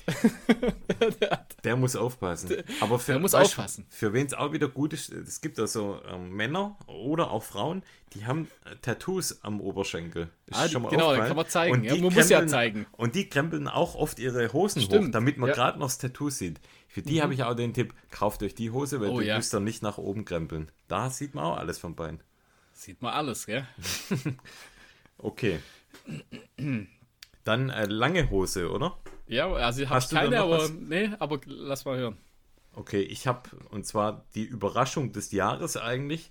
der 1.20 1.30
hat 1.30 1.56
Der 1.64 1.76
muss 1.76 1.96
aufpassen. 1.96 2.62
Aber 2.80 2.98
für, 2.98 3.12
der 3.12 3.20
muss 3.20 3.34
weißt 3.34 3.50
aufpassen. 3.58 3.86
Für 3.90 4.12
wen 4.14 4.26
es 4.26 4.32
auch 4.34 4.52
wieder 4.52 4.68
gut 4.68 4.94
ist, 4.94 5.10
es 5.12 5.40
gibt 5.42 5.58
also 5.60 6.00
ähm, 6.10 6.30
Männer 6.34 6.78
oder 6.86 7.30
auch 7.30 7.42
Frauen, 7.42 7.82
die 8.14 8.24
haben 8.24 8.48
Tattoos 8.80 9.44
am 9.44 9.60
Oberschenkel. 9.60 10.30
Ist 10.46 10.56
Ah, 10.58 10.66
schon 10.68 10.80
mal 10.82 10.88
genau, 10.88 11.08
aufgefallen? 11.08 11.28
kann 11.28 11.36
man 11.36 11.48
zeigen. 11.48 11.74
Und 11.74 11.84
Ja, 11.84 11.94
die 11.94 12.00
man 12.00 12.14
muss 12.14 12.28
ja 12.30 12.38
krempeln- 12.40 12.48
zeigen. 12.48 12.86
Und 12.92 13.14
die 13.14 13.28
krempeln 13.28 13.68
auch 13.68 13.94
oft 13.94 14.18
ihre 14.18 14.50
Hosen 14.54 14.80
hoch, 14.80 14.86
Stimmt, 14.86 15.14
damit 15.14 15.36
man 15.36 15.48
ja. 15.50 15.54
Mhm. 15.54 15.58
gerade 15.58 15.78
noch 15.78 15.88
das 15.88 15.98
Tattoo 15.98 16.30
sieht. 16.30 16.58
Für 16.88 17.02
die 17.02 17.20
habe 17.20 17.34
ich 17.34 17.42
auch 17.44 17.54
den 17.54 17.74
Tipp, 17.74 17.92
kauft 18.10 18.42
euch 18.42 18.54
die 18.54 18.70
Hose, 18.70 19.00
weil 19.02 19.10
Oh, 19.10 19.20
du 19.20 19.26
ja. 19.26 19.36
müsst 19.36 19.52
dann 19.52 19.64
nicht 19.64 19.82
nach 19.82 19.98
oben 19.98 20.24
krempeln. 20.24 20.70
Da 20.88 21.10
sieht 21.10 21.34
man 21.34 21.44
auch 21.44 21.58
alles 21.58 21.78
vom 21.78 21.94
Bein. 21.94 22.20
Sieht 22.72 23.02
man 23.02 23.12
alles, 23.12 23.44
gell? 23.44 23.66
Okay. 25.18 25.58
Dann 27.48 27.70
äh, 27.70 27.86
lange 27.86 28.28
Hose, 28.28 28.70
oder? 28.70 28.98
Ja, 29.26 29.50
also 29.50 29.80
ich 29.82 29.88
habe 29.88 30.04
keine, 30.10 30.38
aber 30.40 30.58
was? 30.58 30.70
nee, 30.70 31.08
aber 31.18 31.40
lass 31.46 31.86
mal 31.86 31.96
hören. 31.96 32.18
Okay, 32.74 33.00
ich 33.00 33.26
habe 33.26 33.48
und 33.70 33.86
zwar 33.86 34.26
die 34.34 34.44
Überraschung 34.44 35.12
des 35.12 35.32
Jahres 35.32 35.78
eigentlich. 35.78 36.30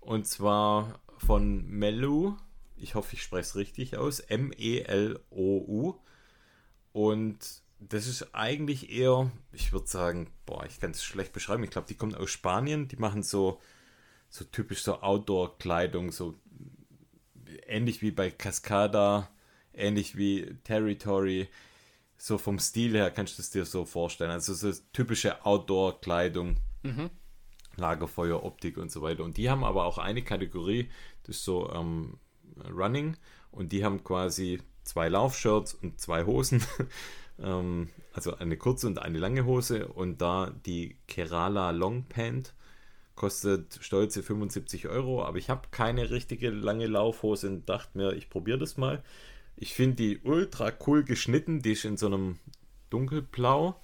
Und 0.00 0.26
zwar 0.26 1.00
von 1.18 1.68
Melu. 1.68 2.36
Ich 2.78 2.94
hoffe, 2.94 3.12
ich 3.12 3.22
spreche 3.22 3.42
es 3.42 3.56
richtig 3.56 3.98
aus. 3.98 4.20
M-E-L-O-U. 4.20 5.96
Und 6.92 7.38
das 7.78 8.06
ist 8.06 8.34
eigentlich 8.34 8.90
eher, 8.90 9.30
ich 9.52 9.70
würde 9.74 9.86
sagen, 9.86 10.30
boah, 10.46 10.64
ich 10.64 10.80
kann 10.80 10.92
es 10.92 11.04
schlecht 11.04 11.34
beschreiben. 11.34 11.62
Ich 11.64 11.70
glaube, 11.70 11.88
die 11.88 11.94
kommen 11.94 12.14
aus 12.14 12.30
Spanien. 12.30 12.88
Die 12.88 12.96
machen 12.96 13.22
so, 13.22 13.60
so 14.30 14.46
typisch 14.46 14.82
so 14.82 15.02
Outdoor-Kleidung, 15.02 16.10
so 16.10 16.34
ähnlich 17.66 18.00
wie 18.00 18.12
bei 18.12 18.30
Cascada, 18.30 19.28
ähnlich 19.76 20.16
wie 20.16 20.56
Territory. 20.64 21.48
So 22.16 22.38
vom 22.38 22.58
Stil 22.58 22.92
her 22.92 23.10
kannst 23.10 23.38
du 23.38 23.42
es 23.42 23.50
dir 23.50 23.64
so 23.64 23.84
vorstellen. 23.84 24.30
Also 24.30 24.54
so 24.54 24.72
typische 24.92 25.44
Outdoor-Kleidung, 25.44 26.56
Lagerfeuer, 27.76 28.42
Optik 28.42 28.76
und 28.78 28.90
so 28.90 29.02
weiter. 29.02 29.24
Und 29.24 29.36
die 29.36 29.50
haben 29.50 29.64
aber 29.64 29.84
auch 29.84 29.98
eine 29.98 30.22
Kategorie, 30.22 30.88
das 31.24 31.36
ist 31.36 31.44
so 31.44 31.70
ähm, 31.72 32.18
Running. 32.70 33.16
Und 33.50 33.72
die 33.72 33.84
haben 33.84 34.02
quasi 34.04 34.60
zwei 34.82 35.08
Laufshirts 35.08 35.74
und 35.74 36.00
zwei 36.00 36.24
Hosen. 36.24 36.62
ähm, 37.38 37.88
also 38.12 38.36
eine 38.36 38.56
kurze 38.56 38.86
und 38.86 38.98
eine 38.98 39.18
lange 39.18 39.44
Hose. 39.44 39.88
Und 39.88 40.20
da 40.20 40.52
die 40.66 40.96
Kerala 41.06 41.70
Long 41.70 42.04
Pant 42.08 42.54
kostet 43.14 43.78
stolze 43.80 44.22
75 44.22 44.88
Euro. 44.88 45.24
Aber 45.24 45.38
ich 45.38 45.50
habe 45.50 45.68
keine 45.70 46.10
richtige 46.10 46.50
lange 46.50 46.86
Laufhose 46.86 47.48
und 47.48 47.68
dachte 47.68 47.96
mir, 47.96 48.12
ich 48.12 48.28
probiere 48.28 48.58
das 48.58 48.76
mal. 48.76 49.02
Ich 49.56 49.74
finde 49.74 49.96
die 49.96 50.18
ultra 50.22 50.72
cool 50.86 51.04
geschnitten. 51.04 51.62
Die 51.62 51.72
ist 51.72 51.84
in 51.84 51.96
so 51.96 52.06
einem 52.06 52.38
dunkelblau. 52.90 53.80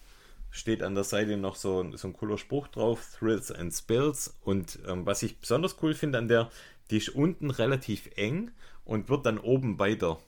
Steht 0.53 0.83
an 0.83 0.95
der 0.97 1.05
Seite 1.05 1.37
noch 1.37 1.55
so, 1.55 1.97
so 1.97 2.09
ein 2.09 2.13
cooler 2.13 2.37
Spruch 2.39 2.67
drauf: 2.69 3.17
Thrills 3.19 3.53
and 3.53 3.73
Spills. 3.73 4.37
Und 4.41 4.81
ähm, 4.87 5.07
was 5.07 5.23
ich 5.23 5.39
besonders 5.39 5.77
cool 5.83 5.95
finde 5.95 6.19
an 6.19 6.27
der, 6.29 6.51
die 6.91 6.97
ist 6.97 7.11
unten 7.11 7.51
relativ 7.51 8.11
eng 8.17 8.51
und 8.85 9.09
wird 9.09 9.27
dann 9.27 9.39
oben 9.39 9.79
weiter. 9.79 10.19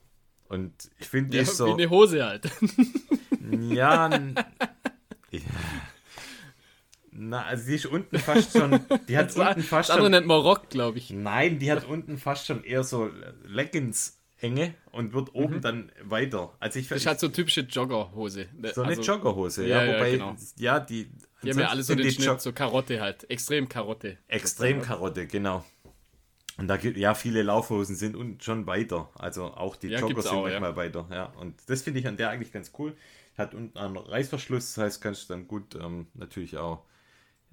Und 0.48 0.72
ich 1.00 1.08
finde, 1.08 1.30
die 1.30 1.36
Ja, 1.38 1.42
ist 1.42 1.56
so. 1.56 1.66
Wie 1.66 1.72
eine 1.72 1.90
Hose 1.90 2.24
halt. 2.24 2.48
Ja. 3.50 4.08
Na, 7.10 7.42
also 7.44 7.66
die 7.66 7.74
ist 7.74 7.86
unten 7.86 8.18
fast 8.18 8.52
schon. 8.56 8.80
Die 9.08 9.16
hat 9.18 9.28
Das, 9.30 9.36
war- 9.36 9.48
unten 9.50 9.62
fast 9.62 9.88
das 9.90 9.96
andere 9.96 10.06
schon. 10.06 10.10
nennt 10.12 10.26
man 10.26 10.40
Rock, 10.40 10.70
glaube 10.70 10.98
ich. 10.98 11.10
Nein, 11.10 11.58
die 11.58 11.70
hat 11.70 11.84
unten 11.86 12.16
fast 12.16 12.46
schon 12.46 12.64
eher 12.64 12.84
so 12.84 13.10
Leggings-Enge 14.42 14.74
und 14.92 15.12
wird 15.12 15.34
oben 15.34 15.60
dann 15.60 15.92
weiter. 16.02 16.52
Also 16.60 16.78
ich 16.78 16.88
Das 16.88 17.06
halt 17.06 17.20
so 17.20 17.26
eine 17.26 17.34
typische 17.34 17.62
Joggerhose. 17.62 18.46
so 18.74 18.82
eine 18.82 18.90
Also, 18.96 19.02
Joggerhose, 19.02 19.66
Ja, 19.66 19.82
ja, 19.82 19.84
ja, 19.84 19.94
wobei, 19.96 20.10
genau. 20.12 20.36
ja, 20.56 20.80
die. 20.80 21.10
Die 21.42 21.50
haben 21.50 21.58
ja 21.58 21.68
alle 21.68 21.82
so 21.82 21.94
den 21.94 22.10
Schnitt, 22.10 22.26
Jog- 22.26 22.40
so 22.40 22.52
Karotte 22.52 23.00
halt. 23.00 23.28
Extrem 23.28 23.68
Karotte. 23.68 24.16
Extrem 24.28 24.80
Karotte, 24.80 25.26
genau. 25.26 25.64
Und 26.58 26.68
da 26.68 26.76
gibt 26.76 26.96
ja 26.98 27.14
viele 27.14 27.42
Laufhosen 27.42 27.96
sind 27.96 28.14
und 28.14 28.44
schon 28.44 28.66
weiter. 28.66 29.10
Also 29.14 29.44
auch 29.46 29.74
die 29.74 29.88
Ja, 29.88 29.98
Jogger 30.00 30.22
sind 30.22 30.30
auch, 30.32 30.46
ja. 30.46 30.60
manchmal 30.60 30.76
weiter. 30.76 31.08
Ja, 31.10 31.24
und 31.40 31.60
das 31.66 31.82
finde 31.82 31.98
ich 32.00 32.06
an 32.06 32.16
der 32.16 32.30
eigentlich 32.30 32.52
ganz 32.52 32.72
cool. 32.78 32.94
Hat 33.36 33.54
unten 33.54 33.76
einen 33.78 33.96
Reißverschluss, 33.96 34.74
das 34.74 34.84
heißt, 34.84 35.00
kannst 35.00 35.28
du 35.30 35.34
dann 35.34 35.48
gut 35.48 35.74
ähm, 35.74 36.06
natürlich 36.14 36.58
auch 36.58 36.84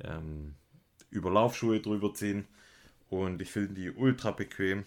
ähm, 0.03 0.55
über 1.09 1.31
Laufschuhe 1.31 1.79
drüber 1.79 2.13
ziehen. 2.13 2.45
Und 3.09 3.41
ich 3.41 3.49
finde 3.51 3.73
die 3.73 3.89
ultra 3.89 4.31
bequem. 4.31 4.83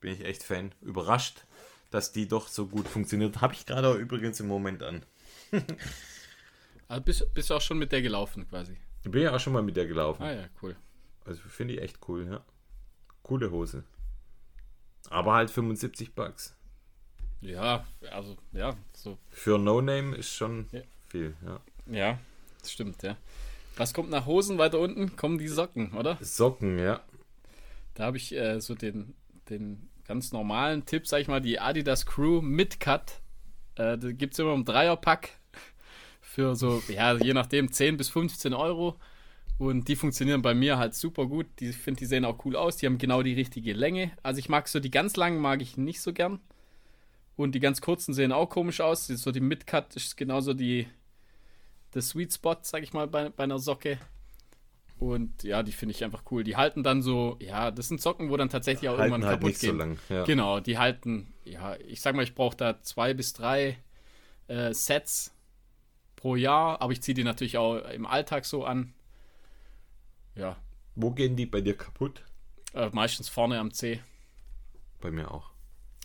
Bin 0.00 0.12
ich 0.12 0.24
echt 0.24 0.42
Fan. 0.42 0.72
Überrascht, 0.80 1.44
dass 1.90 2.12
die 2.12 2.26
doch 2.28 2.48
so 2.48 2.66
gut 2.66 2.88
funktioniert. 2.88 3.40
Habe 3.40 3.54
ich 3.54 3.66
gerade 3.66 3.88
auch 3.88 3.94
übrigens 3.96 4.40
im 4.40 4.46
Moment 4.48 4.82
an. 4.82 5.02
Also 6.88 7.02
bist, 7.04 7.34
bist 7.34 7.50
du 7.50 7.54
auch 7.54 7.60
schon 7.60 7.78
mit 7.78 7.92
der 7.92 8.02
gelaufen 8.02 8.48
quasi. 8.48 8.76
Ich 9.04 9.10
bin 9.12 9.22
ja 9.22 9.32
auch 9.32 9.38
schon 9.38 9.52
mal 9.52 9.62
mit 9.62 9.76
der 9.76 9.86
gelaufen. 9.86 10.24
Ah 10.24 10.32
ja, 10.32 10.48
cool. 10.60 10.74
Also 11.24 11.40
finde 11.48 11.74
ich 11.74 11.82
echt 11.82 11.98
cool, 12.08 12.26
ja. 12.28 12.44
Coole 13.22 13.52
Hose. 13.52 13.84
Aber 15.08 15.34
halt 15.34 15.50
75 15.52 16.14
Bucks. 16.14 16.56
Ja, 17.40 17.86
also, 18.10 18.36
ja, 18.50 18.76
so. 18.92 19.18
Für 19.28 19.56
No 19.56 19.80
Name 19.80 20.16
ist 20.16 20.32
schon 20.34 20.66
Ja. 20.72 20.80
viel, 21.08 21.36
ja. 21.46 21.60
Ja, 21.86 22.18
das 22.60 22.72
stimmt, 22.72 23.04
ja. 23.04 23.16
Was 23.76 23.94
kommt 23.94 24.10
nach 24.10 24.26
Hosen 24.26 24.58
weiter 24.58 24.80
unten? 24.80 25.14
Kommen 25.14 25.38
die 25.38 25.46
Socken, 25.46 25.92
oder? 25.92 26.18
Socken, 26.20 26.76
ja. 26.80 27.04
Da 27.94 28.06
habe 28.06 28.16
ich 28.16 28.34
äh, 28.34 28.60
so 28.60 28.74
den, 28.74 29.14
den 29.48 29.88
ganz 30.10 30.32
normalen 30.32 30.84
Tipp, 30.86 31.06
sag 31.06 31.20
ich 31.20 31.28
mal, 31.28 31.40
die 31.40 31.60
Adidas 31.60 32.04
Crew 32.04 32.40
Midcut. 32.42 33.20
Äh, 33.76 33.96
da 33.96 34.10
gibt 34.10 34.32
es 34.32 34.40
immer 34.40 34.54
im 34.54 34.64
Dreierpack. 34.64 35.38
für 36.20 36.56
so, 36.56 36.82
ja, 36.88 37.14
je 37.14 37.32
nachdem 37.32 37.70
10 37.70 37.96
bis 37.96 38.08
15 38.08 38.52
Euro. 38.52 38.98
Und 39.56 39.86
die 39.86 39.94
funktionieren 39.94 40.42
bei 40.42 40.52
mir 40.52 40.78
halt 40.78 40.96
super 40.96 41.26
gut. 41.26 41.46
Die, 41.60 41.72
finde, 41.72 42.00
die 42.00 42.06
sehen 42.06 42.24
auch 42.24 42.44
cool 42.44 42.56
aus. 42.56 42.78
Die 42.78 42.86
haben 42.86 42.98
genau 42.98 43.22
die 43.22 43.34
richtige 43.34 43.72
Länge. 43.72 44.10
Also 44.24 44.40
ich 44.40 44.48
mag 44.48 44.66
so 44.66 44.80
die 44.80 44.90
ganz 44.90 45.14
langen 45.14 45.38
mag 45.38 45.62
ich 45.62 45.76
nicht 45.76 46.00
so 46.00 46.12
gern. 46.12 46.40
Und 47.36 47.54
die 47.54 47.60
ganz 47.60 47.80
kurzen 47.80 48.12
sehen 48.12 48.32
auch 48.32 48.48
komisch 48.48 48.80
aus. 48.80 49.06
So 49.06 49.30
die 49.30 49.38
Midcut 49.38 49.94
ist 49.94 50.16
genauso 50.16 50.54
die 50.54 50.88
der 51.94 52.02
Sweet 52.02 52.32
Spot, 52.32 52.56
sag 52.62 52.82
ich 52.82 52.92
mal, 52.92 53.06
bei, 53.06 53.28
bei 53.28 53.44
einer 53.44 53.60
Socke. 53.60 54.00
Und 55.00 55.44
ja, 55.44 55.62
die 55.62 55.72
finde 55.72 55.94
ich 55.94 56.04
einfach 56.04 56.24
cool. 56.30 56.44
Die 56.44 56.56
halten 56.56 56.82
dann 56.82 57.00
so, 57.00 57.38
ja, 57.40 57.70
das 57.70 57.88
sind 57.88 58.02
Socken, 58.02 58.28
wo 58.28 58.36
dann 58.36 58.50
tatsächlich 58.50 58.90
auch 58.90 58.98
Halten 58.98 59.14
irgendwann 59.14 59.24
halt 59.24 59.40
kaputt 59.40 59.48
nicht 59.48 59.60
so 59.60 59.68
gehen. 59.68 59.78
lang, 59.78 59.98
ja. 60.10 60.24
Genau, 60.24 60.60
die 60.60 60.76
halten, 60.76 61.32
ja, 61.42 61.74
ich 61.76 62.02
sag 62.02 62.14
mal, 62.14 62.22
ich 62.22 62.34
brauche 62.34 62.54
da 62.56 62.82
zwei 62.82 63.14
bis 63.14 63.32
drei 63.32 63.78
äh, 64.48 64.74
Sets 64.74 65.34
pro 66.16 66.36
Jahr, 66.36 66.82
aber 66.82 66.92
ich 66.92 67.00
ziehe 67.02 67.14
die 67.14 67.24
natürlich 67.24 67.56
auch 67.56 67.76
im 67.78 68.04
Alltag 68.04 68.44
so 68.44 68.62
an. 68.64 68.92
Ja, 70.36 70.56
Wo 70.96 71.10
gehen 71.12 71.34
die 71.34 71.46
bei 71.46 71.62
dir 71.62 71.76
kaputt? 71.76 72.22
äh, 72.74 72.90
meistens 72.92 73.28
vorne 73.30 73.58
am 73.58 73.72
C, 73.72 74.00
Bei 75.00 75.10
mir 75.10 75.30
auch. 75.30 75.50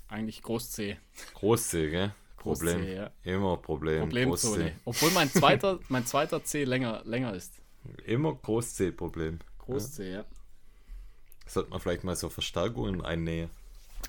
eigentlich 0.08 0.42
Groß-C. 0.42 0.98
Großzeh, 1.34 1.90
gell? 1.90 2.16
Problem. 2.38 2.78
Groß-C, 2.78 2.96
ja. 2.96 3.12
Immer 3.24 3.58
Problem. 3.58 4.00
Problemzone. 4.00 4.72
Obwohl 4.86 5.12
mein 5.12 5.30
zweiter, 5.30 5.80
mein 5.90 6.06
zweiter 6.06 6.44
C 6.46 6.64
länger, 6.64 7.02
länger 7.04 7.34
ist. 7.34 7.62
Immer 8.06 8.36
Großzeh-Problem. 8.36 9.40
Groß-C, 9.60 10.12
ja. 10.12 10.26
Sollte 11.48 11.70
man 11.70 11.80
vielleicht 11.80 12.04
mal 12.04 12.16
so 12.16 12.30
Verstärkungen 12.30 13.04
einnähen. 13.04 13.50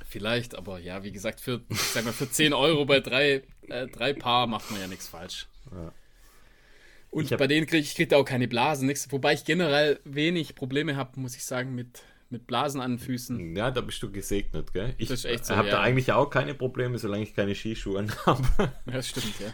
Vielleicht, 0.09 0.55
aber 0.55 0.79
ja, 0.79 1.03
wie 1.05 1.13
gesagt, 1.13 1.41
für, 1.41 1.63
ich 1.69 1.81
sag 1.81 2.05
mal, 2.05 2.13
für 2.13 2.31
10 2.31 2.53
Euro 2.53 2.85
bei 2.85 3.01
drei, 3.01 3.43
äh, 3.69 3.87
drei 3.89 4.13
Paar 4.13 4.47
macht 4.47 4.71
man 4.71 4.81
ja 4.81 4.87
nichts 4.89 5.09
falsch. 5.09 5.47
Und 7.11 7.25
Ich 7.25 7.33
hab- 7.33 7.39
bei 7.39 7.47
denen 7.47 7.67
kriege 7.67 7.83
ich 7.83 7.95
krieg 7.95 8.09
da 8.11 8.17
auch 8.17 8.25
keine 8.25 8.49
Blasen, 8.49 8.87
nichts. 8.87 9.11
Wobei 9.11 9.33
ich 9.33 9.45
generell 9.45 10.01
wenig 10.05 10.55
Probleme 10.55 10.97
habe, 10.97 11.19
muss 11.21 11.35
ich 11.37 11.45
sagen, 11.45 11.75
mit, 11.75 12.03
mit 12.29 12.47
Blasen 12.47 12.81
an 12.81 12.93
den 12.93 12.99
Füßen. 12.99 13.57
Ja, 13.57 13.71
da 13.71 13.81
bist 13.81 14.03
du 14.03 14.11
gesegnet, 14.11 14.73
gell? 14.75 14.95
Ich 14.99 15.09
so, 15.09 15.29
habe 15.29 15.69
da 15.71 15.77
ja. 15.77 15.81
eigentlich 15.81 16.13
auch 16.13 16.29
keine 16.29 16.55
Probleme, 16.55 16.99
solange 16.99 17.23
ich 17.23 17.35
keine 17.35 17.55
Skischuhe 17.55 17.99
anhabe. 18.01 18.43
Ja, 18.59 18.93
das 18.93 19.09
stimmt, 19.09 19.41
ja. 19.41 19.53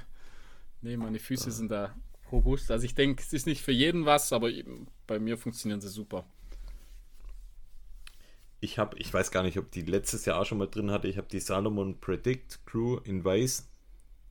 Nee, 0.81 0.97
meine 0.97 1.20
Füße 1.20 1.51
sind 1.53 1.70
da 1.70 1.95
robust. 2.33 2.70
Also 2.70 2.85
ich 2.85 2.95
denke, 2.95 3.22
es 3.22 3.33
ist 3.33 3.47
nicht 3.47 3.62
für 3.62 3.72
jeden 3.72 4.07
was, 4.07 4.33
aber 4.33 4.51
bei 5.07 5.18
mir 5.18 5.39
funktionieren 5.39 5.80
sie 5.80 5.89
super. 5.89 6.24
Ich 8.61 8.78
habe, 8.78 8.97
ich 8.99 9.12
weiß 9.12 9.30
gar 9.30 9.43
nicht, 9.43 9.59
ob 9.59 9.70
die 9.70 9.83
letztes 9.83 10.24
Jahr 10.24 10.41
auch 10.41 10.47
schon 10.47 10.59
mal 10.59 10.68
drin 10.68 10.91
hatte, 10.91 11.09
ich 11.09 11.18
habe 11.18 11.28
die 11.28 11.41
Salomon 11.41 11.99
Predict 12.01 12.61
Crew 12.64 12.99
in 13.05 13.24
Weiß. 13.24 13.68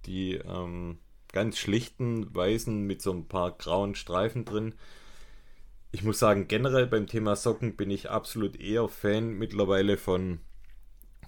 Die 0.06 0.36
ähm, 0.36 0.98
ganz 1.32 1.58
schlichten 1.58 2.34
Weißen 2.34 2.86
mit 2.86 3.02
so 3.02 3.12
ein 3.12 3.28
paar 3.28 3.52
grauen 3.52 3.96
Streifen 3.96 4.46
drin. 4.46 4.74
Ich 5.92 6.04
muss 6.04 6.20
sagen, 6.20 6.48
generell 6.48 6.88
beim 6.88 7.08
Thema 7.08 7.36
Socken 7.36 7.76
bin 7.76 7.92
ich 7.92 8.10
absolut 8.10 8.60
eher 8.60 8.88
Fan 8.88 9.34
mittlerweile 9.34 9.98
von, 9.98 10.40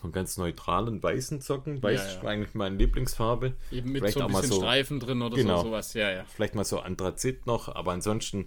von 0.03 0.11
ganz 0.11 0.35
neutralen 0.37 1.01
weißen 1.01 1.39
Socken. 1.39 1.81
Weiß 1.81 2.01
Ja, 2.01 2.05
ja. 2.07 2.17
ist 2.19 2.25
eigentlich 2.25 2.53
meine 2.53 2.75
Lieblingsfarbe. 2.75 3.53
Eben 3.71 3.93
mit 3.93 4.01
Vielleicht 4.01 4.17
so 4.17 4.25
ein 4.25 4.27
bisschen 4.27 4.47
so- 4.49 4.59
Streifen 4.59 4.99
drin 4.99 5.21
oder 5.21 5.37
Genau. 5.37 5.57
so, 5.59 5.63
sowas. 5.69 5.93
Ja, 5.93 6.11
ja. 6.11 6.25
Vielleicht 6.25 6.55
mal 6.55 6.65
so 6.65 6.79
Anthrazit 6.81 7.47
noch, 7.47 7.73
aber 7.73 7.93
ansonsten, 7.93 8.45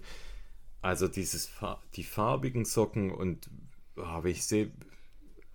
also 0.83 1.07
dieses 1.07 1.49
die 1.95 2.03
farbigen 2.03 2.63
Socken 2.63 3.09
und 3.11 3.49
oh, 3.97 4.03
wenn 4.21 4.31
ich 4.31 4.45
sehe, 4.45 4.69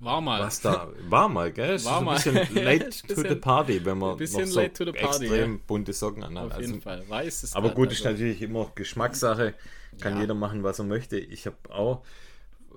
War 0.00 0.20
mal. 0.20 0.40
was 0.40 0.61
da 0.61 0.88
war 1.09 1.28
mal, 1.28 1.53
gell? 1.53 1.74
Es 1.74 1.84
War 1.84 1.98
ist 2.00 2.05
mal. 2.05 2.16
ein 2.34 2.46
bisschen 2.48 2.55
late 2.64 2.84
Ist 2.86 3.05
ein 3.05 3.09
to 3.09 3.14
the 3.14 3.22
bisschen- 3.22 3.40
party, 3.40 3.84
wenn 3.84 3.98
man 3.98 4.16
bisschen 4.16 4.40
noch 4.40 4.48
so 4.48 4.61
late 4.61 4.72
to 4.72 4.84
the 4.84 4.92
party, 4.98 5.24
extrem 5.26 5.53
ja. 5.55 5.61
bunte 5.68 5.92
Socken 5.92 6.24
anhat. 6.24 6.50
Auf 6.53 6.59
jeden 6.61 6.72
Also, 6.72 6.80
Fall. 6.82 7.05
Weiß 7.09 7.44
ist 7.44 7.55
aber 7.55 7.68
halt, 7.68 7.76
gut, 7.76 7.92
ist 7.92 8.05
also- 8.05 8.11
natürlich 8.11 8.42
immer 8.42 8.70
Geschmackssache. 8.74 9.55
Kann 10.00 10.18
jeder 10.20 10.34
machen, 10.34 10.64
was 10.64 10.78
er 10.80 10.86
möchte. 10.86 11.18
Ich 11.18 11.46
habe 11.46 11.57
auch 11.68 12.03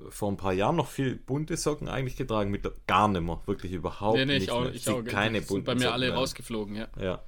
vor 0.10 0.32
ein 0.32 0.38
paar 0.38 0.54
Jahren 0.54 0.76
noch 0.76 0.88
viel 0.88 1.16
bunte 1.16 1.58
Socken 1.58 1.88
eigentlich 1.90 2.16
getragen, 2.16 2.52
mit 2.52 2.70
gar 2.88 3.08
nicht 3.08 3.22
mehr, 3.22 3.40
wirklich 3.46 3.72
überhaupt 3.72 4.18
Nee, 4.18 4.26
nee, 4.26 4.34
nicht 4.36 4.44
ich 4.44 4.52
auch, 4.52 4.62
mehr. 4.64 4.74
ich 4.74 4.88
auch. 4.90 5.04
keine 5.04 5.40
sind 5.40 5.48
bunten 5.48 5.66
bei 5.66 5.74
mir 5.76 5.80
Socken 5.82 5.94
alle 5.94 6.08
mehr. 6.08 6.16
rausgeflogen, 6.18 6.76
ja. 6.76 6.88
Ja, 7.00 7.24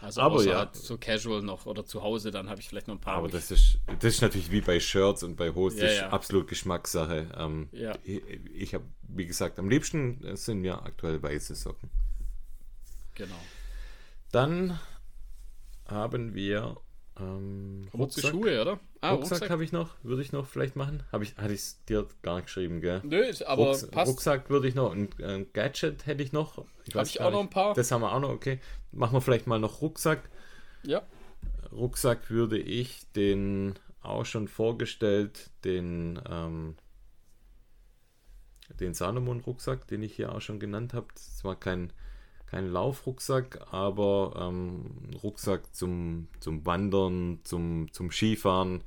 Also 0.00 0.20
Aber 0.20 0.36
außer 0.36 0.50
ja. 0.50 0.58
halt 0.58 0.74
so 0.76 0.98
casual 0.98 1.42
noch 1.42 1.66
oder 1.66 1.84
zu 1.86 2.02
Hause, 2.02 2.30
dann 2.30 2.48
habe 2.50 2.60
ich 2.60 2.68
vielleicht 2.68 2.88
noch 2.88 2.94
ein 2.96 3.00
paar. 3.00 3.16
aber 3.16 3.28
das 3.28 3.50
ist, 3.50 3.78
das 4.00 4.14
ist 4.14 4.20
natürlich 4.22 4.50
wie 4.50 4.60
bei 4.60 4.78
Shirts 4.80 5.22
und 5.22 5.36
bei 5.36 5.50
Hosen, 5.54 5.80
Ja, 5.80 5.90
ja. 5.92 6.08
absolut 6.10 6.48
Geschmackssache. 6.48 7.28
Ähm, 7.38 7.68
Ja. 7.72 7.96
Ich, 8.04 8.22
ich 8.54 8.74
habe, 8.74 8.84
wie 9.08 9.26
gesagt, 9.26 9.58
am 9.58 9.68
liebsten 9.70 10.36
sind 10.36 10.60
mir 10.60 10.82
aktuell 10.82 11.22
weiße 11.22 11.54
Socken. 11.54 11.90
genau. 13.14 13.34
Dann 14.32 14.78
haben 15.86 16.34
wir 16.34 16.76
ähm, 17.18 17.88
Rucksack. 17.94 18.30
Schuhe, 18.32 18.60
oder? 18.60 18.80
Ah, 19.00 19.10
Rucksack, 19.12 19.32
Rucksack. 19.32 19.50
habe 19.50 19.64
ich 19.64 19.72
noch, 19.72 19.90
würde 20.02 20.22
ich 20.22 20.32
noch 20.32 20.46
vielleicht 20.46 20.74
machen. 20.76 21.02
Habe 21.12 21.24
ich, 21.24 21.36
hatte 21.36 21.52
ich 21.52 21.60
es 21.60 21.84
dir 21.84 22.06
gar 22.22 22.36
nicht 22.36 22.46
geschrieben, 22.46 22.80
gell? 22.80 23.00
Nö, 23.04 23.32
aber 23.46 23.66
Rucks 23.68 23.86
passt. 23.86 24.10
Rucksack 24.10 24.50
würde 24.50 24.66
ich 24.68 24.74
noch, 24.74 24.92
ein, 24.92 25.08
ein 25.22 25.46
Gadget 25.52 26.06
hätte 26.06 26.22
ich 26.22 26.32
noch. 26.32 26.64
Ich 26.84 26.94
Hab 26.94 27.02
weiß 27.02 27.10
ich 27.10 27.20
auch 27.20 27.30
noch 27.30 27.42
nicht. 27.42 27.50
ein 27.50 27.50
paar. 27.50 27.74
Das 27.74 27.90
haben 27.92 28.00
wir 28.02 28.12
auch 28.12 28.20
noch, 28.20 28.30
okay. 28.30 28.58
Machen 28.92 29.14
wir 29.14 29.20
vielleicht 29.20 29.46
mal 29.46 29.58
noch 29.60 29.80
Rucksack. 29.80 30.28
Ja. 30.84 31.02
Rucksack 31.72 32.30
würde 32.30 32.58
ich 32.58 33.02
den 33.12 33.74
auch 34.02 34.24
schon 34.26 34.48
vorgestellt, 34.48 35.50
den, 35.64 36.20
ähm, 36.28 36.76
den 38.80 38.94
Salomon-Rucksack, 38.94 39.86
den 39.86 40.02
ich 40.02 40.14
hier 40.16 40.32
auch 40.34 40.40
schon 40.40 40.58
genannt 40.60 40.94
habe. 40.94 41.06
Das 41.14 41.42
war 41.44 41.58
kein, 41.58 41.92
kein 42.46 42.70
Laufrucksack, 42.70 43.66
aber 43.72 44.34
ähm, 44.48 44.86
Rucksack 45.22 45.74
zum, 45.74 46.28
zum 46.40 46.64
Wandern, 46.66 47.40
zum, 47.44 47.92
zum 47.92 48.10
Skifahren. 48.10 48.82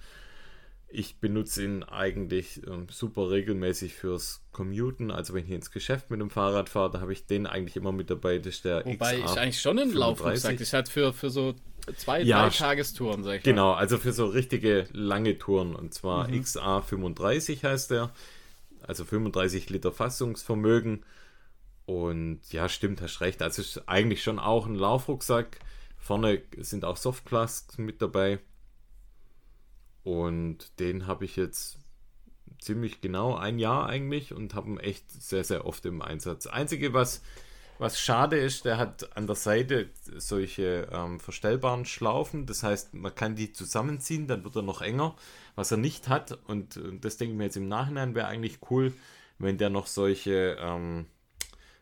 Ich 0.89 1.20
benutze 1.20 1.66
ihn 1.66 1.84
eigentlich 1.84 2.62
ähm, 2.66 2.88
super 2.89 3.30
regelmäßig 3.30 3.93
fürs 3.93 4.41
Commuten. 4.53 5.12
Also 5.12 5.34
wenn 5.34 5.43
ich 5.43 5.51
ins 5.51 5.70
Geschäft 5.72 6.10
mit 6.10 6.22
dem 6.22 6.30
Fahrrad 6.30 6.70
fahre, 6.70 6.91
da 6.91 7.01
habe 7.01 7.12
ich 7.12 7.26
den 7.26 7.45
eigentlich 7.45 7.76
immer 7.76 7.91
mit 7.91 8.10
dabei. 8.10 8.38
Das 8.38 8.47
ist 8.55 8.66
der 8.66 8.86
Wobei 8.86 9.18
XA 9.20 9.26
ist 9.26 9.38
eigentlich 9.38 9.62
schon 9.62 9.80
ein 9.80 9.89
35. 9.89 9.99
Laufrucksack. 9.99 10.53
Das 10.53 10.62
ist 10.62 10.74
halt 10.74 10.88
für, 10.88 11.12
für 11.12 11.30
so 11.30 11.55
zwei, 11.97 12.22
Ja, 12.22 12.43
drei 12.43 12.47
st- 12.55 12.60
Tagestouren, 12.60 13.24
sag 13.26 13.39
ich 13.39 13.45
mal. 13.45 13.51
Genau, 13.51 13.72
also 13.74 13.97
für 13.97 14.14
so 14.14 14.28
richtige 14.28 14.88
lange 14.93 15.38
Touren. 15.38 15.76
Und 15.76 15.93
zwar 15.93 16.30
Mhm. 16.30 16.36
XA35 16.36 17.64
heißt 17.64 17.91
der. 17.91 18.12
Also 18.82 19.03
35 19.03 19.70
Liter 19.70 19.91
Fassungsvermögen. 19.91 21.03
Und 21.88 22.42
ja, 22.52 22.68
stimmt, 22.68 23.02
hast 23.02 23.22
recht. 23.22 23.42
Also 23.42 23.62
ist 23.62 23.88
eigentlich 23.88 24.22
schon 24.22 24.40
auch 24.40 24.66
ein 24.66 24.76
Laufrucksack. 24.76 25.58
Vorne 25.98 26.42
sind 26.58 26.84
auch 26.84 26.98
Softflasks 26.98 27.78
mit 27.78 28.02
dabei. 28.02 28.40
Und 30.04 30.80
den 30.80 31.08
habe 31.08 31.24
ich 31.24 31.38
jetzt 31.38 31.80
ziemlich 32.60 33.00
genau 33.00 33.36
ein 33.36 33.58
Jahr 33.58 33.88
eigentlich 33.88 34.34
und 34.34 34.54
habe 34.54 34.70
ihn 34.70 34.80
echt 34.80 35.10
sehr, 35.10 35.46
sehr 35.46 35.66
oft 35.66 35.86
im 35.86 36.02
Einsatz. 36.02 36.46
Einzige, 36.46 36.92
was, 36.92 37.22
was 37.80 38.02
schade 38.02 38.38
ist, 38.38 38.66
der 38.66 38.78
hat 38.78 39.16
an 39.16 39.26
der 39.26 39.38
Seite 39.38 39.90
solche 40.18 40.90
ähm, 40.92 41.22
verstellbaren 41.22 41.86
Schlaufen. 41.86 42.46
Das 42.48 42.64
heißt, 42.64 42.96
man 42.96 43.16
kann 43.16 43.38
die 43.38 43.54
zusammenziehen, 43.54 44.28
dann 44.28 44.44
wird 44.44 44.58
er 44.58 44.62
noch 44.62 44.82
enger. 44.82 45.16
Was 45.56 45.72
er 45.72 45.78
nicht 45.78 46.10
hat, 46.10 46.38
und 46.48 46.76
äh, 46.76 47.00
das 47.00 47.16
denke 47.16 47.32
ich 47.32 47.38
mir 47.38 47.46
jetzt 47.46 47.56
im 47.56 47.70
Nachhinein, 47.70 48.14
wäre 48.14 48.28
eigentlich 48.28 48.60
cool, 48.70 48.92
wenn 49.40 49.58
der 49.58 49.70
noch 49.70 49.88
solche 49.88 50.58
ähm, 50.60 51.06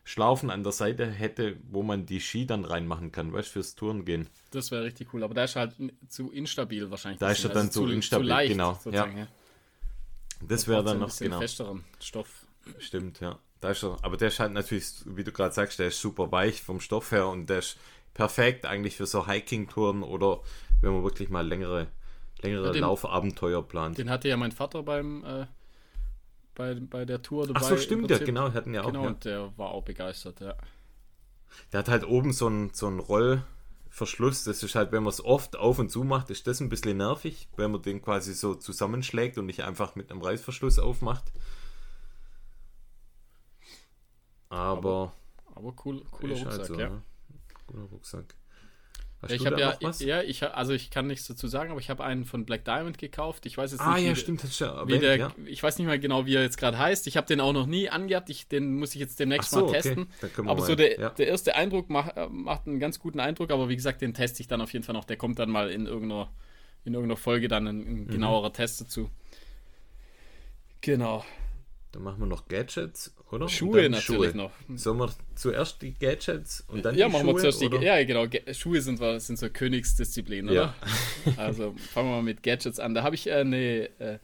Schlaufen 0.08 0.50
an 0.50 0.62
der 0.62 0.70
Seite 0.70 1.04
hätte, 1.10 1.56
wo 1.68 1.82
man 1.82 2.06
die 2.06 2.20
Ski 2.20 2.46
dann 2.46 2.64
reinmachen 2.64 3.10
kann, 3.10 3.32
weißt 3.32 3.48
du, 3.48 3.52
fürs 3.54 3.74
Touren 3.74 4.04
gehen. 4.04 4.28
Das 4.52 4.70
wäre 4.70 4.84
richtig 4.84 5.12
cool. 5.12 5.24
Aber 5.24 5.34
da 5.34 5.42
ist 5.42 5.56
halt 5.56 5.74
zu 6.08 6.30
instabil 6.30 6.88
wahrscheinlich. 6.92 7.18
Da 7.18 7.32
ist 7.32 7.42
er 7.42 7.50
dann 7.50 7.72
zu 7.72 7.88
instabil, 7.88 8.46
genau, 8.46 8.74
sozusagen, 8.74 9.18
ja. 9.18 9.26
Das 10.46 10.68
wäre 10.68 10.84
dann 10.84 11.00
noch, 11.00 11.18
genau. 11.18 11.40
festeren 11.40 11.84
Stoff. 12.00 12.46
Stimmt, 12.78 13.18
ja. 13.18 13.36
Da 13.60 13.70
ist 13.70 13.82
er, 13.82 13.98
aber 14.02 14.16
der 14.16 14.28
ist 14.28 14.38
halt 14.38 14.52
natürlich, 14.52 14.86
wie 15.06 15.24
du 15.24 15.32
gerade 15.32 15.52
sagst, 15.52 15.80
der 15.80 15.88
ist 15.88 16.00
super 16.00 16.30
weich 16.30 16.62
vom 16.62 16.78
Stoff 16.78 17.10
her 17.10 17.26
und 17.26 17.50
der 17.50 17.58
ist 17.58 17.76
perfekt 18.14 18.64
eigentlich 18.64 18.96
für 18.96 19.06
so 19.06 19.26
Hiking-Touren 19.26 20.04
oder 20.04 20.40
wenn 20.82 20.92
man 20.92 21.02
wirklich 21.02 21.30
mal 21.30 21.44
längere, 21.44 21.88
längere 22.42 22.66
Ja, 22.66 22.72
den- 22.72 22.82
Laufabenteuer 22.82 23.66
plant. 23.66 23.98
Den 23.98 24.08
hatte 24.08 24.28
ja 24.28 24.36
mein 24.36 24.52
Vater 24.52 24.84
beim 24.84 25.24
äh, 25.24 25.46
bei, 26.56 26.74
bei 26.74 27.04
der 27.04 27.22
Tour 27.22 27.46
dabei. 27.46 27.60
Ach 27.62 27.68
so, 27.68 27.76
stimmt 27.76 28.10
im 28.10 28.18
ja, 28.18 28.24
genau, 28.24 28.52
hatten 28.52 28.74
ja 28.74 28.82
auch. 28.82 28.86
Genau, 28.86 29.02
Ja. 29.02 29.08
und 29.08 29.24
der 29.24 29.56
war 29.56 29.70
auch 29.70 29.84
begeistert, 29.84 30.40
ja. 30.40 30.56
Der 31.72 31.78
hat 31.78 31.88
halt 31.88 32.04
oben 32.04 32.32
so 32.32 32.46
einen 32.48 32.74
so 32.74 32.86
einen 32.88 32.98
Rollverschluss. 32.98 34.44
Das 34.44 34.62
ist 34.62 34.74
halt, 34.74 34.90
wenn 34.90 35.04
man 35.04 35.10
es 35.12 35.24
oft 35.24 35.56
auf 35.56 35.78
und 35.78 35.90
zu 35.90 36.02
macht, 36.02 36.30
ist 36.30 36.46
das 36.46 36.60
ein 36.60 36.68
bisschen 36.68 36.96
nervig, 36.96 37.48
wenn 37.56 37.70
man 37.70 37.82
den 37.82 38.02
quasi 38.02 38.34
so 38.34 38.54
zusammenschlägt 38.54 39.38
und 39.38 39.46
nicht 39.46 39.62
einfach 39.62 39.94
mit 39.94 40.10
einem 40.10 40.20
Reißverschluss 40.22 40.78
aufmacht. 40.78 41.32
Aber, 44.48 45.12
Aber 45.54 45.74
cool, 45.84 46.02
cooler 46.10 46.34
ist 46.34 46.40
Rucksack, 46.44 46.58
halt 46.58 46.66
so, 46.66 46.74
ja. 46.78 46.88
ne? 46.90 47.02
Cooler 47.66 47.84
Rucksack. 47.84 48.34
Hast 49.22 49.30
Ja, 49.30 49.36
ich 49.36 49.46
habe 49.46 49.60
ja, 49.60 49.78
ja, 50.00 50.22
ich, 50.22 50.42
also 50.42 50.72
ich 50.72 50.90
kann 50.90 51.06
nichts 51.06 51.26
dazu 51.26 51.48
sagen, 51.48 51.70
aber 51.70 51.80
ich 51.80 51.88
habe 51.88 52.04
einen 52.04 52.26
von 52.26 52.44
Black 52.44 52.64
Diamond 52.64 52.98
gekauft. 52.98 53.46
Ich 53.46 53.56
weiß 53.56 53.72
jetzt 53.72 53.80
ah, 53.80 53.94
nicht, 53.94 54.04
ja, 54.04 54.10
wie, 54.12 54.16
stimmt, 54.16 54.42
du 54.42 54.48
ja 54.64 54.86
wie 54.86 54.98
der, 54.98 55.16
ja. 55.16 55.34
ich 55.46 55.62
weiß 55.62 55.78
nicht 55.78 55.86
mal 55.86 55.98
genau, 55.98 56.26
wie 56.26 56.34
er 56.34 56.42
jetzt 56.42 56.58
gerade 56.58 56.78
heißt. 56.78 57.06
Ich 57.06 57.16
habe 57.16 57.26
den 57.26 57.40
auch 57.40 57.54
noch 57.54 57.66
nie 57.66 57.88
angehabt. 57.88 58.28
Ich, 58.28 58.46
den 58.48 58.76
muss 58.76 58.94
ich 58.94 59.00
jetzt 59.00 59.18
demnächst 59.18 59.50
so, 59.50 59.56
mal 59.56 59.62
okay. 59.64 59.72
testen. 59.80 60.08
Wir 60.20 60.50
Aber 60.50 60.62
so 60.62 60.74
der, 60.74 61.00
ja. 61.00 61.10
der 61.10 61.28
erste 61.28 61.56
Eindruck 61.56 61.88
macht, 61.88 62.16
äh, 62.16 62.28
macht 62.28 62.66
einen 62.66 62.78
ganz 62.78 62.98
guten 62.98 63.18
Eindruck. 63.18 63.50
Aber 63.50 63.70
wie 63.70 63.76
gesagt, 63.76 64.02
den 64.02 64.12
teste 64.12 64.42
ich 64.42 64.48
dann 64.48 64.60
auf 64.60 64.72
jeden 64.74 64.84
Fall 64.84 64.94
noch. 64.94 65.04
Der 65.04 65.16
kommt 65.16 65.38
dann 65.38 65.50
mal 65.50 65.70
in 65.70 65.86
irgendeiner, 65.86 66.30
in 66.84 66.92
irgendeiner 66.92 67.16
Folge 67.16 67.48
dann 67.48 67.66
ein, 67.66 67.78
Mhm. 67.78 68.02
ein 68.02 68.08
genauerer 68.08 68.52
Test 68.52 68.82
dazu. 68.82 69.10
Genau. 70.82 71.24
Dann 71.92 72.02
machen 72.02 72.20
wir 72.20 72.26
noch 72.26 72.48
Gadgets, 72.48 73.15
oder? 73.30 73.48
Schuhe 73.48 73.88
natürlich 73.90 74.34
noch. 74.34 74.52
Sollen 74.74 74.98
wir 74.98 75.12
zuerst 75.34 75.82
die 75.82 75.94
Gadgets 75.94 76.62
und 76.68 76.84
dann 76.84 76.96
Ja, 76.96 77.06
die 77.06 77.12
machen 77.12 77.24
Schuhe? 77.26 77.34
wir 77.34 77.40
zuerst 77.40 77.60
die. 77.60 77.66
oder? 77.66 77.82
Ja, 77.82 78.04
genau. 78.04 78.26
Ge- 78.28 78.54
Schuhe 78.54 78.80
sind, 78.80 78.98
sind 79.20 79.38
so 79.38 79.48
Königsdisziplin, 79.50 80.48
oder? 80.48 80.74
Ja. 81.26 81.32
Also 81.36 81.74
fangen 81.92 82.08
wir 82.08 82.16
mal 82.16 82.22
mit 82.22 82.42
Gadgets 82.42 82.78
an. 82.78 82.94
Da 82.94 83.02
habe 83.02 83.14
ich 83.16 83.26
äh, 83.28 83.32
eine, 83.34 83.88
äh, 83.98 84.18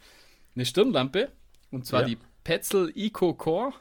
eine 0.54 0.64
Stirnlampe 0.64 1.30
und 1.70 1.86
zwar 1.86 2.02
Ja. 2.02 2.08
die 2.08 2.18
Petzl 2.44 2.92
Eco 2.94 3.34
Core. 3.34 3.72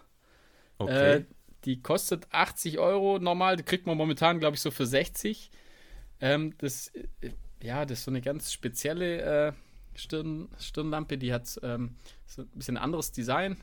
Okay. 0.78 1.16
Äh, 1.18 1.26
die 1.66 1.82
kostet 1.82 2.28
80 2.32 2.80
Euro 2.80 3.20
normal. 3.20 3.56
Die 3.58 3.64
kriegt 3.64 3.86
man 3.86 3.96
momentan, 3.98 4.40
glaube 4.40 4.56
ich, 4.56 4.62
so 4.62 4.72
für 4.72 4.86
60. 4.88 5.52
Ähm, 6.20 6.56
das, 6.58 6.88
äh, 7.22 7.30
ja, 7.62 7.86
das 7.86 8.00
ist 8.00 8.06
so 8.06 8.12
eine 8.12 8.22
ganz 8.22 8.52
spezielle 8.52 9.22
äh, 9.50 9.54
Stirn, 9.94 10.50
Stirnlampe. 10.60 11.18
Die 11.20 11.32
hat 11.34 11.60
ähm, 11.62 11.96
so 12.26 12.42
ein 12.42 12.48
bisschen 12.56 12.78
anderes 12.78 13.12
Design. 13.12 13.58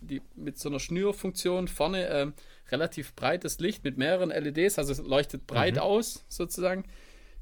Die, 0.00 0.20
mit 0.34 0.58
so 0.58 0.68
einer 0.68 0.80
Schnürfunktion 0.80 1.68
vorne 1.68 2.08
ähm, 2.08 2.34
relativ 2.70 3.14
breites 3.14 3.60
Licht 3.60 3.84
mit 3.84 3.98
mehreren 3.98 4.30
LEDs, 4.30 4.78
also 4.78 4.92
es 4.92 4.98
leuchtet 4.98 5.46
breit 5.46 5.78
aus 5.78 6.24
sozusagen. 6.28 6.84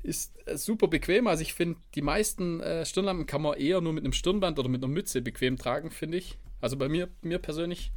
Ist 0.02 0.36
äh, 0.46 0.58
super 0.58 0.88
bequem. 0.88 1.26
Also 1.26 1.42
ich 1.42 1.54
finde, 1.54 1.80
die 1.94 2.02
meisten 2.02 2.60
äh, 2.60 2.84
Stirnlampen 2.84 3.26
kann 3.26 3.40
man 3.40 3.56
eher 3.56 3.80
nur 3.80 3.94
mit 3.94 4.04
einem 4.04 4.12
Stirnband 4.12 4.58
oder 4.58 4.68
mit 4.68 4.82
einer 4.84 4.92
Mütze 4.92 5.22
bequem 5.22 5.56
tragen, 5.56 5.90
finde 5.90 6.18
ich. 6.18 6.36
Also 6.60 6.76
bei 6.76 6.88
mir, 6.88 7.08
mir 7.22 7.38
persönlich 7.38 7.90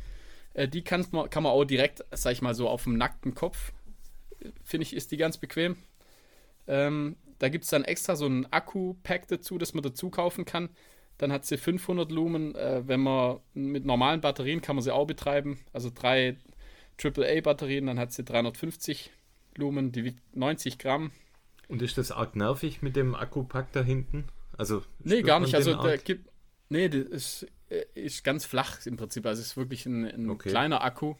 äh, 0.58 0.68
die 0.68 0.84
kann 0.84 1.06
man, 1.12 1.30
kann 1.30 1.44
man 1.44 1.54
auch 1.54 1.64
direkt, 1.64 2.04
sag 2.12 2.34
ich 2.34 2.42
mal, 2.42 2.56
so 2.56 2.68
auf 2.68 2.84
dem 2.84 2.98
nackten 2.98 3.34
Kopf, 3.34 3.72
äh, 4.42 4.50
finde 4.64 4.84
ich, 4.84 4.96
ist 4.96 5.12
die 5.12 5.18
ganz 5.18 5.38
bequem. 5.38 5.78
Ähm, 6.68 7.16
da 7.40 7.48
gibt 7.50 7.64
es 7.64 7.70
dann 7.70 7.86
extra 7.86 8.16
so 8.16 8.26
ein 8.26 8.52
Akku-Pack 8.52 9.28
dazu, 9.28 9.58
das 9.58 9.74
man 9.74 9.84
dazu 9.84 10.10
kaufen 10.10 10.44
kann. 10.44 10.70
Dann 11.18 11.32
hat 11.32 11.46
sie 11.46 11.58
500 11.58 12.12
Lumen. 12.12 12.56
Äh, 12.56 12.88
wenn 12.88 13.00
man 13.02 13.40
mit 13.54 13.86
normalen 13.86 14.22
Batterien 14.22 14.62
kann 14.62 14.76
man 14.76 14.84
sie 14.84 14.94
auch 14.94 15.06
betreiben. 15.08 15.60
Also 15.74 15.92
drei 15.94 16.38
AAA-Batterien, 17.04 17.86
dann 17.88 18.00
hat 18.00 18.12
sie 18.12 18.24
350 18.24 19.12
Lumen, 19.56 19.92
die 19.92 20.04
wiegt 20.04 20.36
90 20.36 20.78
Gramm. 20.78 21.12
und 21.68 21.82
ist 21.82 21.98
das 21.98 22.12
arg 22.12 22.36
nervig 22.36 22.82
mit 22.82 22.96
dem 22.96 23.16
Akkupack 23.16 23.72
da 23.72 23.84
hinten? 23.84 24.26
Also 24.58 24.84
Nee, 25.00 25.22
gar 25.22 25.40
nicht. 25.40 25.56
Also 25.56 25.74
da 25.76 25.98
gibt. 25.98 26.30
Nee, 26.70 26.90
das 26.90 27.02
ist, 27.06 27.48
äh, 27.70 27.86
ist 27.96 28.24
ganz 28.24 28.46
flach 28.46 28.86
im 28.86 28.98
Prinzip. 28.98 29.26
Also 29.26 29.42
es 29.42 29.50
ist 29.50 29.58
wirklich 29.58 29.86
ein, 29.86 30.06
ein 30.06 30.30
Okay. 30.30 30.50
kleiner 30.50 30.84
Akku. 30.84 31.16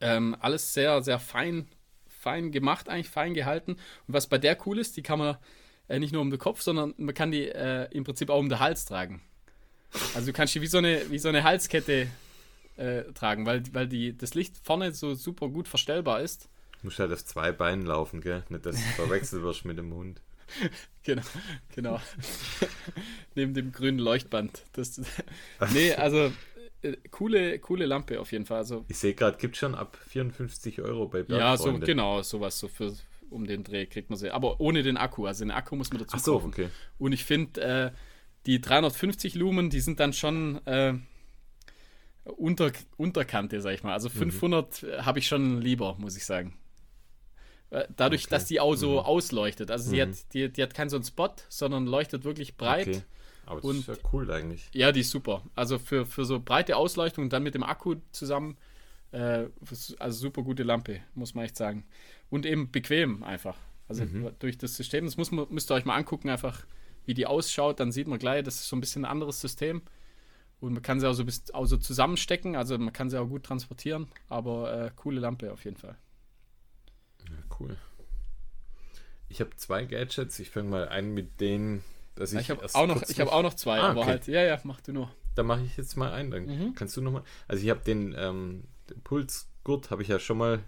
Ähm, 0.00 0.36
alles 0.40 0.72
sehr, 0.72 1.02
sehr 1.02 1.18
fein, 1.18 1.66
fein 2.08 2.52
gemacht, 2.52 2.88
eigentlich 2.88 3.08
fein 3.08 3.34
gehalten. 3.34 3.72
Und 3.72 4.14
was 4.14 4.26
bei 4.28 4.38
der 4.38 4.56
cool 4.66 4.78
ist, 4.78 4.96
die 4.96 5.02
kann 5.02 5.18
man 5.18 5.36
äh, 5.90 5.98
nicht 5.98 6.12
nur 6.12 6.22
um 6.22 6.30
den 6.30 6.38
Kopf, 6.38 6.62
sondern 6.62 6.94
man 6.98 7.14
kann 7.14 7.32
die 7.32 7.48
äh, 7.48 7.88
im 7.90 8.04
Prinzip 8.04 8.30
auch 8.30 8.38
um 8.38 8.48
den 8.48 8.60
Hals 8.60 8.84
tragen. 8.84 9.20
Also 10.14 10.28
du 10.28 10.32
kannst 10.32 10.54
die 10.54 10.62
wie 10.62 10.68
so 10.68 10.78
eine, 10.78 11.10
wie 11.10 11.18
so 11.18 11.28
eine 11.28 11.42
Halskette 11.42 12.06
äh, 12.76 13.02
tragen, 13.12 13.44
weil, 13.44 13.62
weil 13.72 13.88
die, 13.88 14.16
das 14.16 14.34
Licht 14.34 14.54
vorne 14.62 14.92
so 14.92 15.14
super 15.14 15.48
gut 15.48 15.66
verstellbar 15.66 16.20
ist. 16.20 16.48
Du 16.80 16.86
musst 16.86 17.00
halt 17.00 17.12
auf 17.12 17.24
zwei 17.24 17.50
Beinen 17.50 17.84
laufen, 17.84 18.20
gell? 18.20 18.44
Nicht, 18.48 18.64
dass 18.66 18.76
du 18.76 18.82
verwechselt 18.94 19.42
wirst 19.42 19.64
mit 19.64 19.78
dem 19.78 19.92
Hund. 19.92 20.20
Genau, 21.02 21.22
genau. 21.74 22.00
Neben 23.34 23.54
dem 23.54 23.72
grünen 23.72 23.98
Leuchtband. 23.98 24.64
Das, 24.72 25.00
nee, 25.72 25.94
also 25.94 26.30
äh, 26.82 26.96
coole, 27.10 27.58
coole 27.58 27.86
Lampe 27.86 28.20
auf 28.20 28.32
jeden 28.32 28.44
Fall. 28.44 28.58
Also 28.58 28.84
Ich 28.88 28.98
sehe 28.98 29.14
gerade, 29.14 29.38
gibt 29.38 29.56
schon 29.56 29.74
ab 29.74 29.96
54 30.08 30.82
Euro 30.82 31.06
bei 31.06 31.20
ja, 31.20 31.56
so 31.56 31.64
Bergfreunde. 31.64 31.86
genau, 31.86 32.20
sowas 32.22 32.58
so 32.58 32.68
für 32.68 32.92
um 33.30 33.46
den 33.46 33.64
Dreh 33.64 33.86
kriegt 33.86 34.10
man 34.10 34.18
sie. 34.18 34.30
Aber 34.30 34.60
ohne 34.60 34.82
den 34.82 34.96
Akku. 34.96 35.26
Also 35.26 35.44
den 35.44 35.50
Akku 35.50 35.76
muss 35.76 35.90
man 35.90 35.98
dazu 36.00 36.16
Ach 36.16 36.20
so, 36.20 36.32
kaufen. 36.34 36.48
okay. 36.48 36.68
Und 36.98 37.12
ich 37.12 37.24
finde, 37.24 37.60
äh, 37.60 37.90
die 38.46 38.60
350 38.60 39.34
Lumen, 39.34 39.70
die 39.70 39.80
sind 39.80 40.00
dann 40.00 40.12
schon 40.12 40.64
äh, 40.66 40.94
unter, 42.24 42.72
Unterkante, 42.96 43.60
sag 43.60 43.74
ich 43.74 43.82
mal. 43.82 43.92
Also 43.92 44.08
Mhm. 44.08 44.12
500 44.30 44.84
habe 45.04 45.18
ich 45.18 45.26
schon 45.26 45.60
lieber, 45.60 45.96
muss 45.98 46.16
ich 46.16 46.24
sagen. 46.24 46.56
Äh, 47.70 47.84
Dadurch, 47.96 48.22
Okay. 48.24 48.30
dass 48.30 48.44
die 48.46 48.60
auch 48.60 48.72
Mhm. 48.72 48.76
so 48.76 49.00
ausleuchtet. 49.02 49.70
Also 49.70 49.90
die, 49.92 50.02
hat, 50.02 50.08
die, 50.34 50.48
die 50.50 50.62
hat 50.62 50.74
keinen 50.74 50.90
so 50.90 50.96
einen 50.96 51.04
Spot, 51.04 51.30
sondern 51.48 51.86
leuchtet 51.86 52.24
wirklich 52.24 52.56
breit. 52.56 52.88
okay. 52.88 53.02
Aber 53.46 53.60
das 53.60 53.70
Und- 53.70 53.78
ist 53.80 53.88
ja 53.88 53.94
cool 54.12 54.30
eigentlich. 54.30 54.68
Ja, 54.72 54.92
die 54.92 55.00
ist 55.00 55.10
super. 55.10 55.42
Also 55.56 55.78
für, 55.78 56.06
für 56.06 56.24
so 56.24 56.38
breite 56.40 56.76
Ausleuchtung 56.76 57.24
und 57.24 57.32
dann 57.32 57.42
mit 57.42 57.54
dem 57.54 57.62
Akku 57.64 57.96
zusammen, 58.12 58.56
äh, 59.12 59.46
also 59.98 60.18
super 60.20 60.42
gute 60.42 60.62
Lampe, 60.62 61.00
muss 61.14 61.34
man 61.34 61.44
echt 61.46 61.56
sagen. 61.56 61.84
Und 62.30 62.46
eben 62.46 62.70
bequem 62.70 63.22
einfach. 63.22 63.56
Also 63.88 64.04
Mhm. 64.04 64.30
durch 64.38 64.56
das 64.56 64.76
System, 64.76 65.04
das 65.04 65.16
muss 65.16 65.30
man, 65.32 65.46
müsst 65.50 65.70
ihr 65.70 65.74
euch 65.74 65.84
mal 65.84 65.96
angucken, 65.96 66.28
einfach 66.30 66.64
wie 67.06 67.14
die 67.14 67.26
ausschaut, 67.26 67.80
dann 67.80 67.90
sieht 67.92 68.06
man 68.06 68.18
gleich, 68.18 68.44
das 68.44 68.56
ist 68.56 68.68
so 68.68 68.76
ein 68.76 68.80
bisschen 68.80 69.04
ein 69.04 69.10
anderes 69.10 69.40
System. 69.40 69.82
Und 70.60 70.74
man 70.74 70.82
kann 70.82 71.00
sie 71.00 71.08
auch 71.08 71.14
so, 71.14 71.24
bis, 71.24 71.50
auch 71.52 71.64
so 71.64 71.76
zusammenstecken, 71.76 72.54
also 72.54 72.76
man 72.78 72.92
kann 72.92 73.08
sie 73.10 73.18
auch 73.20 73.26
gut 73.26 73.42
transportieren, 73.44 74.08
aber 74.28 74.86
äh, 74.86 74.90
coole 74.94 75.18
Lampe 75.20 75.52
auf 75.52 75.64
jeden 75.64 75.76
Fall. 75.78 75.96
Ja, 77.28 77.36
cool. 77.58 77.76
Ich 79.28 79.40
habe 79.40 79.50
zwei 79.56 79.84
Gadgets. 79.84 80.38
Ich 80.40 80.50
fange 80.50 80.68
mal 80.68 80.88
an 80.88 81.12
mit 81.14 81.40
denen, 81.40 81.84
dass 82.16 82.32
ich, 82.32 82.40
Ich 82.40 82.50
habe 82.50 82.64
auch, 82.74 82.86
noch, 82.86 83.02
ich 83.08 83.20
hab 83.20 83.28
auch 83.32 83.42
noch 83.42 83.54
zwei, 83.54 83.80
Ah, 83.80 83.90
aber 83.90 84.00
okay. 84.00 84.10
halt, 84.10 84.26
ja, 84.26 84.42
ja, 84.42 84.60
mach 84.64 84.80
du 84.80 84.92
nur. 84.92 85.10
Da 85.36 85.42
mache 85.44 85.62
ich 85.62 85.76
jetzt 85.76 85.96
mal 85.96 86.12
ein. 86.12 86.30
Dann 86.30 86.46
Mhm. 86.46 86.74
kannst 86.74 86.96
du 86.96 87.00
noch 87.00 87.12
mal. 87.12 87.22
Also 87.48 87.62
ich 87.62 87.70
habe 87.70 87.80
den, 87.80 88.14
ähm, 88.18 88.64
den 88.90 89.00
Pulsgurt 89.02 89.90
habe 89.90 90.02
ich 90.02 90.08
ja 90.08 90.18
schon 90.18 90.38
mal 90.38 90.60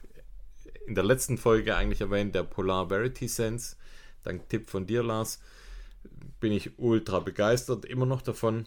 in 0.87 0.95
der 0.95 1.05
letzten 1.05 1.39
Folge 1.39 1.76
eigentlich 1.76 2.01
erwähnt, 2.01 2.35
der 2.35 2.45
Polar 2.45 2.89
Verity 2.89 3.28
Sense. 3.28 3.76
Dank 4.22 4.49
Tipp 4.49 4.70
von 4.70 4.87
dir, 4.87 5.03
Lars, 5.03 5.41
bin 6.41 6.53
ich 6.53 6.78
ultra 6.78 7.20
begeistert 7.20 7.85
immer 7.85 8.07
noch 8.07 8.22
davon. 8.22 8.66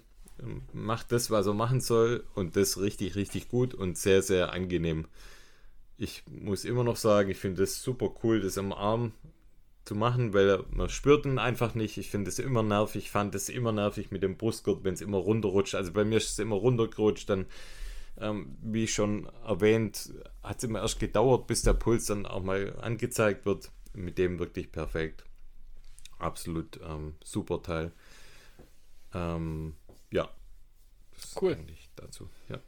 Macht 0.73 1.11
das, 1.11 1.31
was 1.31 1.47
er 1.47 1.53
machen 1.53 1.79
soll 1.79 2.25
und 2.35 2.55
das 2.55 2.79
richtig, 2.79 3.15
richtig 3.15 3.47
gut 3.47 3.73
und 3.73 3.97
sehr, 3.97 4.21
sehr 4.21 4.51
angenehm. 4.51 5.07
Ich 5.97 6.23
muss 6.27 6.65
immer 6.65 6.83
noch 6.83 6.97
sagen, 6.97 7.29
ich 7.29 7.37
finde 7.37 7.61
das 7.61 7.81
super 7.81 8.13
cool, 8.23 8.41
das 8.41 8.57
am 8.57 8.73
Arm 8.73 9.13
zu 9.85 9.95
machen, 9.95 10.33
weil 10.33 10.63
man 10.71 10.89
spürt 10.89 11.25
ihn 11.25 11.39
einfach 11.39 11.75
nicht. 11.75 11.97
Ich 11.97 12.09
finde 12.09 12.29
es 12.29 12.39
immer 12.39 12.63
nervig. 12.63 13.11
Fand 13.11 13.35
es 13.35 13.49
immer 13.49 13.71
nervig 13.71 14.11
mit 14.11 14.23
dem 14.23 14.35
Brustgurt, 14.35 14.83
wenn 14.83 14.95
es 14.95 15.01
immer 15.01 15.17
runterrutscht. 15.17 15.75
Also 15.75 15.93
bei 15.93 16.03
mir 16.03 16.17
ist 16.17 16.31
es 16.31 16.39
immer 16.39 16.55
runtergerutscht. 16.55 17.29
Dann, 17.29 17.45
ähm, 18.19 18.57
wie 18.61 18.87
schon 18.87 19.27
erwähnt, 19.45 20.13
hat 20.43 20.57
es 20.57 20.63
immer 20.63 20.81
erst 20.81 20.99
gedauert, 20.99 21.47
bis 21.47 21.61
der 21.63 21.73
Puls 21.73 22.05
dann 22.05 22.25
auch 22.25 22.43
mal 22.43 22.75
angezeigt 22.81 23.45
wird. 23.45 23.71
Mit 23.93 24.17
dem 24.17 24.39
wirklich 24.39 24.71
perfekt. 24.71 25.23
Absolut 26.19 26.79
ähm, 26.85 27.15
super 27.23 27.61
Teil. 27.63 27.91
Ähm, 29.13 29.75
ja. 30.11 30.29
Cool. 31.41 31.57
dazu. 31.95 32.29
Ja. 32.49 32.59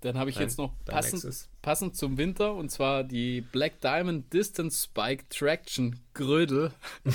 Dann 0.00 0.16
habe 0.16 0.30
ich 0.30 0.36
Dein- 0.36 0.44
jetzt 0.44 0.58
noch 0.58 0.72
passend, 0.84 1.48
passend 1.60 1.96
zum 1.96 2.16
Winter 2.16 2.54
und 2.54 2.70
zwar 2.70 3.02
die 3.02 3.40
Black 3.40 3.80
Diamond 3.80 4.32
Distance 4.32 4.84
Spike 4.84 5.24
Traction 5.28 5.98
Grödel. 6.14 6.72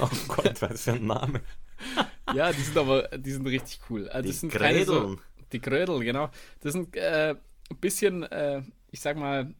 Oh 0.00 0.08
Gott, 0.28 0.62
was 0.62 0.84
für 0.84 0.92
ein 0.92 1.06
Name. 1.06 1.40
Ja, 2.34 2.52
die 2.52 2.60
sind 2.60 2.76
aber, 2.76 3.08
die 3.16 3.30
sind 3.30 3.46
richtig 3.46 3.80
cool. 3.88 4.06
Also 4.08 4.22
Die 4.22 4.28
das 4.28 4.40
sind 4.40 4.52
keine 4.52 4.84
so, 4.84 4.92
Grädeln. 5.00 5.20
Die 5.52 5.60
Grödel, 5.60 6.00
genau. 6.00 6.30
Das 6.60 6.72
sind 6.72 6.96
äh, 6.96 7.34
ein 7.70 7.76
bisschen, 7.76 8.22
äh, 8.24 8.62
ich 8.90 9.00
sag 9.00 9.16
mal, 9.16 9.54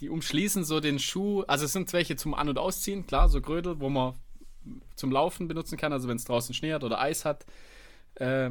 die 0.00 0.08
umschließen 0.08 0.64
so 0.64 0.80
den 0.80 0.98
Schuh. 0.98 1.42
Also 1.42 1.64
es 1.64 1.72
sind 1.72 1.92
welche 1.92 2.16
zum 2.16 2.34
An- 2.34 2.48
und 2.48 2.58
Ausziehen, 2.58 3.06
klar, 3.06 3.28
so 3.28 3.40
Grödel, 3.40 3.80
wo 3.80 3.88
man 3.88 4.14
zum 4.96 5.10
Laufen 5.10 5.48
benutzen 5.48 5.76
kann, 5.76 5.92
also 5.92 6.08
wenn 6.08 6.16
es 6.16 6.24
draußen 6.24 6.54
Schnee 6.54 6.72
hat 6.72 6.84
oder 6.84 7.00
Eis 7.00 7.24
hat. 7.24 7.44
Äh, 8.14 8.50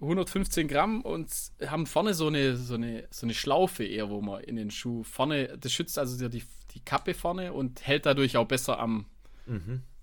115 0.00 0.66
Gramm 0.66 1.02
und 1.02 1.30
haben 1.66 1.86
vorne 1.86 2.14
so 2.14 2.26
eine, 2.28 2.56
so, 2.56 2.74
eine, 2.74 3.06
so 3.10 3.26
eine 3.26 3.34
Schlaufe 3.34 3.84
eher, 3.84 4.08
wo 4.08 4.22
man 4.22 4.42
in 4.42 4.56
den 4.56 4.70
Schuh 4.70 5.02
vorne, 5.04 5.58
das 5.58 5.72
schützt 5.72 5.98
also 5.98 6.28
die, 6.28 6.42
die 6.70 6.80
Kappe 6.80 7.12
vorne 7.12 7.52
und 7.52 7.86
hält 7.86 8.06
dadurch 8.06 8.36
auch 8.38 8.46
besser 8.46 8.78
am, 8.78 9.06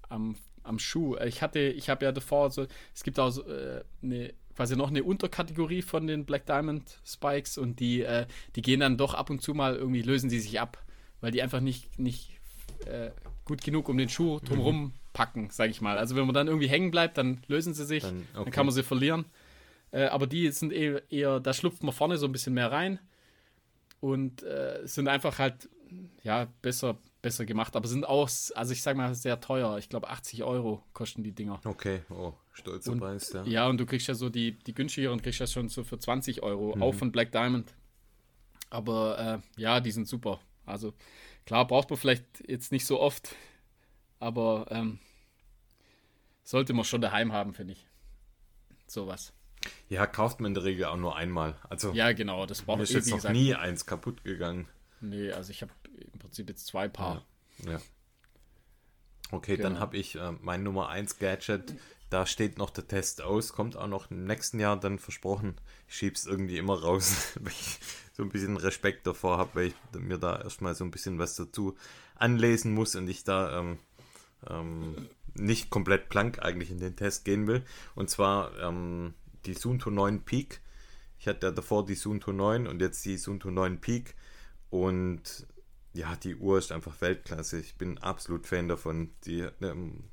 am, 0.10 0.36
am 0.64 0.80
Schuh. 0.80 1.18
Ich 1.18 1.41
hatte, 1.41 1.60
ich 1.60 1.89
habe 1.89 2.05
ja 2.05 2.12
davor 2.12 2.51
so, 2.51 2.68
es 2.93 3.03
gibt 3.03 3.20
auch 3.20 3.32
so, 3.32 3.43
äh, 3.47 3.84
eine, 4.03 4.34
quasi 4.58 4.76
noch 4.76 4.89
eine 4.89 5.03
Unterkategorie 5.03 5.82
von 5.84 6.08
den 6.08 6.26
Black 6.26 6.45
Diamond 6.47 6.99
Spikes 7.05 7.58
und 7.58 7.80
die, 7.80 8.01
äh, 8.01 8.26
die 8.55 8.62
gehen 8.62 8.82
dann 8.82 8.97
doch 8.97 9.14
ab 9.14 9.30
und 9.30 9.41
zu 9.41 9.53
mal 9.53 9.76
irgendwie, 9.76 10.01
lösen 10.01 10.30
die 10.30 10.39
sich 10.39 10.60
ab, 10.60 10.84
weil 11.22 11.32
die 11.32 11.41
einfach 11.41 11.62
nicht, 11.62 11.97
nicht 11.99 12.39
äh, 12.86 13.12
gut 13.45 13.64
genug 13.64 13.88
um 13.88 13.97
den 13.97 14.10
Schuh 14.10 14.39
drumherum 14.39 14.93
packen, 15.14 15.49
sage 15.51 15.70
ich 15.72 15.80
mal. 15.80 15.97
Also 15.97 16.16
wenn 16.16 16.26
man 16.26 16.34
dann 16.34 16.47
irgendwie 16.47 16.68
hängen 16.68 16.91
bleibt, 16.91 17.18
dann 17.18 17.41
lösen 17.47 17.74
sie 17.74 17.86
sich, 17.86 18.03
Dann- 18.03 18.28
dann 18.34 18.41
okay. 18.41 18.51
kann 18.51 18.66
man 18.66 18.74
sie 18.74 18.84
verlieren. 18.84 19.26
Äh, 19.91 20.05
aber 20.08 20.28
die 20.28 20.49
sind 20.51 20.74
eher, 20.74 21.01
eher, 21.12 21.39
da 21.39 21.53
schlupft 21.53 21.84
man 21.84 21.93
vorne 21.93 22.18
so 22.18 22.26
ein 22.26 22.32
bisschen 22.32 22.53
mehr 22.53 22.72
rein 22.72 22.99
und 23.99 24.43
äh, 24.43 24.82
sind 24.86 25.08
einfach 25.08 25.39
halt 25.39 25.70
ja, 26.24 26.47
besser, 26.62 26.97
besser 27.22 27.45
gemacht, 27.45 27.76
aber 27.76 27.88
sind 27.88 28.05
auch, 28.05 28.28
also 28.55 28.72
ich 28.74 28.82
sag 28.82 28.97
mal, 28.97 29.14
sehr 29.16 29.39
teuer. 29.39 29.78
Ich 29.78 29.88
glaube, 29.89 30.10
80 30.10 30.43
Euro 30.43 30.84
kosten 30.93 31.24
die 31.24 31.32
Dinger. 31.32 31.62
Okay, 31.64 32.01
oh, 32.10 32.34
stolzer 32.58 32.91
Und- 32.91 32.99
Preis, 32.99 33.32
ja. 33.34 33.43
Ja, 33.45 33.68
und 33.68 33.78
du 33.78 33.86
kriegst 33.86 34.08
ja 34.08 34.16
so 34.16 34.30
die, 34.30 34.53
die 34.60 34.74
günstigeren, 34.74 35.22
kriegst 35.22 35.39
ja 35.39 35.47
schon 35.47 35.70
so 35.70 35.84
für 35.84 35.97
20 35.99 36.43
Euro, 36.43 36.76
auch 36.80 36.93
von 36.93 37.12
Black 37.12 37.32
Diamond. 37.32 37.74
Aber 38.70 39.41
äh, 39.58 39.62
ja, 39.62 39.80
die 39.80 39.91
sind 39.91 40.08
super. 40.08 40.39
Also 40.66 40.93
klar, 41.45 41.66
braucht 41.68 41.89
man 41.89 41.97
vielleicht 41.97 42.26
jetzt 42.47 42.72
nicht 42.72 42.86
so 42.86 42.99
oft, 42.99 43.34
aber 44.20 44.66
ähm, 44.70 44.99
sollte 46.43 46.74
man 46.74 46.84
schon 46.86 47.01
daheim 47.01 47.32
haben, 47.32 47.53
finde 47.53 47.74
ich. 47.74 47.86
Sowas. 48.88 49.34
Ja, 49.89 50.05
kauft 50.05 50.39
man 50.39 50.51
in 50.51 50.53
der 50.55 50.64
Regel 50.64 50.86
auch 50.86 50.97
nur 50.97 51.16
einmal. 51.16 51.55
Also 51.70 51.91
Ja, 51.93 52.12
genau, 52.14 52.45
das 52.45 52.62
braucht 52.62 52.78
mir 52.78 52.84
ist 52.84 52.91
eh, 52.91 52.95
jetzt 52.95 53.10
noch 53.10 53.18
gesagt. 53.18 53.34
nie 53.36 53.53
eins 53.55 53.86
kaputt 53.86 54.24
gegangen. 54.24 54.68
Nee, 55.01 55.32
also 55.32 55.51
ich 55.51 55.62
habe 55.62 55.72
im 56.14 56.20
Prinzip 56.20 56.49
jetzt 56.49 56.66
zwei 56.68 56.88
Paar. 56.88 57.26
Ja. 57.66 57.80
Okay, 59.32 59.58
dann 59.58 59.74
Genau. 59.74 59.80
habe 59.82 59.97
ich 59.97 60.16
äh, 60.16 60.32
mein 60.41 60.64
Nummer 60.64 60.89
1 60.89 61.20
Gadget. 61.20 61.74
Da 62.10 62.26
steht 62.26 62.58
noch 62.58 62.70
der 62.70 62.88
Test 62.88 63.22
aus, 63.22 63.51
kommt 63.51 63.76
auch 63.76 63.88
noch 63.88 64.10
im 64.12 64.24
nächsten 64.24 64.60
Jahr 64.60 64.80
dann 64.80 64.97
versprochen. 64.97 65.55
Ich 65.88 65.95
schieb's 65.95 66.26
irgendwie 66.26 66.58
immer 66.58 66.80
raus, 66.82 67.34
weil 67.39 67.51
ich 67.51 67.80
so 68.14 68.24
ein 68.24 68.30
bisschen 68.30 68.58
Respekt 68.58 69.05
davor 69.05 69.38
habe, 69.38 69.55
weil 69.55 69.68
ich 69.68 69.99
mir 69.99 70.18
da 70.18 70.41
erstmal 70.41 70.74
so 70.74 70.84
ein 70.84 70.91
bisschen 70.91 71.20
was 71.20 71.36
dazu 71.36 71.76
anlesen 72.16 72.74
muss 72.74 72.95
und 72.95 73.08
ich 73.10 73.24
da 73.24 73.60
ähm, 73.60 73.80
ähm, 74.49 75.10
nicht 75.34 75.70
komplett 75.70 76.10
blank 76.10 76.39
eigentlich 76.39 76.72
in 76.72 76.80
den 76.80 76.95
Test 76.95 77.26
gehen 77.26 77.45
will. 77.45 77.64
Und 77.93 78.10
zwar 78.10 78.58
ähm, 78.60 79.14
die 79.45 79.53
Sunto 79.53 79.89
9 79.89 80.24
Peak. 80.24 80.62
Ich 81.20 81.28
hatte 81.28 81.47
ja 81.47 81.51
davor 81.51 81.86
die 81.86 81.95
Sunto 81.95 82.32
9 82.32 82.68
und 82.68 82.82
jetzt 82.82 83.03
die 83.05 83.18
Sunto 83.18 83.51
9 83.51 83.80
Peak. 83.80 84.16
Und 84.70 85.45
ja, 85.93 86.16
die 86.16 86.36
Uhr 86.36 86.58
ist 86.58 86.72
einfach 86.72 87.01
Weltklasse. 87.01 87.60
Ich 87.60 87.76
bin 87.76 87.97
absolut 87.97 88.47
Fan 88.47 88.68
davon. 88.68 89.12
Die 89.26 89.47
ähm, 89.62 90.05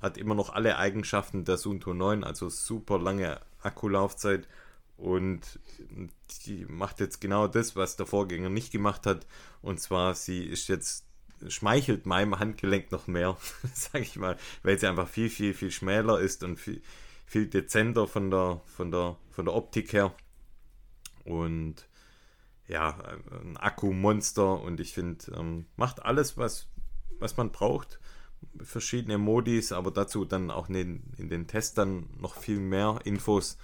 hat 0.00 0.18
immer 0.18 0.34
noch 0.34 0.50
alle 0.50 0.78
Eigenschaften 0.78 1.44
der 1.44 1.56
Sunto 1.56 1.94
9, 1.94 2.24
also 2.24 2.48
super 2.48 2.98
lange 2.98 3.40
Akkulaufzeit. 3.62 4.48
Und 4.96 5.58
die 6.46 6.66
macht 6.66 7.00
jetzt 7.00 7.20
genau 7.20 7.46
das, 7.46 7.74
was 7.74 7.96
der 7.96 8.06
Vorgänger 8.06 8.50
nicht 8.50 8.70
gemacht 8.70 9.06
hat. 9.06 9.26
Und 9.62 9.80
zwar, 9.80 10.14
sie 10.14 10.44
ist 10.44 10.68
jetzt, 10.68 11.06
schmeichelt 11.48 12.04
meinem 12.04 12.38
Handgelenk 12.38 12.92
noch 12.92 13.06
mehr, 13.06 13.36
sage 13.74 14.04
ich 14.04 14.16
mal, 14.16 14.36
weil 14.62 14.78
sie 14.78 14.86
einfach 14.86 15.08
viel, 15.08 15.30
viel, 15.30 15.54
viel 15.54 15.70
schmäler 15.70 16.18
ist 16.20 16.44
und 16.44 16.58
viel, 16.58 16.82
viel 17.26 17.46
dezenter 17.46 18.06
von 18.06 18.30
der, 18.30 18.60
von 18.66 18.90
der, 18.90 19.16
von 19.30 19.46
der 19.46 19.54
Optik 19.54 19.92
her. 19.92 20.14
Und 21.24 21.86
ja, 22.66 22.96
ein 23.42 23.56
Akkumonster 23.56 24.60
und 24.60 24.80
ich 24.80 24.92
finde, 24.92 25.32
ähm, 25.36 25.66
macht 25.76 26.02
alles, 26.04 26.36
was, 26.36 26.68
was 27.18 27.36
man 27.36 27.52
braucht. 27.52 27.98
Verschiedene 28.58 29.18
Modis, 29.18 29.72
aber 29.72 29.90
dazu 29.90 30.24
dann 30.24 30.50
auch 30.50 30.68
in 30.68 30.74
den, 30.74 31.02
in 31.16 31.28
den 31.28 31.46
Tests 31.46 31.74
dann 31.74 32.08
noch 32.18 32.36
viel 32.36 32.58
mehr 32.58 32.98
Infos. 33.04 33.56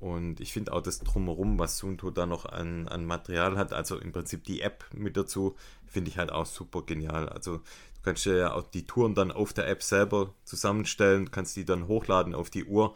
Und 0.00 0.40
ich 0.40 0.52
finde 0.52 0.72
auch 0.72 0.80
das 0.80 1.00
Drumherum, 1.00 1.58
was 1.58 1.78
Sunto 1.78 2.10
da 2.10 2.24
noch 2.24 2.46
an, 2.46 2.86
an 2.88 3.04
Material 3.04 3.56
hat, 3.56 3.72
also 3.72 3.98
im 3.98 4.12
Prinzip 4.12 4.44
die 4.44 4.60
App 4.60 4.84
mit 4.92 5.16
dazu, 5.16 5.56
finde 5.86 6.10
ich 6.10 6.18
halt 6.18 6.30
auch 6.30 6.46
super 6.46 6.82
genial. 6.82 7.28
Also 7.28 7.56
du 7.58 7.62
kannst 8.02 8.24
dir 8.24 8.36
ja 8.36 8.52
auch 8.52 8.62
die 8.62 8.86
Touren 8.86 9.14
dann 9.14 9.32
auf 9.32 9.52
der 9.52 9.68
App 9.68 9.82
selber 9.82 10.34
zusammenstellen, 10.44 11.30
kannst 11.32 11.56
die 11.56 11.64
dann 11.64 11.88
hochladen 11.88 12.34
auf 12.34 12.48
die 12.48 12.64
Uhr. 12.64 12.94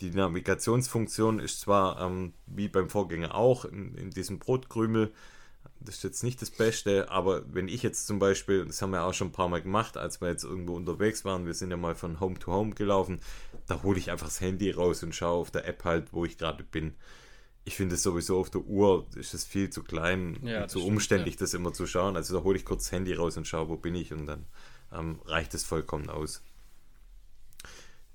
Die 0.00 0.10
Navigationsfunktion 0.10 1.38
ist 1.38 1.60
zwar 1.60 2.00
ähm, 2.00 2.32
wie 2.46 2.68
beim 2.68 2.90
Vorgänger 2.90 3.34
auch 3.34 3.64
in, 3.64 3.94
in 3.94 4.10
diesem 4.10 4.40
Brotkrümel, 4.40 5.12
das 5.84 5.96
ist 5.96 6.04
jetzt 6.04 6.24
nicht 6.24 6.40
das 6.40 6.50
Beste, 6.50 7.10
aber 7.10 7.42
wenn 7.52 7.68
ich 7.68 7.82
jetzt 7.82 8.06
zum 8.06 8.18
Beispiel, 8.18 8.64
das 8.64 8.80
haben 8.80 8.90
wir 8.90 9.04
auch 9.04 9.14
schon 9.14 9.28
ein 9.28 9.32
paar 9.32 9.48
Mal 9.48 9.62
gemacht, 9.62 9.96
als 9.96 10.20
wir 10.20 10.28
jetzt 10.28 10.44
irgendwo 10.44 10.74
unterwegs 10.74 11.24
waren, 11.24 11.46
wir 11.46 11.54
sind 11.54 11.70
ja 11.70 11.76
mal 11.76 11.94
von 11.94 12.20
Home 12.20 12.38
to 12.38 12.52
Home 12.52 12.74
gelaufen, 12.74 13.20
da 13.66 13.82
hole 13.82 13.98
ich 13.98 14.10
einfach 14.10 14.26
das 14.26 14.40
Handy 14.40 14.70
raus 14.70 15.02
und 15.02 15.14
schaue 15.14 15.40
auf 15.40 15.50
der 15.50 15.66
App 15.66 15.84
halt, 15.84 16.12
wo 16.12 16.24
ich 16.24 16.38
gerade 16.38 16.64
bin. 16.64 16.94
Ich 17.64 17.76
finde 17.76 17.94
es 17.94 18.02
sowieso 18.02 18.38
auf 18.40 18.50
der 18.50 18.62
Uhr 18.62 19.06
ist 19.14 19.32
es 19.32 19.44
viel 19.44 19.70
zu 19.70 19.82
klein 19.82 20.38
Ja, 20.42 20.62
und 20.62 20.70
zu 20.70 20.78
stimmt, 20.78 20.92
umständlich, 20.92 21.36
das 21.36 21.54
immer 21.54 21.72
zu 21.72 21.86
schauen. 21.86 22.16
Also 22.16 22.36
da 22.36 22.44
hole 22.44 22.58
ich 22.58 22.64
kurz 22.64 22.84
das 22.84 22.92
Handy 22.92 23.14
raus 23.14 23.36
und 23.36 23.46
schaue, 23.46 23.68
wo 23.68 23.76
bin 23.76 23.94
ich 23.94 24.12
und 24.12 24.26
dann 24.26 24.44
ähm, 24.92 25.20
reicht 25.24 25.54
es 25.54 25.64
vollkommen 25.64 26.10
aus. 26.10 26.42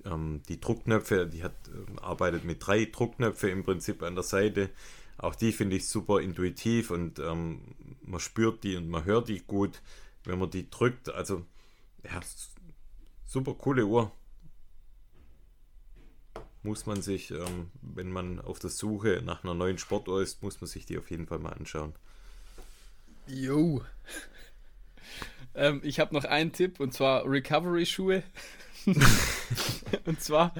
Ähm, 0.06 0.42
die 0.48 0.60
Druckknöpfe, 0.60 1.28
die 1.28 1.44
hat, 1.44 1.56
ähm, 1.68 2.00
arbeitet 2.00 2.46
mit 2.46 2.66
drei 2.66 2.86
Druckknöpfe 2.86 3.50
im 3.50 3.64
Prinzip 3.64 4.04
an 4.04 4.16
der 4.16 4.24
Seite. 4.24 4.70
Auch 5.20 5.36
die 5.36 5.52
finde 5.52 5.76
ich 5.76 5.88
super 5.88 6.22
intuitiv 6.22 6.92
und 6.92 7.20
ähm, 7.20 7.76
man 8.02 8.22
spürt 8.22 8.64
die 8.64 8.78
und 8.78 8.90
man 8.90 9.04
hört 9.04 9.28
die 9.28 9.40
gut, 9.40 9.82
wenn 10.24 10.40
man 10.40 10.50
die 10.50 10.70
drückt. 10.70 11.10
Also, 11.10 11.46
ja, 12.06 12.22
super 13.26 13.54
coole 13.54 13.86
Uhr. 13.86 14.12
Muss 16.64 16.86
man 16.86 17.02
sich, 17.02 17.32
ähm, 17.32 17.70
wenn 17.82 18.12
man 18.12 18.40
auf 18.40 18.60
der 18.60 18.70
Suche 18.70 19.22
nach 19.24 19.44
einer 19.44 19.54
neuen 19.54 19.78
Sportuhr 19.78 20.22
ist, 20.22 20.42
muss 20.42 20.62
man 20.62 20.70
sich 20.70 20.86
die 20.86 20.98
auf 20.98 21.12
jeden 21.12 21.28
Fall 21.28 21.40
mal 21.40 21.54
anschauen. 21.54 21.94
Jo. 23.28 23.84
ähm, 25.54 25.82
ich 25.84 26.00
habe 26.00 26.14
noch 26.14 26.24
einen 26.24 26.54
Tipp 26.54 26.80
und 26.80 26.94
zwar 26.94 27.30
Recovery-Schuhe. 27.30 28.24
und 30.06 30.22
zwar 30.22 30.54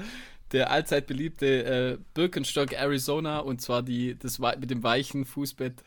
der 0.52 0.70
allzeit 0.70 1.06
beliebte 1.06 1.64
äh, 1.64 1.98
Birkenstock 2.14 2.72
Arizona 2.72 3.38
und 3.40 3.60
zwar 3.60 3.82
die, 3.82 4.18
das 4.18 4.38
mit 4.38 4.70
dem 4.70 4.82
weichen 4.82 5.24
Fußbett. 5.24 5.82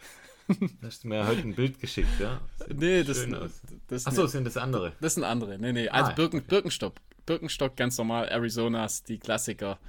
Hast 0.82 1.04
du 1.04 1.08
mir 1.08 1.26
heute 1.26 1.42
ein 1.42 1.56
Bild 1.56 1.80
geschickt, 1.80 2.20
ja? 2.20 2.42
Sieht 2.68 2.78
Nee, 2.80 3.04
das, 3.04 3.32
aus. 3.34 3.62
das, 3.88 4.06
Achso, 4.08 4.28
sind 4.28 4.46
das 4.46 4.58
andere? 4.58 4.94
das 5.00 5.16
sind 5.16 5.24
andere. 5.24 5.58
Nee, 5.58 5.72
nee, 5.74 5.88
also 5.90 6.12
Ah, 6.12 6.14
Birken, 6.14 6.40
okay. 6.40 6.48
Birkenstock. 6.50 6.96
Birkenstock 7.26 7.76
ganz 7.78 7.98
normal, 7.98 8.28
Arizonas, 8.30 9.04
die 9.04 9.20
Klassiker 9.20 9.80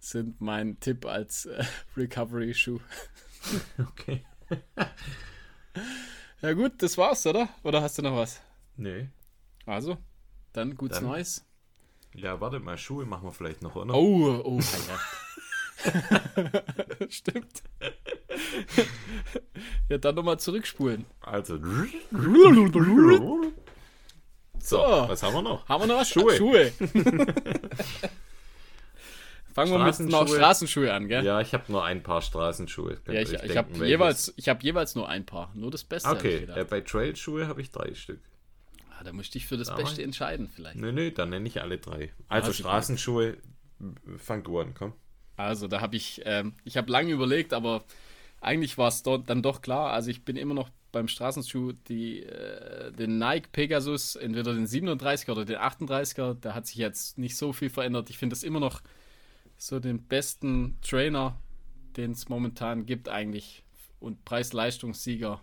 sind 0.00 0.40
mein 0.40 0.80
Tipp 0.80 1.06
als 1.06 1.46
äh, 1.46 1.64
Recovery-Schuh. 1.96 2.80
Okay. 3.78 4.22
Ja 6.42 6.52
gut, 6.52 6.82
das 6.82 6.96
war's, 6.98 7.24
oder? 7.26 7.48
Oder 7.62 7.82
hast 7.82 7.98
du 7.98 8.02
noch 8.02 8.16
was? 8.16 8.40
Nee. 8.76 9.08
Also, 9.66 9.98
dann 10.52 10.74
gutes 10.76 10.98
Dann- 10.98 11.06
Neues. 11.08 11.44
Ja, 12.14 12.40
warte 12.40 12.58
mal, 12.58 12.76
Schuhe 12.76 13.04
machen 13.06 13.24
wir 13.24 13.32
vielleicht 13.32 13.62
noch, 13.62 13.76
oder? 13.76 13.94
Oh, 13.94 14.40
oh, 14.44 14.60
ja. 14.60 14.98
Stimmt. 17.08 17.62
ja, 19.88 19.98
dann 19.98 20.14
nochmal 20.14 20.38
zurückspulen. 20.38 21.06
Also. 21.20 21.58
So, 21.58 23.52
So, 24.58 24.78
was 24.78 25.22
haben 25.22 25.34
wir 25.34 25.42
noch? 25.42 25.66
haben 25.68 25.82
wir 25.82 25.86
noch 25.86 26.00
was? 26.00 26.10
Schuhe. 26.10 26.36
Schuhe. 26.36 26.72
Fangen 29.54 29.72
wir 29.72 29.78
mit 29.84 30.00
noch 30.10 30.28
Straßenschuhe. 30.28 30.92
An, 30.92 31.08
gell? 31.08 31.24
Ja, 31.24 31.40
ich 31.40 31.52
habe 31.54 31.64
nur 31.68 31.84
ein 31.84 32.02
paar 32.02 32.22
Straßenschuhe. 32.22 32.98
Ja, 33.06 33.14
ich, 33.14 33.32
ich 33.32 33.56
habe 33.56 33.86
jeweils, 33.86 34.32
ich 34.36 34.48
hab 34.48 34.62
jeweils 34.62 34.94
nur 34.94 35.08
ein 35.08 35.26
paar. 35.26 35.50
Nur 35.54 35.70
das 35.70 35.82
Beste. 35.84 36.08
Okay, 36.08 36.46
äh, 36.54 36.64
bei 36.64 36.80
Trailschuhe 36.82 37.48
habe 37.48 37.60
ich 37.60 37.70
drei 37.70 37.94
Stück. 37.94 38.20
Ah, 39.00 39.04
da 39.04 39.12
möchte 39.12 39.38
ich 39.38 39.46
für 39.46 39.56
das 39.56 39.68
Da 39.68 39.76
Beste 39.76 40.02
entscheiden, 40.02 40.48
vielleicht. 40.48 40.76
Nö, 40.76 40.92
nö, 40.92 41.10
dann 41.10 41.30
nenne 41.30 41.46
ich 41.48 41.60
alle 41.60 41.78
drei. 41.78 42.12
Also 42.28 42.48
Also 42.48 42.52
Straßenschuhe, 42.52 43.38
fang 44.18 44.42
du 44.42 44.60
an, 44.60 44.74
komm. 44.74 44.92
Also, 45.36 45.68
da 45.68 45.80
habe 45.80 45.96
ich, 45.96 46.20
ähm, 46.26 46.54
ich 46.64 46.76
habe 46.76 46.92
lange 46.92 47.12
überlegt, 47.12 47.54
aber 47.54 47.84
eigentlich 48.40 48.76
war 48.76 48.88
es 48.88 49.02
dann 49.02 49.42
doch 49.42 49.62
klar. 49.62 49.90
Also, 49.92 50.10
ich 50.10 50.24
bin 50.24 50.36
immer 50.36 50.54
noch 50.54 50.68
beim 50.92 51.08
Straßenschuh 51.08 51.72
die, 51.88 52.22
äh, 52.24 52.92
den 52.92 53.18
Nike 53.18 53.48
Pegasus, 53.52 54.16
entweder 54.16 54.52
den 54.52 54.66
37er 54.66 55.32
oder 55.32 55.44
den 55.44 55.56
38er. 55.56 56.34
Da 56.34 56.54
hat 56.54 56.66
sich 56.66 56.76
jetzt 56.76 57.16
nicht 57.16 57.36
so 57.36 57.52
viel 57.52 57.70
verändert. 57.70 58.10
Ich 58.10 58.18
finde 58.18 58.34
das 58.34 58.42
immer 58.42 58.60
noch 58.60 58.82
so 59.56 59.80
den 59.80 60.02
besten 60.02 60.78
Trainer, 60.82 61.40
den 61.96 62.10
es 62.12 62.28
momentan 62.28 62.84
gibt, 62.84 63.08
eigentlich. 63.08 63.64
Und 63.98 64.24
Preis-Leistungssieger 64.24 65.40